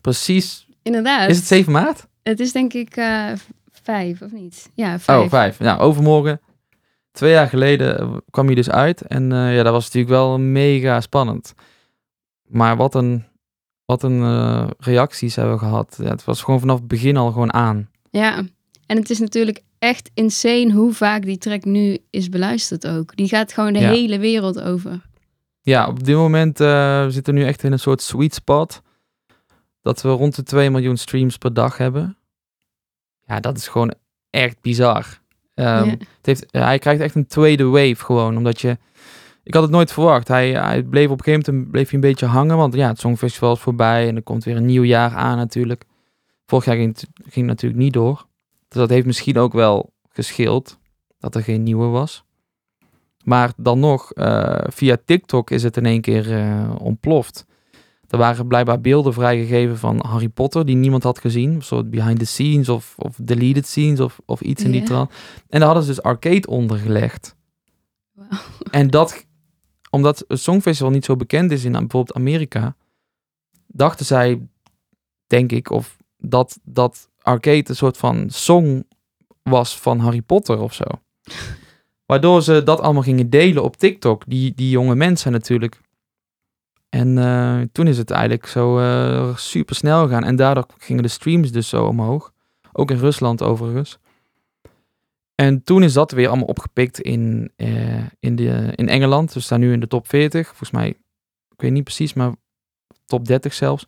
precies 0.00 0.66
Inderdaad. 0.82 1.30
is 1.30 1.36
het 1.36 1.46
7 1.46 1.72
maart? 1.72 2.06
Het 2.22 2.40
is 2.40 2.52
denk 2.52 2.72
ik 2.72 2.96
eh, 2.96 3.32
vijf, 3.70 4.22
of 4.22 4.32
niet? 4.32 4.70
Ja, 4.74 4.98
vijf. 4.98 5.22
Oh, 5.24 5.28
vijf. 5.28 5.58
Nou, 5.58 5.80
overmorgen. 5.80 6.40
Twee 7.12 7.32
jaar 7.32 7.48
geleden 7.48 8.22
kwam 8.30 8.46
hij 8.46 8.54
dus 8.54 8.70
uit. 8.70 9.00
En 9.00 9.30
ja, 9.30 9.62
dat 9.62 9.72
was 9.72 9.84
natuurlijk 9.84 10.12
wel 10.12 10.38
mega 10.38 11.00
spannend. 11.00 11.54
Maar 12.46 12.76
wat 12.76 12.94
een, 12.94 13.24
wat 13.90 14.02
een 14.02 14.22
eh, 14.22 14.66
reacties 14.78 15.36
hebben 15.36 15.54
we 15.54 15.60
gehad. 15.60 15.98
Ja, 16.02 16.08
het 16.10 16.24
was 16.24 16.42
gewoon 16.42 16.60
vanaf 16.60 16.78
het 16.78 16.88
begin 16.88 17.16
al 17.16 17.32
gewoon 17.32 17.52
aan. 17.52 17.88
Ja, 18.10 18.36
en 18.86 18.96
het 18.96 19.10
is 19.10 19.18
natuurlijk 19.18 19.62
echt 19.78 20.10
insane 20.14 20.72
hoe 20.72 20.92
vaak 20.92 21.22
die 21.22 21.38
track 21.38 21.64
nu 21.64 21.98
is 22.10 22.28
beluisterd 22.28 22.86
ook. 22.86 23.16
Die 23.16 23.28
gaat 23.28 23.52
gewoon 23.52 23.72
de 23.72 23.78
Ja. 23.78 23.90
hele 23.90 24.18
wereld 24.18 24.60
over. 24.60 25.00
Ja, 25.62 25.86
op 25.88 26.04
dit 26.04 26.16
moment 26.16 26.60
eh, 26.60 26.66
we 27.04 27.10
zitten 27.10 27.34
nu 27.34 27.44
echt 27.44 27.62
in 27.62 27.72
een 27.72 27.78
soort 27.78 28.02
sweet 28.02 28.34
spot. 28.34 28.82
Dat 29.82 30.02
we 30.02 30.08
rond 30.08 30.36
de 30.36 30.42
2 30.42 30.70
miljoen 30.70 30.96
streams 30.96 31.36
per 31.36 31.54
dag 31.54 31.76
hebben. 31.76 32.16
Ja, 33.26 33.40
dat 33.40 33.56
is 33.56 33.68
gewoon 33.68 33.94
echt 34.30 34.60
bizar. 34.60 35.20
Ehm, 35.54 35.84
Ja. 35.84 35.90
het 35.90 36.06
heeft, 36.22 36.44
hij 36.50 36.78
krijgt 36.78 37.00
echt 37.02 37.14
een 37.14 37.26
tweede 37.26 37.64
wave 37.64 37.96
gewoon. 38.04 38.36
Omdat 38.36 38.60
je... 38.60 38.78
Ik 39.50 39.56
had 39.56 39.64
het 39.64 39.74
nooit 39.74 39.92
verwacht. 39.92 40.28
Hij, 40.28 40.50
hij 40.52 40.82
bleef 40.82 41.10
op 41.10 41.18
een 41.18 41.24
gegeven 41.24 41.54
moment 41.54 41.70
bleef 41.70 41.84
hij 41.84 41.94
een 41.94 42.08
beetje 42.08 42.26
hangen. 42.26 42.56
Want 42.56 42.74
ja, 42.74 42.88
het 42.88 42.98
Songfestival 42.98 43.52
is 43.52 43.60
voorbij. 43.60 44.08
En 44.08 44.16
er 44.16 44.22
komt 44.22 44.44
weer 44.44 44.56
een 44.56 44.66
nieuw 44.66 44.82
jaar 44.82 45.14
aan 45.14 45.36
natuurlijk. 45.36 45.84
Vorig 46.46 46.64
jaar 46.64 46.76
ging 46.76 46.88
het, 46.88 47.06
ging 47.14 47.34
het 47.34 47.46
natuurlijk 47.46 47.80
niet 47.80 47.92
door. 47.92 48.26
Dus 48.68 48.78
dat 48.78 48.88
heeft 48.90 49.06
misschien 49.06 49.38
ook 49.38 49.52
wel 49.52 49.92
gescheeld. 50.08 50.78
Dat 51.18 51.34
er 51.34 51.42
geen 51.42 51.62
nieuwe 51.62 51.86
was. 51.86 52.24
Maar 53.24 53.52
dan 53.56 53.78
nog, 53.78 54.12
eh, 54.12 54.58
via 54.68 54.96
TikTok 55.04 55.50
is 55.50 55.62
het 55.62 55.76
in 55.76 55.86
één 55.86 56.00
keer 56.00 56.36
eh, 56.38 56.74
ontploft. 56.78 57.46
Er 58.08 58.18
waren 58.18 58.46
blijkbaar 58.46 58.80
beelden 58.80 59.12
vrijgegeven 59.12 59.78
van 59.78 60.04
Harry 60.06 60.28
Potter 60.28 60.66
die 60.66 60.76
niemand 60.76 61.02
had 61.02 61.18
gezien. 61.18 61.54
Een 61.54 61.62
soort 61.62 61.90
behind 61.90 62.18
the 62.18 62.26
scenes 62.26 62.68
of, 62.68 62.94
of 62.96 63.16
deleted 63.22 63.66
scenes 63.66 64.00
of, 64.00 64.20
of 64.26 64.40
iets 64.40 64.64
in 64.64 64.70
die 64.70 64.82
trant. 64.82 65.10
En 65.48 65.58
daar 65.58 65.68
hadden 65.68 65.82
ze 65.84 65.90
dus 65.90 66.02
arcade 66.02 66.46
onder 66.46 66.78
gelegd. 66.78 67.38
En 68.70 68.90
dat, 68.90 69.28
omdat 69.90 70.24
het 70.28 70.40
Songfestival 70.40 70.92
niet 70.92 71.04
zo 71.04 71.16
bekend 71.16 71.50
is 71.50 71.64
in 71.64 71.72
bijvoorbeeld 71.72 72.14
Amerika, 72.14 72.76
dachten 73.66 74.06
zij, 74.06 74.40
denk 75.26 75.52
ik, 75.52 75.70
of 75.70 75.96
dat, 76.16 76.58
dat 76.62 77.08
arcade 77.22 77.64
een 77.66 77.76
soort 77.76 77.96
van 77.96 78.30
song 78.30 78.84
was 79.42 79.78
van 79.78 79.98
Harry 79.98 80.22
Potter 80.22 80.60
of 80.60 80.74
zo. 80.74 80.84
Waardoor 82.06 82.42
ze 82.42 82.62
dat 82.62 82.80
allemaal 82.80 83.02
gingen 83.02 83.30
delen 83.30 83.62
op 83.62 83.76
TikTok, 83.76 84.22
die, 84.26 84.54
die 84.54 84.70
jonge 84.70 84.94
mensen 84.94 85.32
natuurlijk. 85.32 85.80
En 86.88 87.18
eh, 87.18 87.60
toen 87.72 87.86
is 87.86 87.98
het 87.98 88.10
eigenlijk 88.10 88.46
zo 88.46 88.78
eh, 88.78 89.36
super 89.36 89.74
snel 89.74 90.02
gegaan. 90.02 90.24
En 90.24 90.36
daardoor 90.36 90.66
gingen 90.78 91.02
de 91.02 91.08
streams 91.08 91.52
dus 91.52 91.68
zo 91.68 91.84
omhoog. 91.84 92.32
Ook 92.72 92.90
in 92.90 92.98
Rusland 92.98 93.42
overigens. 93.42 93.98
En 95.40 95.64
toen 95.64 95.82
is 95.82 95.92
dat 95.92 96.10
weer 96.10 96.28
allemaal 96.28 96.46
opgepikt 96.46 97.00
in, 97.00 97.52
eh, 97.56 98.04
in, 98.18 98.36
de, 98.36 98.72
in 98.74 98.88
Engeland. 98.88 99.32
We 99.32 99.40
staan 99.40 99.60
nu 99.60 99.72
in 99.72 99.80
de 99.80 99.86
top 99.86 100.08
40. 100.08 100.46
Volgens 100.46 100.70
mij, 100.70 100.88
ik 101.48 101.60
weet 101.60 101.70
niet 101.70 101.84
precies, 101.84 102.12
maar 102.12 102.32
top 103.06 103.26
30 103.26 103.54
zelfs. 103.54 103.86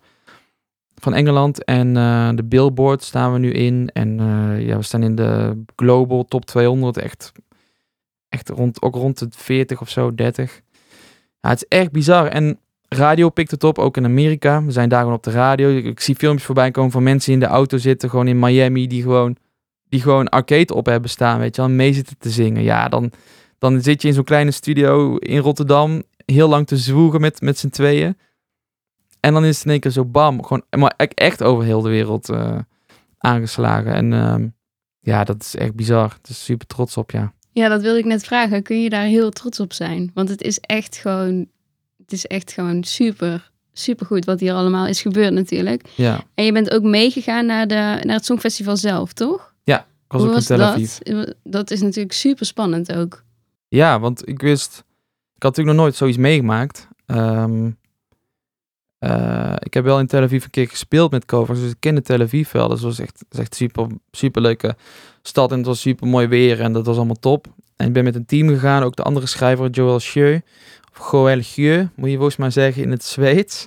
Van 0.94 1.14
Engeland. 1.14 1.64
En 1.64 1.96
eh, 1.96 2.30
de 2.34 2.44
Billboard 2.44 3.02
staan 3.02 3.32
we 3.32 3.38
nu 3.38 3.52
in. 3.52 3.90
En 3.92 4.20
eh, 4.20 4.66
ja, 4.66 4.76
we 4.76 4.82
staan 4.82 5.02
in 5.02 5.14
de 5.14 5.62
Global 5.76 6.24
top 6.24 6.44
200. 6.44 6.96
Echt, 6.96 7.32
echt 8.28 8.48
rond, 8.48 8.82
ook 8.82 8.94
rond 8.94 9.18
de 9.18 9.28
40 9.30 9.80
of 9.80 9.88
zo, 9.88 10.14
30. 10.14 10.60
Ja, 11.40 11.48
het 11.48 11.62
is 11.62 11.78
echt 11.78 11.90
bizar. 11.90 12.26
En 12.26 12.58
radio 12.88 13.28
pikt 13.28 13.50
het 13.50 13.64
op, 13.64 13.78
ook 13.78 13.96
in 13.96 14.04
Amerika. 14.04 14.64
We 14.64 14.72
zijn 14.72 14.88
daar 14.88 15.00
gewoon 15.00 15.16
op 15.16 15.22
de 15.22 15.30
radio. 15.30 15.68
Ik, 15.76 15.84
ik 15.84 16.00
zie 16.00 16.14
filmpjes 16.14 16.46
voorbij 16.46 16.70
komen 16.70 16.90
van 16.90 17.02
mensen 17.02 17.32
die 17.32 17.42
in 17.42 17.48
de 17.48 17.54
auto 17.54 17.76
zitten, 17.78 18.10
gewoon 18.10 18.28
in 18.28 18.38
Miami, 18.38 18.86
die 18.86 19.02
gewoon, 19.02 19.36
die 19.92 20.00
gewoon 20.00 20.28
arcade 20.28 20.74
op 20.74 20.86
hebben 20.86 21.10
staan, 21.10 21.38
weet 21.38 21.56
je 21.56 21.62
wel, 21.62 21.70
mee 21.70 21.92
zitten 21.92 22.16
te 22.18 22.30
zingen. 22.30 22.62
Ja, 22.62 22.88
dan, 22.88 23.12
dan 23.58 23.82
zit 23.82 24.02
je 24.02 24.08
in 24.08 24.14
zo'n 24.14 24.24
kleine 24.24 24.50
studio 24.50 25.16
in 25.16 25.38
Rotterdam, 25.38 26.02
heel 26.24 26.48
lang 26.48 26.66
te 26.66 26.76
zwoegen 26.76 27.20
met, 27.20 27.40
met 27.40 27.58
z'n 27.58 27.68
tweeën. 27.68 28.16
En 29.20 29.32
dan 29.32 29.44
is 29.44 29.56
het 29.56 29.64
in 29.64 29.70
één 29.70 29.80
keer 29.80 29.90
zo 29.90 30.04
bam, 30.04 30.42
gewoon 30.42 30.62
maar 30.78 30.94
e- 30.96 31.04
echt 31.04 31.42
over 31.42 31.64
heel 31.64 31.80
de 31.80 31.88
wereld 31.88 32.28
eh, 32.28 32.58
aangeslagen. 33.18 33.94
En 33.94 34.12
ehm, 34.12 34.48
ja, 35.00 35.24
dat 35.24 35.42
is 35.42 35.56
echt 35.56 35.74
bizar. 35.74 36.16
Het 36.20 36.28
is 36.28 36.44
super 36.44 36.66
trots 36.66 36.96
op, 36.96 37.10
ja. 37.10 37.32
Ja, 37.50 37.68
dat 37.68 37.82
wilde 37.82 37.98
ik 37.98 38.04
net 38.04 38.24
vragen. 38.24 38.62
Kun 38.62 38.82
je 38.82 38.88
daar 38.90 39.04
heel 39.04 39.30
trots 39.30 39.60
op 39.60 39.72
zijn? 39.72 40.10
Want 40.14 40.28
het 40.28 40.42
is 40.42 40.58
echt 40.58 40.96
gewoon, 40.96 41.46
het 41.98 42.12
is 42.12 42.26
echt 42.26 42.52
gewoon 42.52 42.84
super, 42.84 43.50
super 43.72 44.06
goed 44.06 44.24
wat 44.24 44.40
hier 44.40 44.52
allemaal 44.52 44.86
is 44.86 45.00
gebeurd 45.00 45.32
natuurlijk. 45.32 45.88
Ja, 45.94 46.24
En 46.34 46.44
je 46.44 46.52
bent 46.52 46.70
ook 46.70 46.82
meegegaan 46.82 47.46
naar, 47.46 47.66
de, 47.66 47.74
naar 47.74 48.16
het 48.16 48.24
Songfestival 48.24 48.76
zelf, 48.76 49.12
toch? 49.12 49.51
Was 50.12 50.22
Hoe 50.22 50.34
in 50.34 50.40
Tel 50.40 50.60
Aviv. 50.60 50.98
dat? 50.98 51.34
Dat 51.42 51.70
is 51.70 51.80
natuurlijk 51.80 52.14
super 52.14 52.46
spannend 52.46 52.92
ook. 52.92 53.24
Ja, 53.68 54.00
want 54.00 54.28
ik 54.28 54.40
wist... 54.40 54.84
Ik 55.34 55.42
had 55.42 55.56
natuurlijk 55.56 55.76
nog 55.76 55.84
nooit 55.86 55.96
zoiets 55.96 56.16
meegemaakt. 56.16 56.88
Ehm, 57.06 57.70
eh, 58.98 59.54
ik 59.58 59.74
heb 59.74 59.84
wel 59.84 59.98
in 59.98 60.06
Tel 60.06 60.22
Aviv 60.22 60.44
een 60.44 60.50
keer 60.50 60.68
gespeeld 60.68 61.10
met 61.10 61.24
covers, 61.24 61.60
dus 61.60 61.70
ik 61.70 61.76
kende 61.78 62.02
Tel 62.02 62.20
Aviv 62.20 62.52
wel. 62.52 62.68
Dus 62.68 62.80
dat 62.80 62.88
was 62.88 62.98
echt, 62.98 63.18
dat 63.18 63.26
is 63.30 63.38
echt 63.38 63.54
super, 63.54 63.86
super 64.10 64.42
leuke 64.42 64.76
stad 65.22 65.50
en 65.50 65.56
het 65.56 65.66
was 65.66 65.80
super 65.80 66.06
mooi 66.06 66.26
weer 66.26 66.60
en 66.60 66.72
dat 66.72 66.86
was 66.86 66.96
allemaal 66.96 67.18
top. 67.20 67.46
En 67.76 67.86
ik 67.86 67.92
ben 67.92 68.04
met 68.04 68.14
een 68.14 68.26
team 68.26 68.48
gegaan, 68.48 68.82
ook 68.82 68.96
de 68.96 69.02
andere 69.02 69.26
schrijver 69.26 69.70
Joël 69.70 69.98
Gieu, 69.98 70.40
of 70.94 71.10
Joël 71.10 71.42
Gieu, 71.42 71.88
moet 71.94 72.10
je 72.10 72.16
volgens 72.16 72.36
mij 72.36 72.50
zeggen 72.50 72.82
in 72.82 72.90
het 72.90 73.04
Zweeds. 73.04 73.66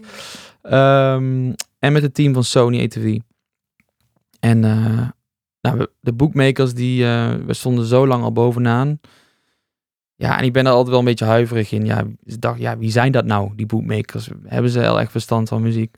Ehm, 0.62 1.54
en 1.80 1.94
met 1.94 2.02
het 2.02 2.14
team 2.14 2.34
van 2.34 2.44
Sony 2.44 2.84
ATV. 2.84 3.20
En 4.40 4.64
eh, 4.64 5.10
nou, 5.72 5.88
de 6.00 6.14
bookmakers, 6.14 6.74
die, 6.74 7.06
eh, 7.06 7.34
we 7.34 7.54
stonden 7.54 7.86
zo 7.86 8.08
lang 8.08 8.24
al 8.24 8.32
bovenaan. 8.32 9.00
Ja, 10.16 10.38
en 10.38 10.44
ik 10.44 10.54
ben 10.54 10.66
er 10.66 10.72
altijd 10.72 10.90
wel 10.90 11.00
een 11.00 11.06
beetje 11.06 11.26
huiverig 11.26 11.72
in. 11.72 11.86
Ja, 11.86 12.04
ik 12.24 12.42
dacht, 12.42 12.60
ja, 12.60 12.78
wie 12.78 12.92
zijn 12.92 13.12
dat 13.12 13.26
nou, 13.26 13.52
die 13.56 13.66
bookmakers? 13.66 14.30
Hebben 14.44 14.72
ze 14.72 14.80
heel 14.80 15.00
echt 15.00 15.12
verstand 15.12 15.48
van 15.48 15.62
muziek? 15.62 15.96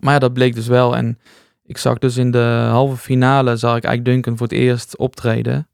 Maar 0.00 0.12
ja, 0.12 0.18
dat 0.18 0.32
bleek 0.32 0.54
dus 0.54 0.66
wel. 0.66 0.96
En 0.96 1.18
ik 1.64 1.78
zag 1.78 1.98
dus 1.98 2.16
in 2.16 2.30
de 2.30 2.66
halve 2.70 2.96
finale, 2.96 3.56
zag 3.56 3.76
ik 3.76 3.84
eigenlijk 3.84 4.14
Duncan 4.14 4.36
voor 4.36 4.46
het 4.46 4.56
eerst 4.56 4.96
optreden. 4.96 5.66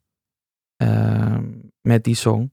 ehm, 0.77 1.45
met 1.81 2.05
die 2.05 2.15
song. 2.15 2.53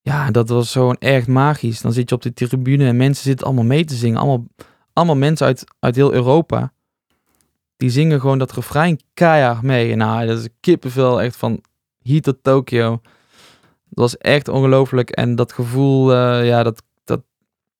Ja, 0.00 0.30
dat 0.30 0.48
was 0.48 0.72
gewoon 0.72 0.96
echt 0.98 1.26
magisch. 1.26 1.80
Dan 1.80 1.92
zit 1.92 2.08
je 2.08 2.14
op 2.14 2.22
de 2.22 2.32
tribune 2.32 2.86
en 2.86 2.96
mensen 2.96 3.24
zitten 3.24 3.46
allemaal 3.46 3.64
mee 3.64 3.84
te 3.84 3.94
zingen. 3.94 4.18
Allemaal, 4.18 4.46
allemaal 4.92 5.16
mensen 5.16 5.46
uit, 5.46 5.64
uit 5.78 5.96
heel 5.96 6.12
Europa. 6.12 6.72
Die 7.76 7.90
zingen 7.90 8.20
gewoon 8.20 8.38
dat 8.38 8.52
refrein 8.52 9.00
keihard 9.14 9.62
mee. 9.62 9.94
Nou, 9.94 10.26
dat 10.26 10.38
is 10.38 10.48
kippenvel 10.60 11.22
echt 11.22 11.36
van 11.36 11.60
hier 12.02 12.22
tot 12.22 12.36
Tokio. 12.42 12.90
Dat 13.88 14.04
was 14.04 14.16
echt 14.16 14.48
ongelooflijk. 14.48 15.10
En 15.10 15.34
dat 15.34 15.52
gevoel, 15.52 16.12
eh, 16.12 16.46
ja, 16.46 16.62
dat, 16.62 16.82
dat, 17.04 17.22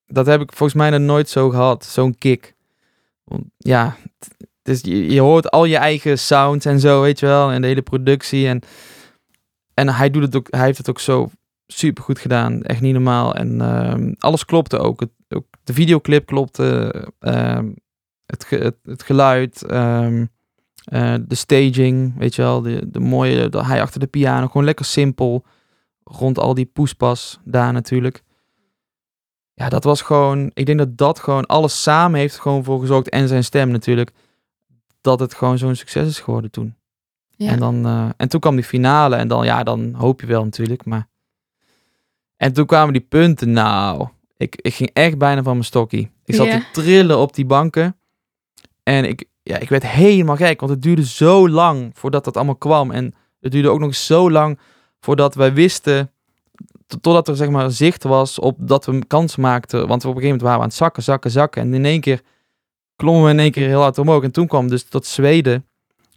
dat 0.07 0.27
heb 0.27 0.41
ik 0.41 0.53
volgens 0.53 0.79
mij 0.79 0.91
nog 0.91 1.01
nooit 1.01 1.29
zo 1.29 1.51
gehad. 1.51 1.85
Zo'n 1.85 2.19
kick. 2.19 2.55
Ja, 3.59 3.97
is, 4.63 4.81
je, 4.83 5.21
hoort 5.21 5.51
al 5.51 5.65
je 5.65 5.77
eigen 5.77 6.19
sounds 6.19 6.65
en 6.65 6.81
zo, 6.81 7.01
weet 7.01 7.21
je 7.21 7.27
wel. 7.27 7.51
En 7.51 7.61
de 7.61 7.67
hele 7.67 7.83
productie. 7.83 8.49
En, 8.49 8.63
en 9.75 9.89
hij, 9.89 10.11
doet 10.11 10.23
het 10.23 10.37
ook, 10.37 10.47
hij 10.51 10.65
heeft 10.65 10.79
het 10.79 10.89
ook 10.89 11.01
zo 11.01 11.31
super 11.67 12.03
goed 12.03 12.19
gedaan. 12.19 12.63
Echt 12.63 12.81
niet 12.81 12.93
normaal. 12.93 13.35
En 13.35 13.61
ehm, 13.61 14.13
alles 14.19 14.45
klopte 14.45 14.79
ook. 14.79 15.03
Ook. 15.29 15.47
De 15.65 15.73
videoclip 15.73 16.27
klopte. 16.27 16.93
ehm, 17.19 17.73
het, 18.27 18.45
ge- 18.45 18.57
het, 18.57 18.77
het 18.83 19.03
geluid. 19.03 19.63
ehm, 19.63 20.27
eh, 20.85 21.15
de 21.27 21.35
staging, 21.35 22.19
weet 22.19 22.35
je 22.35 22.43
wel. 22.43 22.61
De, 22.61 22.91
de 22.91 23.01
mooie, 23.01 23.49
de, 23.49 23.65
hij 23.65 23.83
achter 23.83 24.01
de 24.01 24.07
piano. 24.07 24.47
Gewoon 24.47 24.65
lekker 24.65 24.85
simpel. 24.85 25.45
Rond 26.05 26.39
al 26.39 26.55
die 26.55 26.67
poespas 26.67 27.41
daar 27.45 27.73
natuurlijk. 27.73 28.23
Ja, 29.55 29.69
dat 29.69 29.85
was 29.85 30.03
gewoon... 30.03 30.51
Ik 30.55 30.67
denk 30.67 30.79
dat 30.79 30.99
dat 30.99 31.19
gewoon 31.19 31.47
alles 31.47 31.83
samen 31.83 32.21
heeft 32.21 32.39
gewoon 32.39 32.65
voor 32.65 32.81
gezorgd. 32.81 33.09
En 33.09 33.29
zijn 33.29 33.45
stem 33.45 33.71
natuurlijk. 33.71 34.11
Dat 35.01 35.21
het 35.21 35.35
gewoon 35.35 35.59
zo'n 35.59 35.75
succes 35.75 36.09
is 36.09 36.21
geworden 36.21 36.51
toen. 36.51 36.75
Ja. 37.31 37.51
En, 37.51 37.59
dan, 37.59 37.87
eh, 37.87 38.09
en 38.17 38.29
toen 38.29 38.41
kwam 38.41 38.55
die 38.57 38.65
finale. 38.65 39.17
En 39.17 39.29
dan, 39.29 39.45
ja, 39.45 39.63
dan 39.63 39.95
hoop 39.95 40.21
je 40.21 40.27
wel 40.27 40.45
natuurlijk. 40.45 40.85
Maar... 40.85 41.09
En 42.37 42.53
toen 42.53 42.67
kwamen 42.67 42.93
die 42.93 43.03
punten. 43.03 43.51
Nou, 43.53 44.09
ik, 44.37 44.57
ik 44.57 44.75
ging 44.75 44.91
echt 44.93 45.19
bijna 45.19 45.43
van 45.43 45.53
mijn 45.53 45.65
stokkie. 45.65 46.11
Ik 46.25 46.35
zat 46.35 46.47
te 46.51 46.65
trillen 46.73 47.19
op 47.19 47.35
die 47.35 47.45
banken. 47.47 47.97
En 48.89 49.05
ik, 49.05 49.25
ja, 49.43 49.59
ik 49.59 49.69
werd 49.69 49.87
helemaal 49.87 50.37
gek. 50.37 50.61
Want 50.61 50.73
het 50.73 50.83
duurde 50.83 51.07
zo 51.07 51.49
lang 51.49 51.91
voordat 51.95 52.25
dat 52.25 52.37
allemaal 52.37 52.57
kwam. 52.57 52.91
En 52.91 53.15
het 53.41 53.53
duurde 53.53 53.69
ook 53.69 53.81
nog 53.81 53.95
zo 53.95 54.31
lang 54.31 54.59
voordat 55.01 55.35
wij 55.35 55.53
wisten... 55.53 56.11
to- 56.87 56.99
Totdat 57.01 57.29
er 57.29 57.37
zeg 57.37 57.49
maar 57.51 57.71
zicht 57.71 58.03
was 58.03 58.39
op 58.39 58.57
dat 58.61 58.85
we 58.87 58.93
een 58.93 59.07
kans 59.07 59.37
maakten. 59.37 59.79
Want 59.79 60.05
op 60.05 60.15
een 60.15 60.21
gegeven 60.21 60.23
moment 60.23 60.43
waren 60.43 60.57
we 60.57 60.63
aan 60.63 60.69
het 60.69 60.77
zakken, 60.79 61.03
zakken, 61.03 61.31
zakken. 61.31 61.63
En 61.63 61.75
in 61.75 61.85
één 61.85 62.01
keer 62.01 62.21
klommen 62.97 63.25
we 63.25 63.31
in 63.31 63.39
één 63.39 63.51
keer 63.51 63.67
heel 63.67 63.81
hard 63.81 63.99
omhoog. 63.99 64.23
En 64.23 64.31
toen 64.33 64.47
kwam 64.47 64.69
dus 64.69 64.85
tot 64.89 65.07
Zweden, 65.07 65.67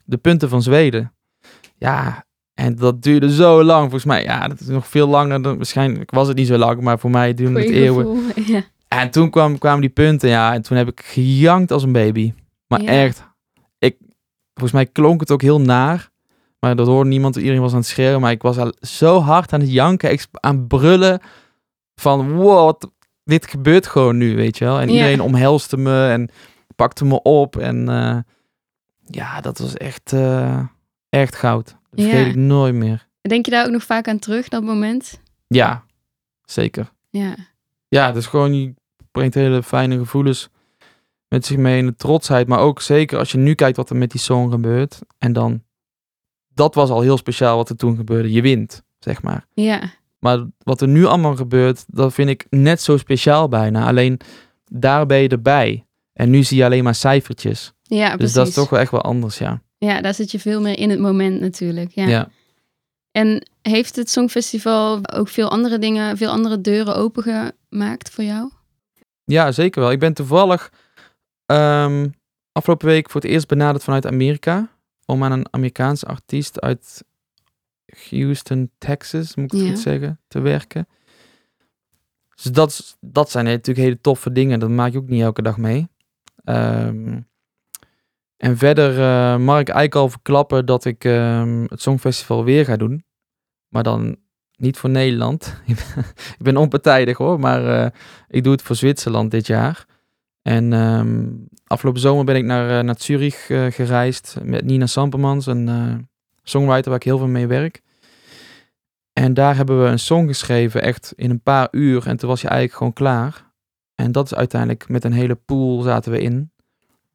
de 0.06 0.18
punten 0.18 0.50
van 0.50 0.62
Zweden. 0.62 1.14
Ja, 1.78 2.26
en 2.54 2.76
dat 2.76 3.02
duurde 3.02 3.34
zo 3.34 3.64
lang 3.64 3.82
volgens 3.82 4.06
mij. 4.06 4.24
Ja, 4.24 4.48
dat 4.48 4.60
is 4.60 4.68
nog 4.68 4.88
veel 4.88 5.08
langer 5.08 5.42
dan 5.42 5.56
waarschijnlijk. 5.58 6.12
Was 6.12 6.28
het 6.28 6.38
niet 6.38 6.48
zo 6.48 6.58
lang, 6.58 6.82
maar 6.82 7.00
voor 7.00 7.10
mij 7.10 7.34
duurde 7.34 7.60
het 7.60 7.70
eeuwen. 7.70 8.22
Ja. 8.46 8.62
En 8.88 9.10
toen 9.12 9.30
kwam, 9.30 9.58
kwamen 9.58 9.82
die 9.82 9.90
punten, 9.90 10.30
ja. 10.30 10.54
En 10.54 10.62
toen 10.62 10.78
heb 10.78 10.88
ik 10.88 11.02
gejankt 11.06 11.72
als 11.72 11.84
een 11.84 11.92
baby. 11.92 12.34
Maar 12.70 12.82
Ja. 12.82 12.90
echt, 12.90 13.24
ik, 13.78 13.98
volgens 14.54 14.72
mij 14.74 14.86
klonk 14.86 15.20
het 15.20 15.32
ook 15.32 15.42
heel 15.42 15.62
naar. 15.62 16.10
Maar 16.60 16.76
dat 16.76 16.88
hoorde 16.88 17.10
niemand. 17.10 17.36
Iedereen 17.36 17.62
was 17.62 17.72
aan 17.72 17.78
het 17.78 17.88
schreeuwen. 17.88 18.22
Maar 18.22 18.32
ik 18.32 18.42
was 18.42 18.58
al 18.58 18.74
zo 18.80 19.20
hard 19.20 19.54
aan 19.54 19.60
het 19.60 19.72
janken. 19.72 20.20
Aan 20.32 20.56
het 20.58 20.68
brullen. 20.68 21.20
Van 21.96 22.32
wow, 22.32 22.66
wat, 22.66 22.92
dit 23.24 23.48
gebeurt 23.48 23.88
gewoon 23.88 24.18
nu, 24.18 24.36
weet 24.36 24.58
je 24.58 24.66
wel. 24.66 24.80
En 24.80 24.88
Ja. 24.88 24.94
iedereen 24.94 25.22
omhelste 25.22 25.78
me 25.78 26.08
en 26.08 26.30
pakte 26.76 27.06
me 27.06 27.22
op. 27.22 27.58
En 27.58 27.90
eh, 27.90 28.18
ja, 29.06 29.42
dat 29.42 29.58
was 29.58 29.74
echt, 29.74 30.14
eh, 30.14 30.60
echt 31.10 31.36
goud. 31.36 31.66
Dat 31.90 32.00
vergeet 32.06 32.24
Ja. 32.26 32.30
ik 32.30 32.36
nooit 32.36 32.74
meer. 32.76 33.08
Denk 33.22 33.46
je 33.46 33.52
daar 33.52 33.66
ook 33.66 33.72
nog 33.72 33.84
vaak 33.84 34.08
aan 34.08 34.20
terug, 34.20 34.48
dat 34.48 34.64
moment? 34.64 35.22
Ja, 35.48 35.84
zeker. 36.44 36.92
Ja. 37.10 37.36
Ja, 37.88 38.14
is 38.16 38.26
gewoon, 38.26 38.54
je 38.60 38.74
brengt 39.12 39.34
hele 39.36 39.64
fijne 39.64 39.98
gevoelens 39.98 40.50
met 41.30 41.46
zich 41.46 41.58
mee. 41.58 41.80
En 41.80 41.86
de 41.86 41.96
trotsheid. 41.96 42.48
Maar 42.48 42.60
ook 42.60 42.82
zeker 42.82 43.18
als 43.18 43.32
je 43.32 43.38
nu 43.38 43.54
kijkt 43.54 43.78
wat 43.78 43.90
er 43.90 43.96
met 43.96 44.12
die 44.12 44.20
song 44.20 44.52
gebeurt. 44.52 45.00
En 45.18 45.34
dan, 45.34 45.64
dat 46.54 46.76
was 46.76 46.90
al 46.90 47.02
heel 47.02 47.18
speciaal 47.18 47.56
wat 47.56 47.70
er 47.70 47.76
toen 47.76 47.96
gebeurde. 47.96 48.32
Je 48.32 48.42
wint, 48.42 48.84
zeg 49.00 49.22
maar. 49.22 49.46
Ja. 49.54 49.82
Maar 50.20 50.46
wat 50.64 50.82
er 50.82 50.88
nu 50.88 51.06
allemaal 51.06 51.36
gebeurt, 51.36 51.86
dat 51.88 52.14
vind 52.14 52.30
ik 52.30 52.46
net 52.50 52.82
zo 52.82 52.98
speciaal 52.98 53.48
bijna. 53.48 53.88
Alleen 53.88 54.20
daar 54.72 55.06
ben 55.06 55.18
je 55.18 55.28
erbij. 55.28 55.86
En 56.14 56.30
nu 56.30 56.44
zie 56.44 56.58
je 56.58 56.66
alleen 56.66 56.84
maar 56.84 56.96
cijfertjes. 56.96 57.74
Ja, 57.82 58.06
precies. 58.06 58.20
Dus 58.20 58.34
dat 58.34 58.48
is 58.48 58.54
toch 58.54 58.70
wel 58.70 58.80
echt 58.80 58.92
wel 58.92 59.02
anders, 59.02 59.38
ja. 59.38 59.62
Ja, 59.78 60.02
daar 60.02 60.14
zit 60.14 60.32
je 60.32 60.40
veel 60.40 60.62
meer 60.62 60.78
in 60.78 60.90
het 60.90 61.00
moment 61.00 61.40
natuurlijk. 61.40 61.92
Ja. 61.92 62.08
Ja. 62.08 62.30
En 63.12 63.50
heeft 63.62 63.96
het 63.96 64.10
Songfestival 64.10 65.00
ook 65.14 65.28
veel 65.28 65.50
andere 65.50 65.80
dingen, 65.80 66.18
veel 66.18 66.30
andere 66.30 66.62
deuren 66.62 66.96
opengemaakt 66.96 68.10
voor 68.10 68.24
jou? 68.24 68.52
Ja, 69.24 69.52
zeker 69.52 69.82
wel. 69.82 69.92
Ik 69.92 70.00
ben 70.00 70.14
toevallig 70.14 70.72
ehm, 71.50 72.08
afgelopen 72.52 72.88
week 72.88 73.10
voor 73.10 73.22
het 73.22 73.30
eerst 73.30 73.48
benaderd 73.48 73.84
vanuit 73.84 74.06
Amerika. 74.06 74.70
Om 75.06 75.24
aan 75.24 75.32
een 75.32 75.48
Amerikaanse 75.54 76.06
artiest 76.06 76.62
uit 76.62 77.04
Houston, 78.10 78.72
Texas, 78.78 79.36
moet 79.36 79.46
ik 79.46 79.52
het 79.52 79.62
Ja. 79.62 79.68
goed 79.74 79.80
zeggen, 79.80 80.20
te 80.28 80.40
werken. 80.40 80.88
Dus 82.36 82.52
dat, 82.52 82.98
dat 83.00 83.32
zijn 83.32 83.46
natuurlijk 83.46 83.86
hele 83.86 84.02
toffe 84.02 84.32
dingen. 84.32 84.60
Dat 84.60 84.70
maak 84.70 84.92
je 84.92 84.98
ook 84.98 85.08
niet 85.10 85.22
elke 85.22 85.42
dag 85.42 85.58
mee. 85.58 85.88
Ehm, 86.44 87.20
en 88.38 88.58
verder 88.58 88.90
eh, 89.00 89.38
mag 89.38 89.60
ik 89.60 89.68
eigenlijk 89.70 89.96
al 89.96 90.10
verklappen 90.10 90.66
dat 90.66 90.86
ik 90.86 91.04
ehm, 91.06 91.66
het 91.68 91.82
Songfestival 91.82 92.44
weer 92.44 92.66
ga 92.66 92.76
doen. 92.78 93.04
Maar 93.68 93.84
dan 93.84 94.18
niet 94.56 94.78
voor 94.78 94.90
Nederland. 94.90 95.62
ik 96.38 96.44
ben 96.44 96.58
onpartijdig 96.58 97.18
hoor, 97.18 97.40
maar 97.40 97.84
eh, 97.84 97.92
ik 98.28 98.44
doe 98.44 98.52
het 98.52 98.62
voor 98.62 98.76
Zwitserland 98.76 99.32
dit 99.32 99.48
jaar. 99.48 99.86
En 100.42 100.74
ehm, 100.74 101.28
afgelopen 101.68 102.02
zomer 102.02 102.26
ben 102.26 102.36
ik 102.36 102.44
naar, 102.44 102.78
eh, 102.80 102.84
naar 102.84 102.96
Zurich 102.98 103.50
eh, 103.50 103.66
gereisd 103.70 104.38
met 104.44 104.66
Nina 104.66 104.86
Sampermans, 104.86 105.46
een 105.46 105.68
eh, 105.68 105.96
songwriter 106.44 106.90
waar 106.90 107.00
ik 107.00 107.04
heel 107.06 107.18
veel 107.18 107.28
mee 107.28 107.48
werk. 107.48 107.82
En 109.14 109.34
daar 109.34 109.56
hebben 109.56 109.84
we 109.84 109.90
een 109.90 110.00
song 110.00 110.28
geschreven, 110.28 110.82
echt 110.82 111.14
in 111.16 111.30
een 111.30 111.42
paar 111.42 111.68
uur. 111.72 112.08
En 112.08 112.18
toen 112.18 112.30
was 112.30 112.42
je 112.42 112.48
eigenlijk 112.48 112.78
gewoon 112.78 112.94
klaar. 112.94 113.52
En 113.96 114.12
dat 114.12 114.26
is 114.26 114.36
uiteindelijk 114.36 114.90
met 114.90 115.04
een 115.04 115.14
hele 115.14 115.36
pool 115.36 115.82
zaten 115.82 116.12
we 116.12 116.22
in. 116.22 116.52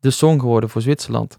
De 0.00 0.10
song 0.10 0.38
geworden 0.40 0.70
voor 0.70 0.82
Zwitserland. 0.82 1.36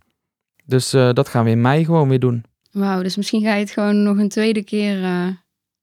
Dus 0.65 0.89
dat 0.89 1.29
gaan 1.29 1.43
we 1.43 1.49
in 1.49 1.61
mei 1.61 1.85
gewoon 1.85 2.09
weer 2.09 2.19
doen. 2.19 2.43
Wauw, 2.71 3.01
dus 3.01 3.15
misschien 3.15 3.41
ga 3.41 3.53
je 3.53 3.59
het 3.59 3.71
gewoon 3.71 4.03
nog 4.03 4.17
een 4.17 4.29
tweede 4.29 4.63
keer 4.63 5.03
eh, 5.03 5.27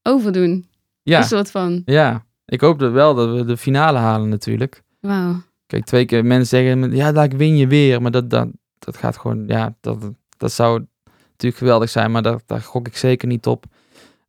overdoen. 0.02 0.68
Ja, 1.02 1.18
Een 1.18 1.24
soort 1.24 1.50
van. 1.50 1.82
ja. 1.84 2.24
Ik 2.44 2.60
hoop 2.60 2.78
dat 2.78 2.92
wel 2.92 3.14
dat 3.14 3.36
we 3.36 3.44
de 3.44 3.56
finale 3.56 3.98
halen 3.98 4.28
natuurlijk. 4.28 4.82
Wauw. 5.00 5.42
Kijk, 5.72 5.84
twee 5.84 6.04
keer 6.04 6.24
mensen 6.24 6.46
zeggen, 6.46 6.96
ja, 6.96 7.12
daar 7.12 7.28
win 7.28 7.56
je 7.56 7.66
weer. 7.66 8.02
Maar 8.02 8.10
dat, 8.10 8.30
dat, 8.30 8.48
dat 8.78 8.96
gaat 8.96 9.16
gewoon, 9.16 9.44
ja, 9.46 9.74
dat, 9.80 10.10
dat 10.36 10.52
zou 10.52 10.86
natuurlijk 11.30 11.56
geweldig 11.56 11.90
zijn. 11.90 12.10
Maar 12.10 12.22
daar, 12.22 12.40
daar 12.46 12.60
gok 12.60 12.86
ik 12.86 12.96
zeker 12.96 13.28
niet 13.28 13.46
op. 13.46 13.64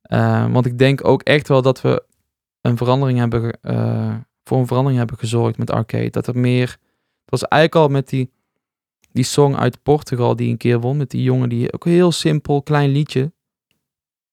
Eh, 0.02 0.52
want 0.52 0.66
ik 0.66 0.78
denk 0.78 1.08
ook 1.08 1.22
echt 1.22 1.48
wel 1.48 1.62
dat 1.62 1.82
we 1.82 2.04
een 2.62 2.78
verandering 2.78 3.20
hebben, 3.20 3.60
eh, 3.62 4.16
voor 4.44 4.58
een 4.58 4.68
verandering 4.68 5.00
hebben 5.00 5.18
gezorgd 5.18 5.58
met 5.58 5.72
Arcade. 5.72 6.10
Dat 6.10 6.28
er 6.28 6.38
meer, 6.38 6.68
het 7.22 7.30
was 7.30 7.44
eigenlijk 7.44 7.82
al 7.84 7.90
met 7.94 8.10
die, 8.10 8.32
die 9.12 9.24
song 9.24 9.56
uit 9.56 9.84
Portugal 9.84 10.36
die 10.36 10.50
een 10.50 10.58
keer 10.58 10.80
won. 10.80 10.98
Met 10.98 11.10
die 11.10 11.24
jongen, 11.24 11.50
die 11.50 11.74
ook 11.74 11.86
heel 11.86 12.12
simpel, 12.12 12.62
klein 12.62 12.90
liedje. 12.90 13.32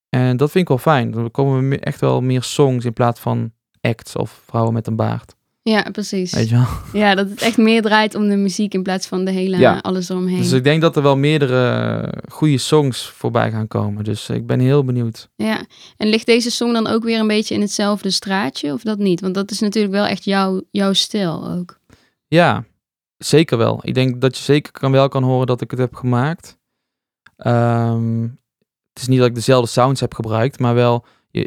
En 0.09 0.37
dat 0.37 0.51
vind 0.51 0.63
ik 0.63 0.69
wel 0.69 0.95
fijn. 0.95 1.11
Dan 1.11 1.31
komen 1.31 1.69
we 1.69 1.79
echt 1.79 2.01
wel 2.01 2.21
meer 2.21 2.43
songs 2.43 2.85
in 2.85 2.93
plaats 2.93 3.21
van 3.21 3.53
acts 3.81 4.17
of 4.17 4.43
vrouwen 4.47 4.73
met 4.73 4.87
een 4.87 4.97
baard. 4.97 5.39
Ja, 5.63 5.83
precies. 5.93 6.33
Weet 6.33 6.49
je 6.49 6.55
wel? 6.55 6.67
Ja, 6.93 7.15
dat 7.15 7.31
het 7.31 7.43
echt 7.43 7.57
meer 7.57 7.83
draait 7.83 8.15
om 8.15 8.29
de 8.29 8.37
muziek 8.37 8.75
in 8.75 8.83
plaats 8.83 9.07
van 9.07 9.25
de 9.25 9.31
hele, 9.31 9.57
Ja. 9.59 9.79
alles 9.79 10.09
eromheen. 10.09 10.37
Dus 10.39 10.53
ik 10.53 10.65
denk 10.65 10.81
dat 10.81 10.97
er 10.97 11.03
wel 11.03 11.17
meerdere 11.17 11.69
eh, 12.07 12.23
goede 12.33 12.59
songs 12.59 13.09
voorbij 13.09 13.51
gaan 13.51 13.69
komen. 13.69 14.05
Dus 14.05 14.29
ik 14.29 14.47
ben 14.47 14.61
heel 14.61 14.85
benieuwd. 14.85 15.29
Ja, 15.37 15.65
en 15.97 16.09
ligt 16.09 16.27
deze 16.27 16.51
song 16.51 16.73
dan 16.73 16.87
ook 16.87 17.03
weer 17.03 17.21
een 17.21 17.27
beetje 17.27 17.55
in 17.55 17.61
hetzelfde 17.61 18.11
straatje 18.11 18.73
of 18.73 18.83
dat 18.83 18.99
niet? 18.99 19.21
Want 19.21 19.35
dat 19.35 19.51
is 19.51 19.61
natuurlijk 19.61 19.95
wel 19.95 20.07
echt 20.07 20.25
jouw, 20.25 20.63
jouw 20.71 20.93
stijl 20.93 21.49
ook. 21.51 21.79
Ja, 22.27 22.65
zeker 23.17 23.59
wel. 23.59 23.79
Ik 23.83 23.95
denk 23.95 24.21
dat 24.21 24.37
je 24.37 24.43
zeker 24.43 24.73
kan, 24.73 24.93
wel 24.93 25.09
kan 25.09 25.23
horen 25.23 25.47
dat 25.47 25.61
ik 25.61 25.71
het 25.71 25.81
heb 25.81 25.95
gemaakt. 25.95 26.59
Ehm, 27.37 28.23
het 28.93 29.03
is 29.03 29.07
niet 29.09 29.19
dat 29.19 29.29
ik 29.29 29.35
dezelfde 29.35 29.71
sounds 29.71 30.01
heb 30.01 30.15
gebruikt, 30.15 30.59
maar 30.59 30.75
wel, 30.75 31.05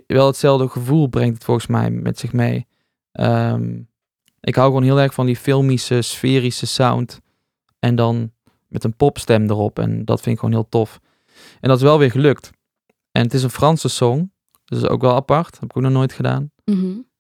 wel 0.08 0.28
hetzelfde 0.28 0.68
gevoel 0.70 1.08
brengt 1.08 1.34
het 1.34 1.44
volgens 1.44 1.68
mij 1.68 1.90
met 1.92 2.20
zich 2.20 2.34
mee. 2.34 2.68
Ehm, 3.12 3.82
ik 4.44 4.56
hou 4.56 4.68
gewoon 4.68 4.84
heel 4.84 5.00
erg 5.00 5.14
van 5.14 5.26
die 5.26 5.36
filmische, 5.36 6.02
sferische 6.02 6.66
sound. 6.66 7.20
En 7.80 7.96
dan 7.96 8.32
met 8.68 8.84
een 8.84 8.96
popstem 8.96 9.50
erop. 9.50 9.80
En 9.80 10.06
dat 10.06 10.22
vind 10.22 10.36
ik 10.36 10.40
gewoon 10.42 10.56
heel 10.56 10.70
tof. 10.70 11.00
En 11.60 11.70
dat 11.70 11.78
is 11.78 11.84
wel 11.84 12.00
weer 12.00 12.12
gelukt. 12.12 12.50
En 13.12 13.22
het 13.24 13.34
is 13.34 13.44
een 13.44 13.50
Franse 13.50 13.90
song. 13.90 14.32
Dus 14.66 14.80
dat 14.80 14.84
is 14.84 14.88
ook 14.96 15.02
wel 15.02 15.16
apart. 15.16 15.52
Dat 15.52 15.60
heb 15.60 15.70
ik 15.70 15.78
ook 15.78 15.84
nog 15.84 15.92
nooit 15.92 16.14
gedaan. 16.14 16.52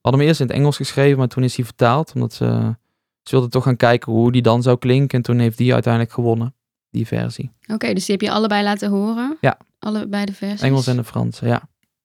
Hadden 0.01 0.21
hem 0.21 0.29
eerst 0.29 0.39
in 0.41 0.47
het 0.47 0.55
Engels 0.55 0.75
geschreven, 0.77 1.17
maar 1.17 1.27
toen 1.27 1.43
is 1.43 1.55
hij 1.55 1.65
vertaald. 1.65 2.11
Omdat 2.15 2.33
ze, 2.33 2.75
ze 3.23 3.31
wilden 3.31 3.49
toch 3.49 3.63
gaan 3.63 3.75
kijken 3.75 4.11
hoe 4.11 4.31
die 4.31 4.41
dan 4.41 4.61
zou 4.61 4.77
klinken. 4.77 5.17
En 5.17 5.23
toen 5.23 5.39
heeft 5.39 5.57
die 5.57 5.73
uiteindelijk 5.73 6.13
gewonnen, 6.13 6.55
die 6.89 7.07
versie. 7.07 7.51
Oké, 7.67 7.93
dus 7.93 8.05
die 8.05 8.15
heb 8.15 8.21
je 8.27 8.31
allebei 8.31 8.63
laten 8.63 8.89
horen? 8.89 9.37
Ja. 9.41 9.57
Allebei 9.79 10.25
de 10.25 10.33
versies? 10.33 10.61
Engels 10.61 10.87
en 10.87 10.95
de 10.95 11.03
Franse, 11.03 11.45
ja. 11.47 11.61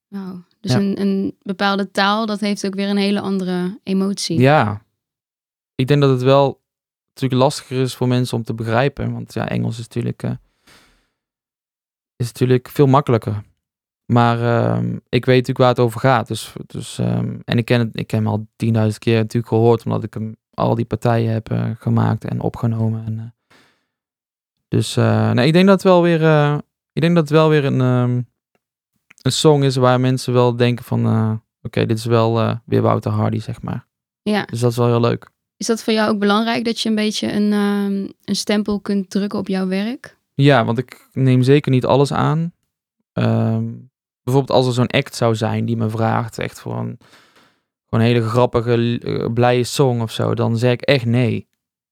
Wauw. 0.09 0.43
Dus 0.61 0.73
Ja. 0.73 0.79
een, 0.79 1.01
een 1.01 1.37
bepaalde 1.43 1.91
taal, 1.91 2.27
dat 2.27 2.41
heeft 2.41 2.67
ook 2.67 2.75
weer 2.75 2.89
een 2.89 2.97
hele 2.97 3.21
andere 3.21 3.79
emotie. 3.83 4.41
Ja. 4.41 4.83
Ik 5.79 5.87
denk 5.87 6.01
dat 6.01 6.11
het 6.11 6.23
wel 6.23 6.61
natuurlijk 7.09 7.41
lastiger 7.41 7.81
is 7.81 7.95
voor 7.95 8.09
mensen 8.09 8.37
om 8.37 8.43
te 8.43 8.55
begrijpen. 8.55 9.13
Want 9.13 9.35
ja, 9.35 9.49
Engels 9.49 9.79
is 9.79 9.85
natuurlijk, 9.85 10.23
eh, 10.23 10.31
is 12.17 12.27
natuurlijk 12.27 12.69
veel 12.69 12.87
makkelijker. 12.87 13.43
Maar 14.05 14.43
ehm, 14.43 14.97
ik 15.09 15.25
weet 15.25 15.47
natuurlijk 15.47 15.59
waar 15.59 15.69
het 15.69 15.79
over 15.79 16.01
gaat. 16.01 16.29
Dus, 16.29 16.53
dus, 16.67 16.99
ehm, 16.99 17.37
en 17.45 17.59
ik 17.59 17.65
ken, 17.65 17.79
het, 17.81 17.99
ik 17.99 18.07
ken 18.07 18.19
hem 18.19 18.29
al 18.29 18.47
tienduizend 18.57 18.99
keer 18.99 19.17
natuurlijk 19.17 19.53
gehoord. 19.53 19.85
Omdat 19.85 20.05
ik 20.05 20.15
hem 20.15 20.37
al 20.55 20.75
die 20.75 20.85
partijen 20.85 21.33
heb 21.33 21.51
eh, 21.51 21.71
gemaakt 21.79 22.25
en 22.25 22.41
opgenomen. 22.41 23.05
En, 23.07 23.19
eh, 23.19 23.57
dus 24.69 24.95
nee, 25.35 25.47
ik 25.47 25.53
denk 25.53 25.67
dat 25.67 25.75
het 25.75 25.83
wel 25.83 26.03
weer, 26.03 26.55
ik 26.93 27.01
denk 27.01 27.15
dat 27.15 27.29
het 27.29 27.33
wel 27.33 27.49
weer 27.49 27.65
een, 27.65 27.81
ehm, 27.81 28.23
een 29.23 29.33
song 29.33 29.63
is 29.63 29.77
waar 29.77 30.01
mensen 30.01 30.33
wel 30.33 30.57
denken 30.57 30.85
van... 30.85 31.43
Oké, 31.63 31.87
dit 31.87 31.99
is 31.99 32.05
wel 32.05 32.61
weer 32.65 32.83
Wouter 32.83 33.11
Hardy, 33.13 33.41
zeg 33.41 33.63
maar. 33.63 33.87
Ja. 34.23 34.45
Dus 34.45 34.61
dat 34.61 34.71
is 34.71 34.77
wel 34.77 34.87
heel 34.87 35.01
leuk. 35.01 35.31
Is 35.59 35.67
dat 35.67 35.83
voor 35.83 35.93
jou 35.93 36.11
ook 36.11 36.19
belangrijk 36.19 36.65
dat 36.65 36.81
je 36.81 36.89
een 36.89 36.95
beetje 36.95 37.33
een, 37.33 37.53
ehm, 37.53 38.09
een 38.25 38.37
stempel 38.37 38.81
kunt 38.81 39.11
drukken 39.11 39.39
op 39.39 39.49
jouw 39.49 39.67
werk? 39.67 40.17
Ja, 40.35 40.65
want 40.65 40.79
ik 40.79 41.09
neem 41.13 41.43
zeker 41.43 41.71
niet 41.71 41.85
alles 41.85 42.13
aan. 42.13 42.53
Ehm, 43.13 43.65
bijvoorbeeld 44.23 44.59
als 44.59 44.67
er 44.67 44.73
zo'n 44.73 44.87
act 44.87 45.15
zou 45.15 45.35
zijn 45.35 45.65
die 45.65 45.77
me 45.77 45.89
vraagt 45.89 46.39
echt 46.39 46.61
voor 46.61 46.77
een, 46.77 46.99
voor 47.87 47.99
een 47.99 48.05
hele 48.05 48.23
grappige, 48.23 48.99
eh, 48.99 49.33
blije 49.33 49.65
song 49.65 50.01
of 50.01 50.13
zo, 50.13 50.35
dan 50.35 50.57
zeg 50.59 50.73
ik 50.73 50.81
echt 50.81 51.05
nee. 51.05 51.49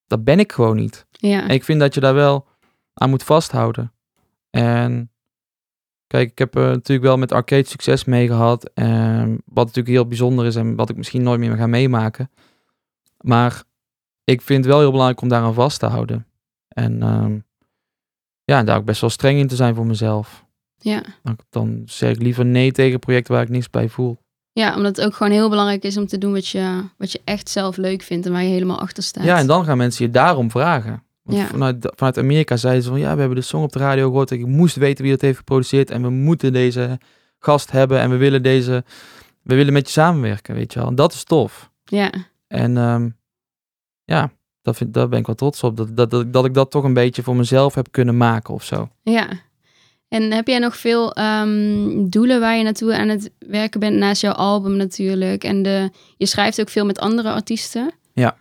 Dat 0.07 0.25
ben 0.25 0.39
ik 0.39 0.53
gewoon 0.53 0.77
niet. 0.77 1.07
Ja. 1.11 1.43
En 1.43 1.49
ik 1.55 1.65
vind 1.65 1.81
dat 1.81 1.95
je 1.95 2.01
daar 2.01 2.15
wel 2.15 2.47
aan 2.95 3.11
moet 3.11 3.23
vasthouden. 3.23 3.93
En 4.51 5.11
kijk, 6.07 6.31
ik 6.31 6.39
heb 6.39 6.57
eh, 6.57 6.63
natuurlijk 6.63 7.07
wel 7.07 7.19
met 7.19 7.33
arcade 7.33 7.67
succes 7.67 8.05
mee 8.05 8.27
gehad. 8.27 8.71
ehm, 8.75 9.37
wat 9.45 9.67
natuurlijk 9.67 9.95
heel 9.95 10.07
bijzonder 10.07 10.47
is 10.47 10.57
en 10.57 10.77
wat 10.77 10.91
ik 10.91 10.97
misschien 10.97 11.23
nooit 11.23 11.41
meer 11.41 11.57
ga 11.57 11.67
meemaken. 11.67 12.31
Maar 13.21 13.63
ik 14.25 14.41
vind 14.43 14.59
het 14.65 14.73
wel 14.73 14.81
heel 14.83 14.91
belangrijk 14.91 15.21
om 15.21 15.29
daaraan 15.29 15.55
vast 15.55 15.79
te 15.79 15.87
houden. 15.87 16.27
En 16.69 17.03
ehm, 17.03 17.39
ja, 18.45 18.63
daar 18.63 18.77
ook 18.79 18.85
best 18.85 19.01
wel 19.01 19.11
streng 19.11 19.39
in 19.39 19.49
te 19.49 19.57
zijn 19.57 19.75
voor 19.75 19.87
mezelf. 19.87 20.45
Ja. 20.79 21.03
Dan, 21.23 21.39
dan 21.51 21.83
zeg 21.87 22.11
ik 22.11 22.23
liever 22.23 22.45
nee 22.45 22.73
tegen 22.73 22.99
projecten 22.99 23.35
waar 23.35 23.43
ik 23.43 23.49
niks 23.49 23.71
bij 23.71 23.89
voel. 23.89 24.19
ja, 24.53 24.77
omdat 24.77 24.97
het 24.97 25.07
ook 25.07 25.15
gewoon 25.15 25.33
heel 25.33 25.49
belangrijk 25.49 25.83
is 25.85 25.97
om 25.97 26.07
te 26.07 26.19
doen 26.19 26.33
wat 26.33 26.49
je, 26.49 26.83
wat 26.99 27.13
je 27.13 27.21
echt 27.25 27.49
zelf 27.49 27.77
leuk 27.77 28.03
vindt 28.03 28.27
en 28.27 28.33
waar 28.33 28.43
je 28.43 28.49
helemaal 28.49 28.79
achter 28.81 29.03
staat. 29.03 29.25
Ja, 29.25 29.39
en 29.39 29.47
dan 29.47 29.65
gaan 29.65 29.77
mensen 29.77 30.05
je 30.07 30.11
daarom 30.11 30.51
vragen. 30.51 31.03
Want 31.23 31.39
Ja. 31.39 31.47
vanuit, 31.47 31.93
vanuit 31.97 32.19
Amerika 32.19 32.57
zeiden 32.57 32.83
ze 32.83 32.89
van 32.89 32.99
ja, 32.99 33.13
we 33.15 33.19
hebben 33.21 33.39
de 33.39 33.45
song 33.45 33.63
op 33.63 33.73
de 33.73 33.79
radio 33.79 34.07
gehoord. 34.09 34.31
Ik 34.31 34.47
moest 34.47 34.77
weten 34.77 35.03
wie 35.03 35.13
dat 35.13 35.21
heeft 35.21 35.39
geproduceerd. 35.39 35.91
En 35.91 36.03
we 36.03 36.11
moeten 36.11 36.53
deze 36.53 36.99
gast 37.39 37.71
hebben. 37.71 38.01
En 38.01 38.11
we 38.11 38.17
willen 38.17 38.43
deze. 38.43 38.85
We 39.43 39.55
willen 39.55 39.73
met 39.73 39.87
je 39.87 39.93
samenwerken, 39.93 40.55
weet 40.55 40.73
je 40.73 40.79
wel. 40.79 40.89
En 40.89 40.95
dat 40.95 41.13
is 41.13 41.25
tof. 41.25 41.71
Ja, 41.85 42.13
En 42.47 42.77
ehm, 42.77 43.09
ja, 44.05 44.33
dat 44.63 44.77
vind, 44.77 44.95
daar 44.95 45.09
ben 45.09 45.19
ik 45.19 45.27
wel 45.27 45.35
trots 45.35 45.63
op. 45.63 45.77
Dat, 45.77 45.97
dat, 45.97 46.11
dat, 46.11 46.33
dat 46.33 46.45
ik 46.45 46.55
dat 46.55 46.71
toch 46.71 46.85
een 46.85 46.95
beetje 46.95 47.23
voor 47.23 47.37
mezelf 47.37 47.75
heb 47.75 47.89
kunnen 47.91 48.17
maken 48.17 48.55
of 48.55 48.65
zo. 48.65 48.89
Ja. 49.03 49.29
En 50.09 50.33
heb 50.33 50.47
jij 50.47 50.59
nog 50.59 50.77
veel 50.77 51.13
ehm, 51.13 52.09
doelen 52.09 52.41
waar 52.41 52.57
je 52.57 52.63
naartoe 52.65 52.97
aan 52.97 53.09
het 53.09 53.31
werken 53.39 53.81
bent 53.81 53.97
naast 53.97 54.21
jouw 54.21 54.33
album 54.33 54.77
natuurlijk? 54.77 55.45
En 55.45 55.63
de, 55.63 55.91
je 56.17 56.27
schrijft 56.27 56.61
ook 56.61 56.69
veel 56.69 56.85
met 56.85 56.99
andere 56.99 57.33
artiesten. 57.33 57.91
Ja. 58.13 58.37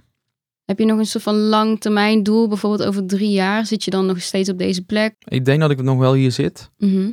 Heb 0.66 0.80
je 0.80 0.86
nog 0.86 0.99
een 0.99 1.06
soort 1.06 1.24
van 1.24 1.36
lang 1.36 1.80
termijn 1.80 2.24
doel? 2.24 2.47
Bijvoorbeeld 2.47 2.89
over 2.89 3.06
drie 3.06 3.32
jaar 3.32 3.66
zit 3.66 3.84
je 3.84 3.91
dan 3.91 4.06
nog 4.06 4.22
steeds 4.22 4.49
op 4.49 4.58
deze 4.58 4.86
plek? 4.86 5.16
Ik 5.28 5.45
denk 5.45 5.60
dat 5.60 5.72
ik 5.72 5.82
nog 5.82 5.97
wel 5.97 6.14
hier 6.14 6.32
zit. 6.32 6.72
Mhm. 6.78 7.10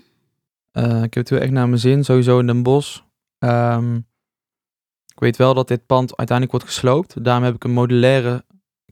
Eh, 0.70 1.02
ik 1.02 1.14
heb 1.14 1.14
het 1.14 1.28
heel 1.28 1.38
echt 1.38 1.50
naar 1.50 1.68
mijn 1.68 1.80
zin, 1.80 2.04
sowieso 2.04 2.38
in 2.38 2.46
Den 2.46 2.62
Bosch. 2.62 3.00
Ehm, 3.38 3.96
ik 3.96 4.02
weet 5.22 5.36
wel 5.36 5.54
dat 5.54 5.68
dit 5.68 5.86
pand 5.86 6.16
uiteindelijk 6.16 6.56
wordt 6.56 6.74
gesloopt. 6.74 7.24
Daarom 7.24 7.44
heb 7.44 7.54
ik 7.54 7.64
een 7.64 7.72
modulaire 7.72 8.44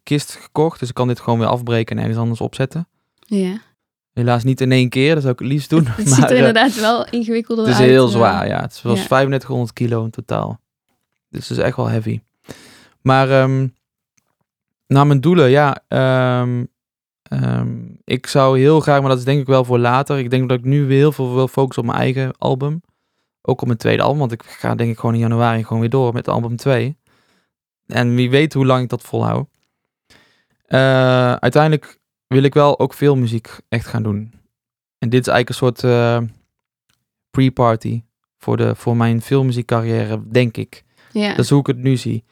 kist 0.02 0.34
gekocht. 0.34 0.80
Dus 0.80 0.88
ik 0.88 0.94
kan 0.94 1.08
dit 1.08 1.20
gewoon 1.20 1.38
weer 1.38 1.48
afbreken 1.48 1.96
en 1.96 2.02
ergens 2.02 2.20
anders 2.20 2.40
opzetten. 2.40 2.88
Ja. 3.18 3.60
Helaas 4.12 4.44
niet 4.44 4.60
in 4.60 4.72
één 4.72 4.88
keer, 4.88 5.12
dat 5.12 5.22
zou 5.22 5.32
ik 5.32 5.38
het 5.38 5.48
liefst 5.48 5.70
doen. 5.70 5.86
Het 5.96 6.08
ziet 6.14 6.24
er 6.24 6.30
eh, 6.30 6.36
inderdaad 6.36 6.80
wel 6.80 7.06
ingewikkelder 7.08 7.66
het 7.66 7.74
uit. 7.74 7.84
is 7.84 7.90
heel 7.90 8.08
zwaar, 8.08 8.46
ja. 8.46 8.60
Het 8.60 8.82
was 8.82 8.98
ja. 8.98 9.06
3500 9.06 9.72
kilo 9.72 10.04
in 10.04 10.10
totaal. 10.10 10.60
Dus 11.28 11.48
het 11.48 11.58
is 11.58 11.64
echt 11.64 11.76
wel 11.76 11.88
heavy. 11.88 12.20
Maar 13.00 13.30
ehm 13.30 13.66
naar 14.90 15.06
mijn 15.06 15.20
doelen, 15.20 15.50
ja. 15.50 15.82
ehm, 15.88 16.64
ehm, 17.22 17.78
ik 18.04 18.26
zou 18.26 18.58
heel 18.58 18.80
graag, 18.80 19.00
maar 19.00 19.08
dat 19.08 19.18
is 19.18 19.24
denk 19.24 19.40
ik 19.40 19.46
wel 19.46 19.64
voor 19.64 19.78
later. 19.78 20.18
Ik 20.18 20.30
denk 20.30 20.48
dat 20.48 20.58
ik 20.58 20.64
nu 20.64 20.86
weer 20.86 20.98
heel 20.98 21.12
veel 21.12 21.34
wil 21.34 21.48
focussen 21.48 21.82
op 21.82 21.88
mijn 21.88 22.00
eigen 22.00 22.32
album. 22.38 22.82
Ook 23.42 23.60
op 23.60 23.66
mijn 23.66 23.78
tweede 23.78 24.02
album, 24.02 24.18
want 24.18 24.32
ik 24.32 24.42
ga 24.42 24.74
denk 24.74 24.90
ik 24.90 24.98
gewoon 24.98 25.14
in 25.14 25.20
januari 25.20 25.64
gewoon 25.64 25.80
weer 25.80 25.90
door 25.90 26.12
met 26.12 26.28
album 26.28 26.56
2. 26.56 26.96
En 27.86 28.14
wie 28.14 28.30
weet 28.30 28.52
hoe 28.52 28.66
lang 28.66 28.82
ik 28.82 28.88
dat 28.88 29.02
volhoud. 29.02 29.48
Eh, 30.66 31.32
uiteindelijk 31.32 31.98
wil 32.26 32.42
ik 32.42 32.54
wel 32.54 32.78
ook 32.78 32.94
veel 32.94 33.16
muziek 33.16 33.58
echt 33.68 33.86
gaan 33.86 34.02
doen. 34.02 34.32
En 34.98 35.08
dit 35.08 35.20
is 35.26 35.32
eigenlijk 35.32 35.48
een 35.48 35.54
soort 35.54 35.84
eh, 35.84 36.20
pre-party 37.30 38.02
voor, 38.38 38.56
de, 38.56 38.74
voor 38.74 38.96
mijn 38.96 39.22
filmmuziekcarrière, 39.22 40.28
denk 40.28 40.56
ik. 40.56 40.84
Ja. 41.12 41.28
Dat 41.28 41.44
is 41.44 41.50
hoe 41.50 41.60
ik 41.60 41.66
het 41.66 41.78
nu 41.78 41.96
zie. 41.96 42.24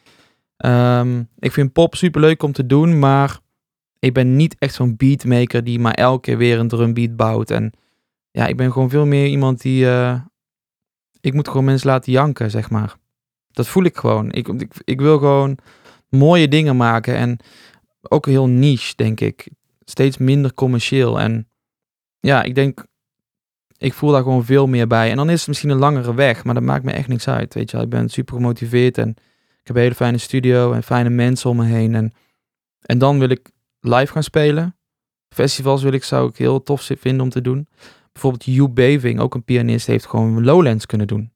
Ehm, 0.57 1.23
ik 1.39 1.53
vind 1.53 1.73
pop 1.73 1.95
super 1.95 2.21
leuk 2.21 2.43
om 2.43 2.53
te 2.53 2.67
doen, 2.67 2.99
maar 2.99 3.39
ik 3.99 4.13
ben 4.15 4.37
niet 4.37 4.57
echt 4.59 4.75
zo'n 4.75 4.97
beatmaker 4.97 5.65
die 5.65 5.79
maar 5.79 5.95
elke 5.95 6.21
keer 6.21 6.37
weer 6.37 6.59
een 6.59 6.69
drumbeat 6.69 7.17
bouwt. 7.17 7.51
En 7.51 7.73
ja, 8.31 8.47
ik 8.47 8.57
ben 8.57 8.73
gewoon 8.73 8.91
veel 8.91 9.07
meer 9.07 9.27
iemand 9.27 9.61
die. 9.61 9.89
eh, 9.91 10.21
ik 11.29 11.35
moet 11.35 11.49
gewoon 11.49 11.64
mensen 11.64 11.89
laten 11.89 12.12
janken, 12.12 12.51
zeg 12.51 12.70
maar. 12.70 12.97
Dat 13.51 13.66
voel 13.66 13.85
ik 13.85 13.97
gewoon. 13.97 14.31
Ik, 14.33 14.49
ik, 14.85 15.01
wil 15.01 15.18
gewoon 15.18 15.59
mooie 16.09 16.49
dingen 16.49 16.76
maken 16.76 17.16
en 17.16 17.39
ook 18.03 18.26
heel 18.26 18.47
niche, 18.47 18.93
denk 18.97 19.20
ik. 19.20 19.49
Steeds 19.85 20.16
minder 20.16 20.55
commercieel. 20.55 21.20
En 21.20 21.49
ja, 22.20 22.43
ik 22.43 22.55
denk, 22.55 22.87
ik 23.76 23.93
voel 23.95 24.11
daar 24.11 24.22
gewoon 24.22 24.45
veel 24.45 24.66
meer 24.66 24.87
bij. 24.87 25.11
En 25.11 25.16
dan 25.16 25.31
is 25.31 25.39
het 25.39 25.49
misschien 25.49 25.70
een 25.70 25.79
langere 25.79 26.14
weg, 26.14 26.45
maar 26.45 26.55
dat 26.55 26.62
maakt 26.62 26.85
me 26.85 26.93
echt 26.93 27.09
niks 27.09 27.29
uit. 27.29 27.55
Weet 27.55 27.70
je 27.70 27.79
ik 27.79 27.89
ben 27.89 28.09
super 28.09 28.35
gemotiveerd 28.35 28.99
en 28.99 29.09
ik 29.61 29.66
heb 29.66 29.76
een 29.76 29.83
hele 29.83 29.95
fijne 29.95 30.18
studio 30.18 30.72
en 30.72 30.83
fijne 30.83 31.11
mensen 31.11 31.51
om 31.51 31.57
me 31.57 31.64
heen. 31.64 31.95
En, 31.95 32.12
en 32.81 32.99
dan 32.99 33.18
wil 33.18 33.29
ik 33.29 33.51
live 33.81 34.12
gaan 34.12 34.22
spelen. 34.22 34.76
Festivals 35.29 35.83
wil 35.83 35.93
ik, 35.93 36.05
zou 36.05 36.29
ik 36.29 36.37
heel 36.37 36.62
tof 36.62 36.91
vinden 36.99 37.20
om 37.20 37.29
te 37.29 37.41
doen. 37.41 37.68
Bijvoorbeeld 38.21 38.57
Hugh 38.57 38.73
Beving, 38.73 39.21
ook 39.21 39.35
een 39.35 39.45
pianist, 39.45 39.87
heeft 39.87 40.07
gewoon 40.07 40.45
Lowlands 40.45 40.87
kunnen 40.87 41.07
doen. 41.07 41.31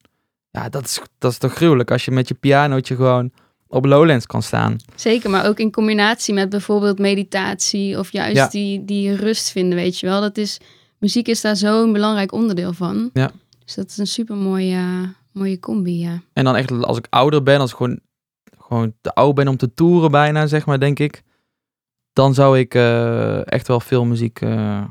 Ja, 0.50 0.68
dat 0.68 0.84
is, 0.84 1.00
dat 1.18 1.32
is 1.32 1.38
toch 1.38 1.54
gruwelijk 1.54 1.90
als 1.90 2.04
je 2.04 2.10
met 2.10 2.28
je 2.28 2.34
pianootje 2.34 2.96
gewoon 2.96 3.30
op 3.66 3.84
Lowlands 3.84 4.26
kan 4.26 4.42
staan. 4.42 4.76
Zeker, 4.94 5.30
maar 5.30 5.46
ook 5.46 5.58
in 5.58 5.70
combinatie 5.70 6.34
met 6.34 6.48
bijvoorbeeld 6.48 6.98
meditatie 6.98 7.98
of 7.98 8.12
juist 8.12 8.36
Ja. 8.36 8.48
die, 8.48 8.84
die 8.84 9.14
rust 9.14 9.50
vinden, 9.50 9.78
weet 9.78 9.98
je 9.98 10.06
wel. 10.06 10.20
Dat 10.20 10.36
is, 10.36 10.58
muziek 10.98 11.28
is 11.28 11.40
daar 11.40 11.56
zo'n 11.56 11.92
belangrijk 11.92 12.32
onderdeel 12.32 12.72
van. 12.72 13.10
Ja. 13.12 13.30
Dus 13.64 13.74
dat 13.74 13.86
is 13.88 13.98
een 13.98 14.06
super 14.06 14.36
mooie, 14.36 15.14
mooie 15.32 15.60
combi, 15.60 15.98
ja. 15.98 16.22
En 16.32 16.44
dan 16.44 16.56
echt 16.56 16.70
als 16.70 16.98
ik 16.98 17.06
ouder 17.10 17.42
ben, 17.42 17.60
als 17.60 17.70
ik 17.70 17.76
gewoon, 17.76 18.00
gewoon 18.58 18.94
te 19.00 19.14
oud 19.14 19.34
ben 19.34 19.48
om 19.48 19.56
te 19.56 19.74
toeren 19.74 20.10
bijna, 20.10 20.46
zeg 20.46 20.66
maar, 20.66 20.80
denk 20.80 20.98
ik. 20.98 21.22
Dan 22.12 22.34
zou 22.34 22.58
ik 22.58 22.74
eh, 22.74 23.52
echt 23.52 23.68
wel 23.68 23.80
veel 23.80 24.04
muziek 24.04 24.40
eh, 24.40 24.84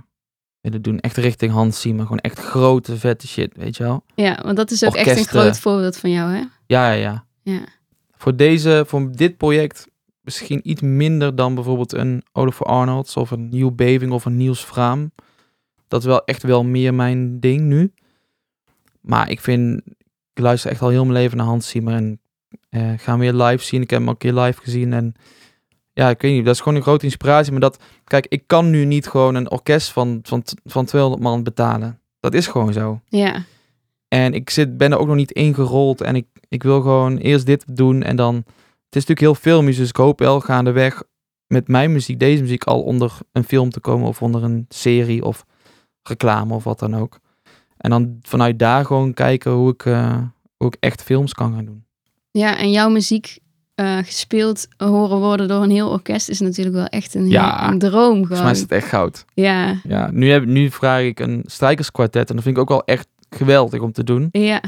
willen 0.62 0.82
doen. 0.82 0.99
Echt 0.99 1.18
richting 1.18 1.51
Hans 1.51 1.82
Zimmer. 1.82 2.05
Gewoon 2.05 2.20
echt 2.20 2.39
grote, 2.39 2.97
vette 2.97 3.28
shit, 3.28 3.57
weet 3.57 3.78
je 3.78 3.84
wel. 3.84 4.03
Ja, 4.16 4.39
want 4.43 4.57
dat 4.57 4.72
is 4.72 4.86
ook 4.86 4.95
echt 4.95 5.18
een 5.18 5.26
groot 5.26 5.59
voorbeeld 5.59 5.97
van 5.97 6.12
jou, 6.12 6.32
hè? 6.32 6.43
Ja, 6.66 6.91
ja, 6.91 6.93
ja. 6.93 7.26
Ja. 7.43 7.62
Voor 8.12 8.36
deze, 8.36 8.84
voor 8.88 9.12
dit 9.12 9.38
project 9.38 9.88
misschien 10.22 10.70
iets 10.70 10.82
minder 10.82 11.36
dan 11.36 11.55
bijvoorbeeld 11.55 11.93
een 11.93 12.24
Oliver 12.32 12.66
Arnolds 12.66 13.18
of 13.18 13.32
een 13.32 13.49
Nieuw 13.49 13.72
Beving 13.72 14.12
of 14.12 14.26
een 14.26 14.38
Niels 14.38 14.66
Vraam. 14.66 15.12
Dat 15.88 15.99
is 15.99 16.05
wel 16.05 16.26
echt 16.26 16.43
wel 16.43 16.64
meer 16.64 16.93
mijn 16.93 17.39
ding 17.39 17.62
nu. 17.62 17.93
Maar 19.01 19.30
ik 19.30 19.41
vind, 19.41 19.82
ik 20.34 20.39
luister 20.43 20.72
echt 20.72 20.82
al 20.82 20.89
heel 20.89 21.05
mijn 21.05 21.18
leven 21.18 21.38
naar 21.38 21.45
Hans 21.45 21.70
Zimmer 21.70 21.93
en 21.93 22.20
eh 22.70 22.93
ga 22.97 23.12
hem 23.12 23.20
weer 23.20 23.34
live 23.34 23.64
zien. 23.64 23.82
Ik 23.82 23.89
heb 23.89 23.99
hem 23.99 24.07
al 24.07 24.14
een 24.14 24.20
keer 24.20 24.34
live 24.34 24.62
gezien 24.62 24.93
en 24.93 25.14
ja, 25.94 26.10
ik 26.10 26.22
weet 26.22 26.34
niet, 26.34 26.46
dat 26.46 26.54
is 26.54 26.60
gewoon 26.60 26.78
een 26.78 26.84
grote 26.84 27.06
inspiratie. 27.06 27.52
Maar 27.52 27.62
dat, 27.62 27.84
kijk, 28.04 28.26
ik 28.30 28.44
kan 28.48 28.70
nu 28.70 28.86
niet 28.86 29.08
gewoon 29.08 29.36
een 29.36 29.52
orkest 29.52 29.92
van, 29.92 30.20
van, 30.24 30.44
van 30.64 30.86
200 30.86 31.24
man 31.24 31.44
betalen. 31.44 32.00
Dat 32.20 32.34
is 32.34 32.48
gewoon 32.48 32.74
zo. 32.74 33.02
Ja, 33.08 33.44
En 34.08 34.34
ik 34.34 34.50
zit, 34.50 34.78
ben 34.78 34.92
er 34.92 34.98
ook 34.98 35.08
nog 35.08 35.16
niet 35.16 35.32
ingerold. 35.32 36.02
En 36.02 36.16
ik, 36.16 36.28
ik 36.50 36.64
wil 36.64 36.82
gewoon 36.82 37.18
eerst 37.18 37.46
dit 37.46 37.66
doen. 37.78 38.04
En 38.04 38.16
dan. 38.16 38.36
Het 38.36 39.00
is 39.02 39.08
natuurlijk 39.08 39.38
heel 39.39 39.52
filmisch. 39.54 39.78
Dus 39.78 39.89
ik 39.89 39.96
hoop 39.96 40.20
wel 40.20 40.39
gaandeweg 40.39 41.04
met 41.48 41.68
mijn 41.68 41.92
muziek, 41.92 42.20
deze 42.20 42.42
muziek, 42.42 42.64
al 42.64 42.82
onder 42.82 43.18
een 43.32 43.44
film 43.44 43.70
te 43.70 43.80
komen. 43.80 44.08
Of 44.08 44.22
onder 44.22 44.44
een 44.44 44.66
serie 44.70 45.24
of 45.26 45.46
reclame 46.04 46.54
of 46.54 46.64
wat 46.64 46.80
dan 46.80 46.96
ook. 46.96 47.20
En 47.78 47.89
dan 47.89 48.18
vanuit 48.22 48.60
daar 48.60 48.86
gewoon 48.86 49.14
kijken 49.14 49.52
hoe 49.52 49.72
ik, 49.72 49.86
eh, 49.86 50.22
hoe 50.58 50.68
ik 50.68 50.78
echt 50.80 51.04
films 51.04 51.34
kan 51.34 51.54
gaan 51.54 51.66
doen. 51.66 51.86
ja 52.32 52.58
en 52.58 52.72
jouw 52.72 52.89
muziek 52.89 53.39
eh, 53.82 53.98
gespeeld 53.98 54.68
horen 54.78 55.18
worden 55.20 55.48
door 55.48 55.64
een 55.64 55.70
heel 55.72 55.90
orkest 55.90 56.30
is 56.30 56.40
natuurlijk 56.40 56.76
wel 56.76 56.86
echt 56.86 57.16
een, 57.16 57.28
Ja. 57.30 57.70
een 57.72 57.80
droom 57.80 58.16
Volgens 58.18 58.28
mij 58.30 58.38
gewoon. 58.38 58.52
is 58.54 58.60
het 58.62 58.72
echt 58.72 58.88
goud. 58.88 59.26
Ja, 59.34 59.80
Ja, 59.84 60.10
nu, 60.12 60.30
heb, 60.32 60.46
nu 60.46 60.70
vraag 60.72 61.02
ik 61.02 61.20
een 61.20 61.44
strijkerskwartet. 61.46 62.30
En 62.30 62.36
dat 62.36 62.44
vind 62.44 62.56
ik 62.56 62.62
ook 62.62 62.70
wel 62.70 62.84
echt 62.86 63.08
geweldig 63.30 63.82
om 63.82 63.92
te 63.92 64.04
doen. 64.04 64.30
ja, 64.32 64.62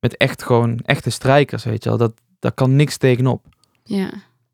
Met 0.00 0.16
echt 0.16 0.42
gewoon 0.42 0.80
echte 0.84 1.10
strijkers, 1.10 1.64
weet 1.64 1.82
je 1.84 1.88
wel. 1.88 1.98
Dat, 1.98 2.12
daar 2.38 2.52
kan 2.52 2.76
niks 2.76 2.96
tegenop. 2.96 3.44
ja. 3.84 4.10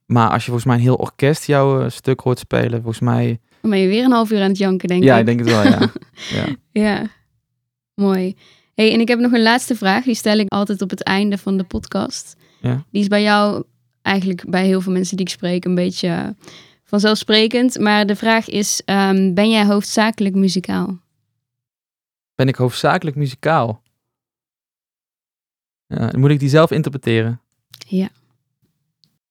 Maar 0.06 0.28
als 0.30 0.38
je 0.44 0.44
volgens 0.50 0.64
mij 0.64 0.74
een 0.76 0.82
heel 0.82 0.94
orkest 0.96 1.46
jouw 1.46 1.80
eh, 1.82 1.90
stuk 1.90 2.20
hoort 2.20 2.38
spelen, 2.38 2.82
volgens 2.82 3.00
mij... 3.00 3.40
Dan 3.60 3.70
ben 3.70 3.80
je 3.80 3.88
weer 3.88 4.04
een 4.04 4.10
half 4.12 4.30
uur 4.30 4.42
aan 4.42 4.48
het 4.48 4.58
janken, 4.58 4.88
denk 4.88 5.02
ja, 5.02 5.14
ik. 5.14 5.20
ik 5.20 5.26
denk 5.26 5.38
het 5.38 5.48
wel, 5.48 5.62
ja. 5.62 5.78
ja. 6.38 6.46
Ja, 6.72 7.06
mooi. 7.94 8.36
Hey, 8.74 8.92
en 8.92 9.00
ik 9.00 9.08
heb 9.08 9.18
nog 9.18 9.32
een 9.32 9.42
laatste 9.42 9.74
vraag. 9.74 10.04
Die 10.04 10.14
stel 10.14 10.38
ik 10.38 10.48
altijd 10.52 10.82
op 10.82 10.90
het 10.90 11.02
einde 11.02 11.38
van 11.38 11.56
de 11.56 11.64
podcast. 11.64 12.36
Ja. 12.60 12.84
Die 12.90 13.00
is 13.02 13.08
bij 13.08 13.22
jou, 13.22 13.62
eigenlijk 14.06 14.50
bij 14.50 14.66
heel 14.66 14.80
veel 14.80 14.92
mensen 14.92 15.16
die 15.16 15.26
ik 15.26 15.32
spreek, 15.32 15.64
een 15.64 15.74
beetje 15.74 16.34
vanzelfsprekend. 16.84 17.78
Maar 17.78 18.06
de 18.06 18.16
vraag 18.16 18.48
is, 18.48 18.82
ehm, 18.84 19.34
ben 19.34 19.50
jij 19.50 19.66
hoofdzakelijk 19.66 20.34
muzikaal? 20.34 20.98
Ben 22.34 22.48
ik 22.48 22.56
hoofdzakelijk 22.56 23.16
muzikaal? 23.16 23.82
Ja, 25.86 26.12
moet 26.16 26.30
ik 26.30 26.38
die 26.38 26.48
zelf 26.48 26.70
interpreteren? 26.70 27.40
Ja. 27.88 28.08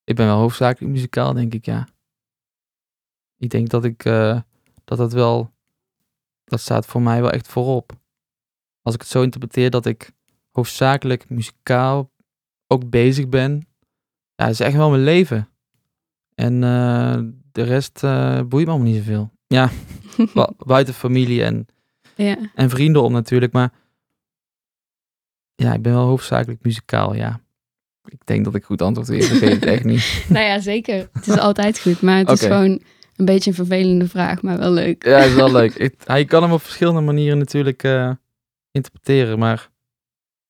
Ik 0.04 0.16
ben 0.16 0.26
wel 0.26 0.40
hoofdzakelijk 0.40 0.94
muzikaal, 0.94 1.34
denk 1.34 1.54
ik, 1.54 1.66
ja. 1.66 1.88
Ik 3.38 3.50
denk 3.50 3.70
dat 3.70 3.84
ik, 3.84 4.06
eh, 4.06 4.42
dat 4.84 4.98
dat 4.98 5.14
wel, 5.14 5.52
dat 6.44 6.60
staat 6.60 6.86
voor 6.86 7.02
mij 7.02 7.22
wel 7.22 7.32
echt 7.32 7.48
voorop. 7.48 7.92
Als 8.82 8.94
ik 8.94 9.02
het 9.02 9.10
zo 9.10 9.22
interpreteer 9.22 9.70
dat 9.70 9.86
ik 9.86 10.12
hoofdzakelijk 10.52 11.30
muzikaal 11.30 12.12
ook 12.68 12.90
bezig 12.90 13.30
ben. 13.30 13.68
Ja, 14.36 14.46
dat 14.46 14.54
is 14.54 14.60
echt 14.60 14.76
wel 14.76 14.90
mijn 14.90 15.04
leven. 15.04 15.50
En 16.36 16.64
eh, 16.64 17.20
de 17.52 17.64
rest 17.64 18.04
eh, 18.04 18.42
boeit 18.42 18.66
me 18.66 18.72
allemaal 18.72 18.92
niet 18.92 19.04
zoveel. 19.04 19.32
Ja, 19.48 19.70
buiten 20.58 20.94
familie 20.94 21.44
en 21.44 21.68
ja. 22.16 22.38
en 22.56 22.70
vrienden 22.70 23.04
om 23.04 23.12
natuurlijk, 23.12 23.54
maar 23.54 23.72
ja, 25.56 25.74
ik 25.74 25.82
ben 25.82 25.94
wel 25.94 26.06
hoofdzakelijk 26.06 26.64
muzikaal, 26.64 27.16
ja. 27.16 27.40
Ik 28.06 28.26
denk 28.26 28.46
dat 28.46 28.56
ik 28.56 28.64
goed 28.64 28.82
antwoord 28.82 29.10
geef, 29.10 29.32
ik 29.32 29.40
weet 29.40 29.52
het 29.52 29.66
echt 29.66 29.84
niet. 29.84 30.24
Nou 30.30 30.46
ja, 30.46 30.60
zeker. 30.60 31.10
Het 31.14 31.28
is 31.28 31.38
altijd 31.38 31.80
goed. 31.80 32.02
Maar 32.02 32.18
het 32.18 32.30
is 32.30 32.42
gewoon 32.42 32.82
een 33.16 33.26
beetje 33.26 33.50
een 33.50 33.56
vervelende 33.56 34.08
vraag, 34.08 34.42
maar 34.42 34.58
wel 34.58 34.72
leuk. 34.72 35.06
Ja, 35.06 35.18
het 35.18 35.30
is 35.30 35.36
wel 35.36 35.52
leuk. 35.52 35.74
Ik, 35.86 35.96
hij 36.04 36.26
kan 36.26 36.44
hem 36.44 36.52
op 36.52 36.62
verschillende 36.62 37.02
manieren 37.02 37.38
natuurlijk 37.38 37.84
eh, 37.84 38.12
interpreteren, 38.72 39.40
maar 39.40 39.70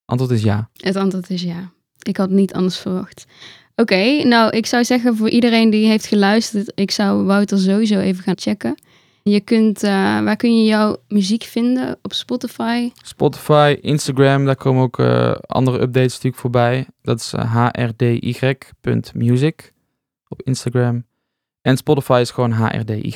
antwoord 0.06 0.32
is 0.32 0.44
ja. 0.44 0.70
Het 0.74 0.96
antwoord 0.96 1.30
is 1.30 1.42
ja. 1.42 1.74
Ik 2.02 2.18
had 2.18 2.28
het 2.28 2.38
niet 2.38 2.54
anders 2.54 2.78
verwacht. 2.78 3.26
Oké, 3.76 4.24
nou 4.24 4.50
ik 4.50 4.66
zou 4.66 4.84
zeggen 4.84 5.16
voor 5.16 5.30
iedereen 5.30 5.70
die 5.70 5.88
heeft 5.88 6.06
geluisterd, 6.06 6.72
ik 6.76 6.92
zou 6.92 7.24
Wouter 7.24 7.58
sowieso 7.58 8.00
even 8.00 8.24
gaan 8.24 8.38
checken. 8.38 8.76
Je 9.24 9.42
kunt, 9.42 9.84
eh, 9.84 9.92
waar 10.24 10.36
kun 10.36 10.58
je 10.58 10.64
jouw 10.64 10.98
muziek 11.08 11.44
vinden? 11.44 11.98
Op 12.02 12.14
Spotify? 12.14 12.92
Spotify, 13.04 13.78
Instagram, 13.82 14.46
daar 14.46 14.56
komen 14.56 14.84
ook 14.84 15.00
eh, 15.00 15.36
andere 15.46 15.82
updates 15.82 16.14
natuurlijk 16.14 16.42
voorbij. 16.42 16.88
Dat 17.02 17.20
is 17.20 17.34
eh, 17.34 17.68
hrdy.music 17.72 19.74
op 20.28 20.42
Instagram. 20.42 21.06
En 21.62 21.78
Spotify 21.78 22.18
is 22.22 22.32
gewoon 22.32 22.52
HRDY. 22.52 23.16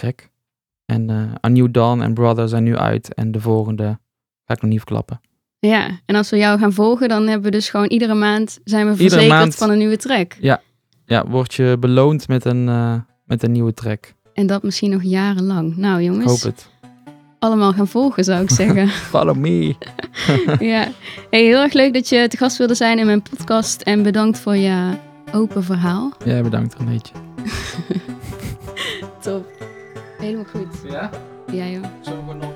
En 0.86 1.10
A 1.45 1.47
New 1.47 1.72
Dawn 1.72 2.01
en 2.01 2.14
Brother 2.14 2.49
zijn 2.49 2.64
nu 2.64 2.78
uit. 2.78 3.14
En 3.14 3.32
de 3.32 3.41
volgende 3.41 3.99
ga 4.45 4.53
ik 4.53 4.62
nog 4.62 4.72
niet 4.72 4.80
verklappen. 4.80 5.22
Ja, 5.60 5.99
en 6.05 6.16
als 6.16 6.30
we 6.30 6.38
jou 6.38 6.60
gaan 6.60 6.74
volgen, 6.74 7.10
dan 7.10 7.28
hebben 7.28 7.43
we 7.43 7.51
dus 7.51 7.70
gewoon 7.70 7.88
iedere 7.88 8.14
maand 8.14 8.60
zijn 8.64 8.86
we 8.86 8.91
Iedere 8.91 9.10
verzekerd 9.10 9.39
maand. 9.39 9.55
van 9.55 9.70
een 9.70 9.78
nieuwe 9.78 9.97
track. 9.97 10.36
Ja, 11.05 11.26
word 11.28 11.53
je 11.53 11.78
beloond 11.80 12.28
met 12.28 12.45
een, 12.45 12.68
eh, 12.70 12.93
met 13.26 13.43
een 13.43 13.51
nieuwe 13.51 13.74
track. 13.74 14.14
En 14.34 14.47
dat 14.47 14.64
misschien 14.64 14.89
nog 14.91 15.03
jarenlang. 15.03 15.76
Nou 15.78 15.99
Ik 15.99 16.05
jongens, 16.05 16.26
hoop 16.32 16.41
het. 16.41 16.70
allemaal 17.39 17.74
gaan 17.74 17.88
volgen 17.88 18.24
zou 18.24 18.41
ik 18.43 18.49
zeggen. 18.62 18.88
Follow 18.88 19.36
me. 19.36 19.76
ja. 20.74 20.88
Hey, 21.30 21.43
heel 21.43 21.62
erg 21.62 21.74
leuk 21.74 21.93
dat 21.93 22.10
je 22.10 22.28
te 22.28 22.38
gast 22.38 22.57
wilde 22.57 22.76
zijn 22.76 22.99
in 22.99 23.05
mijn 23.05 23.22
podcast. 23.22 23.82
En 23.82 24.03
bedankt 24.03 24.39
voor 24.39 24.55
je 24.55 24.91
open 25.34 25.64
verhaal. 25.64 26.12
Ja, 26.26 26.41
bedankt 26.41 26.76
Renéetje. 26.78 27.14
Top. 29.22 29.45
Helemaal 30.18 30.45
goed. 30.51 30.91
Ja? 30.91 31.10
Ja 31.51 31.66
joh. 31.68 31.84
Zo 32.01 32.34
nog. 32.39 32.53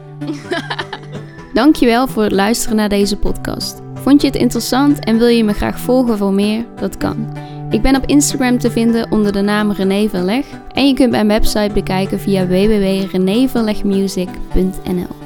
Dankjewel 1.53 2.07
voor 2.07 2.23
het 2.23 2.31
luisteren 2.31 2.75
naar 2.75 2.89
deze 2.89 3.17
podcast. 3.17 3.81
Vond 3.93 4.21
je 4.21 4.27
het 4.27 4.35
interessant 4.35 4.99
en 4.99 5.17
wil 5.17 5.27
je 5.27 5.43
me 5.43 5.53
graag 5.53 5.79
volgen 5.79 6.17
voor 6.17 6.33
meer? 6.33 6.65
Dat 6.75 6.97
kan. 6.97 7.37
Ik 7.69 7.81
ben 7.81 7.95
op 7.95 8.05
Instagram 8.05 8.59
te 8.59 8.71
vinden 8.71 9.11
onder 9.11 9.31
de 9.31 9.41
naam 9.41 9.71
René 9.71 10.09
Verleg 10.09 10.45
en 10.71 10.87
je 10.87 10.93
kunt 10.93 11.11
mijn 11.11 11.27
website 11.27 11.73
bekijken 11.73 12.19
via 12.19 12.47
www.renéverlegmusic.nl 12.47 15.22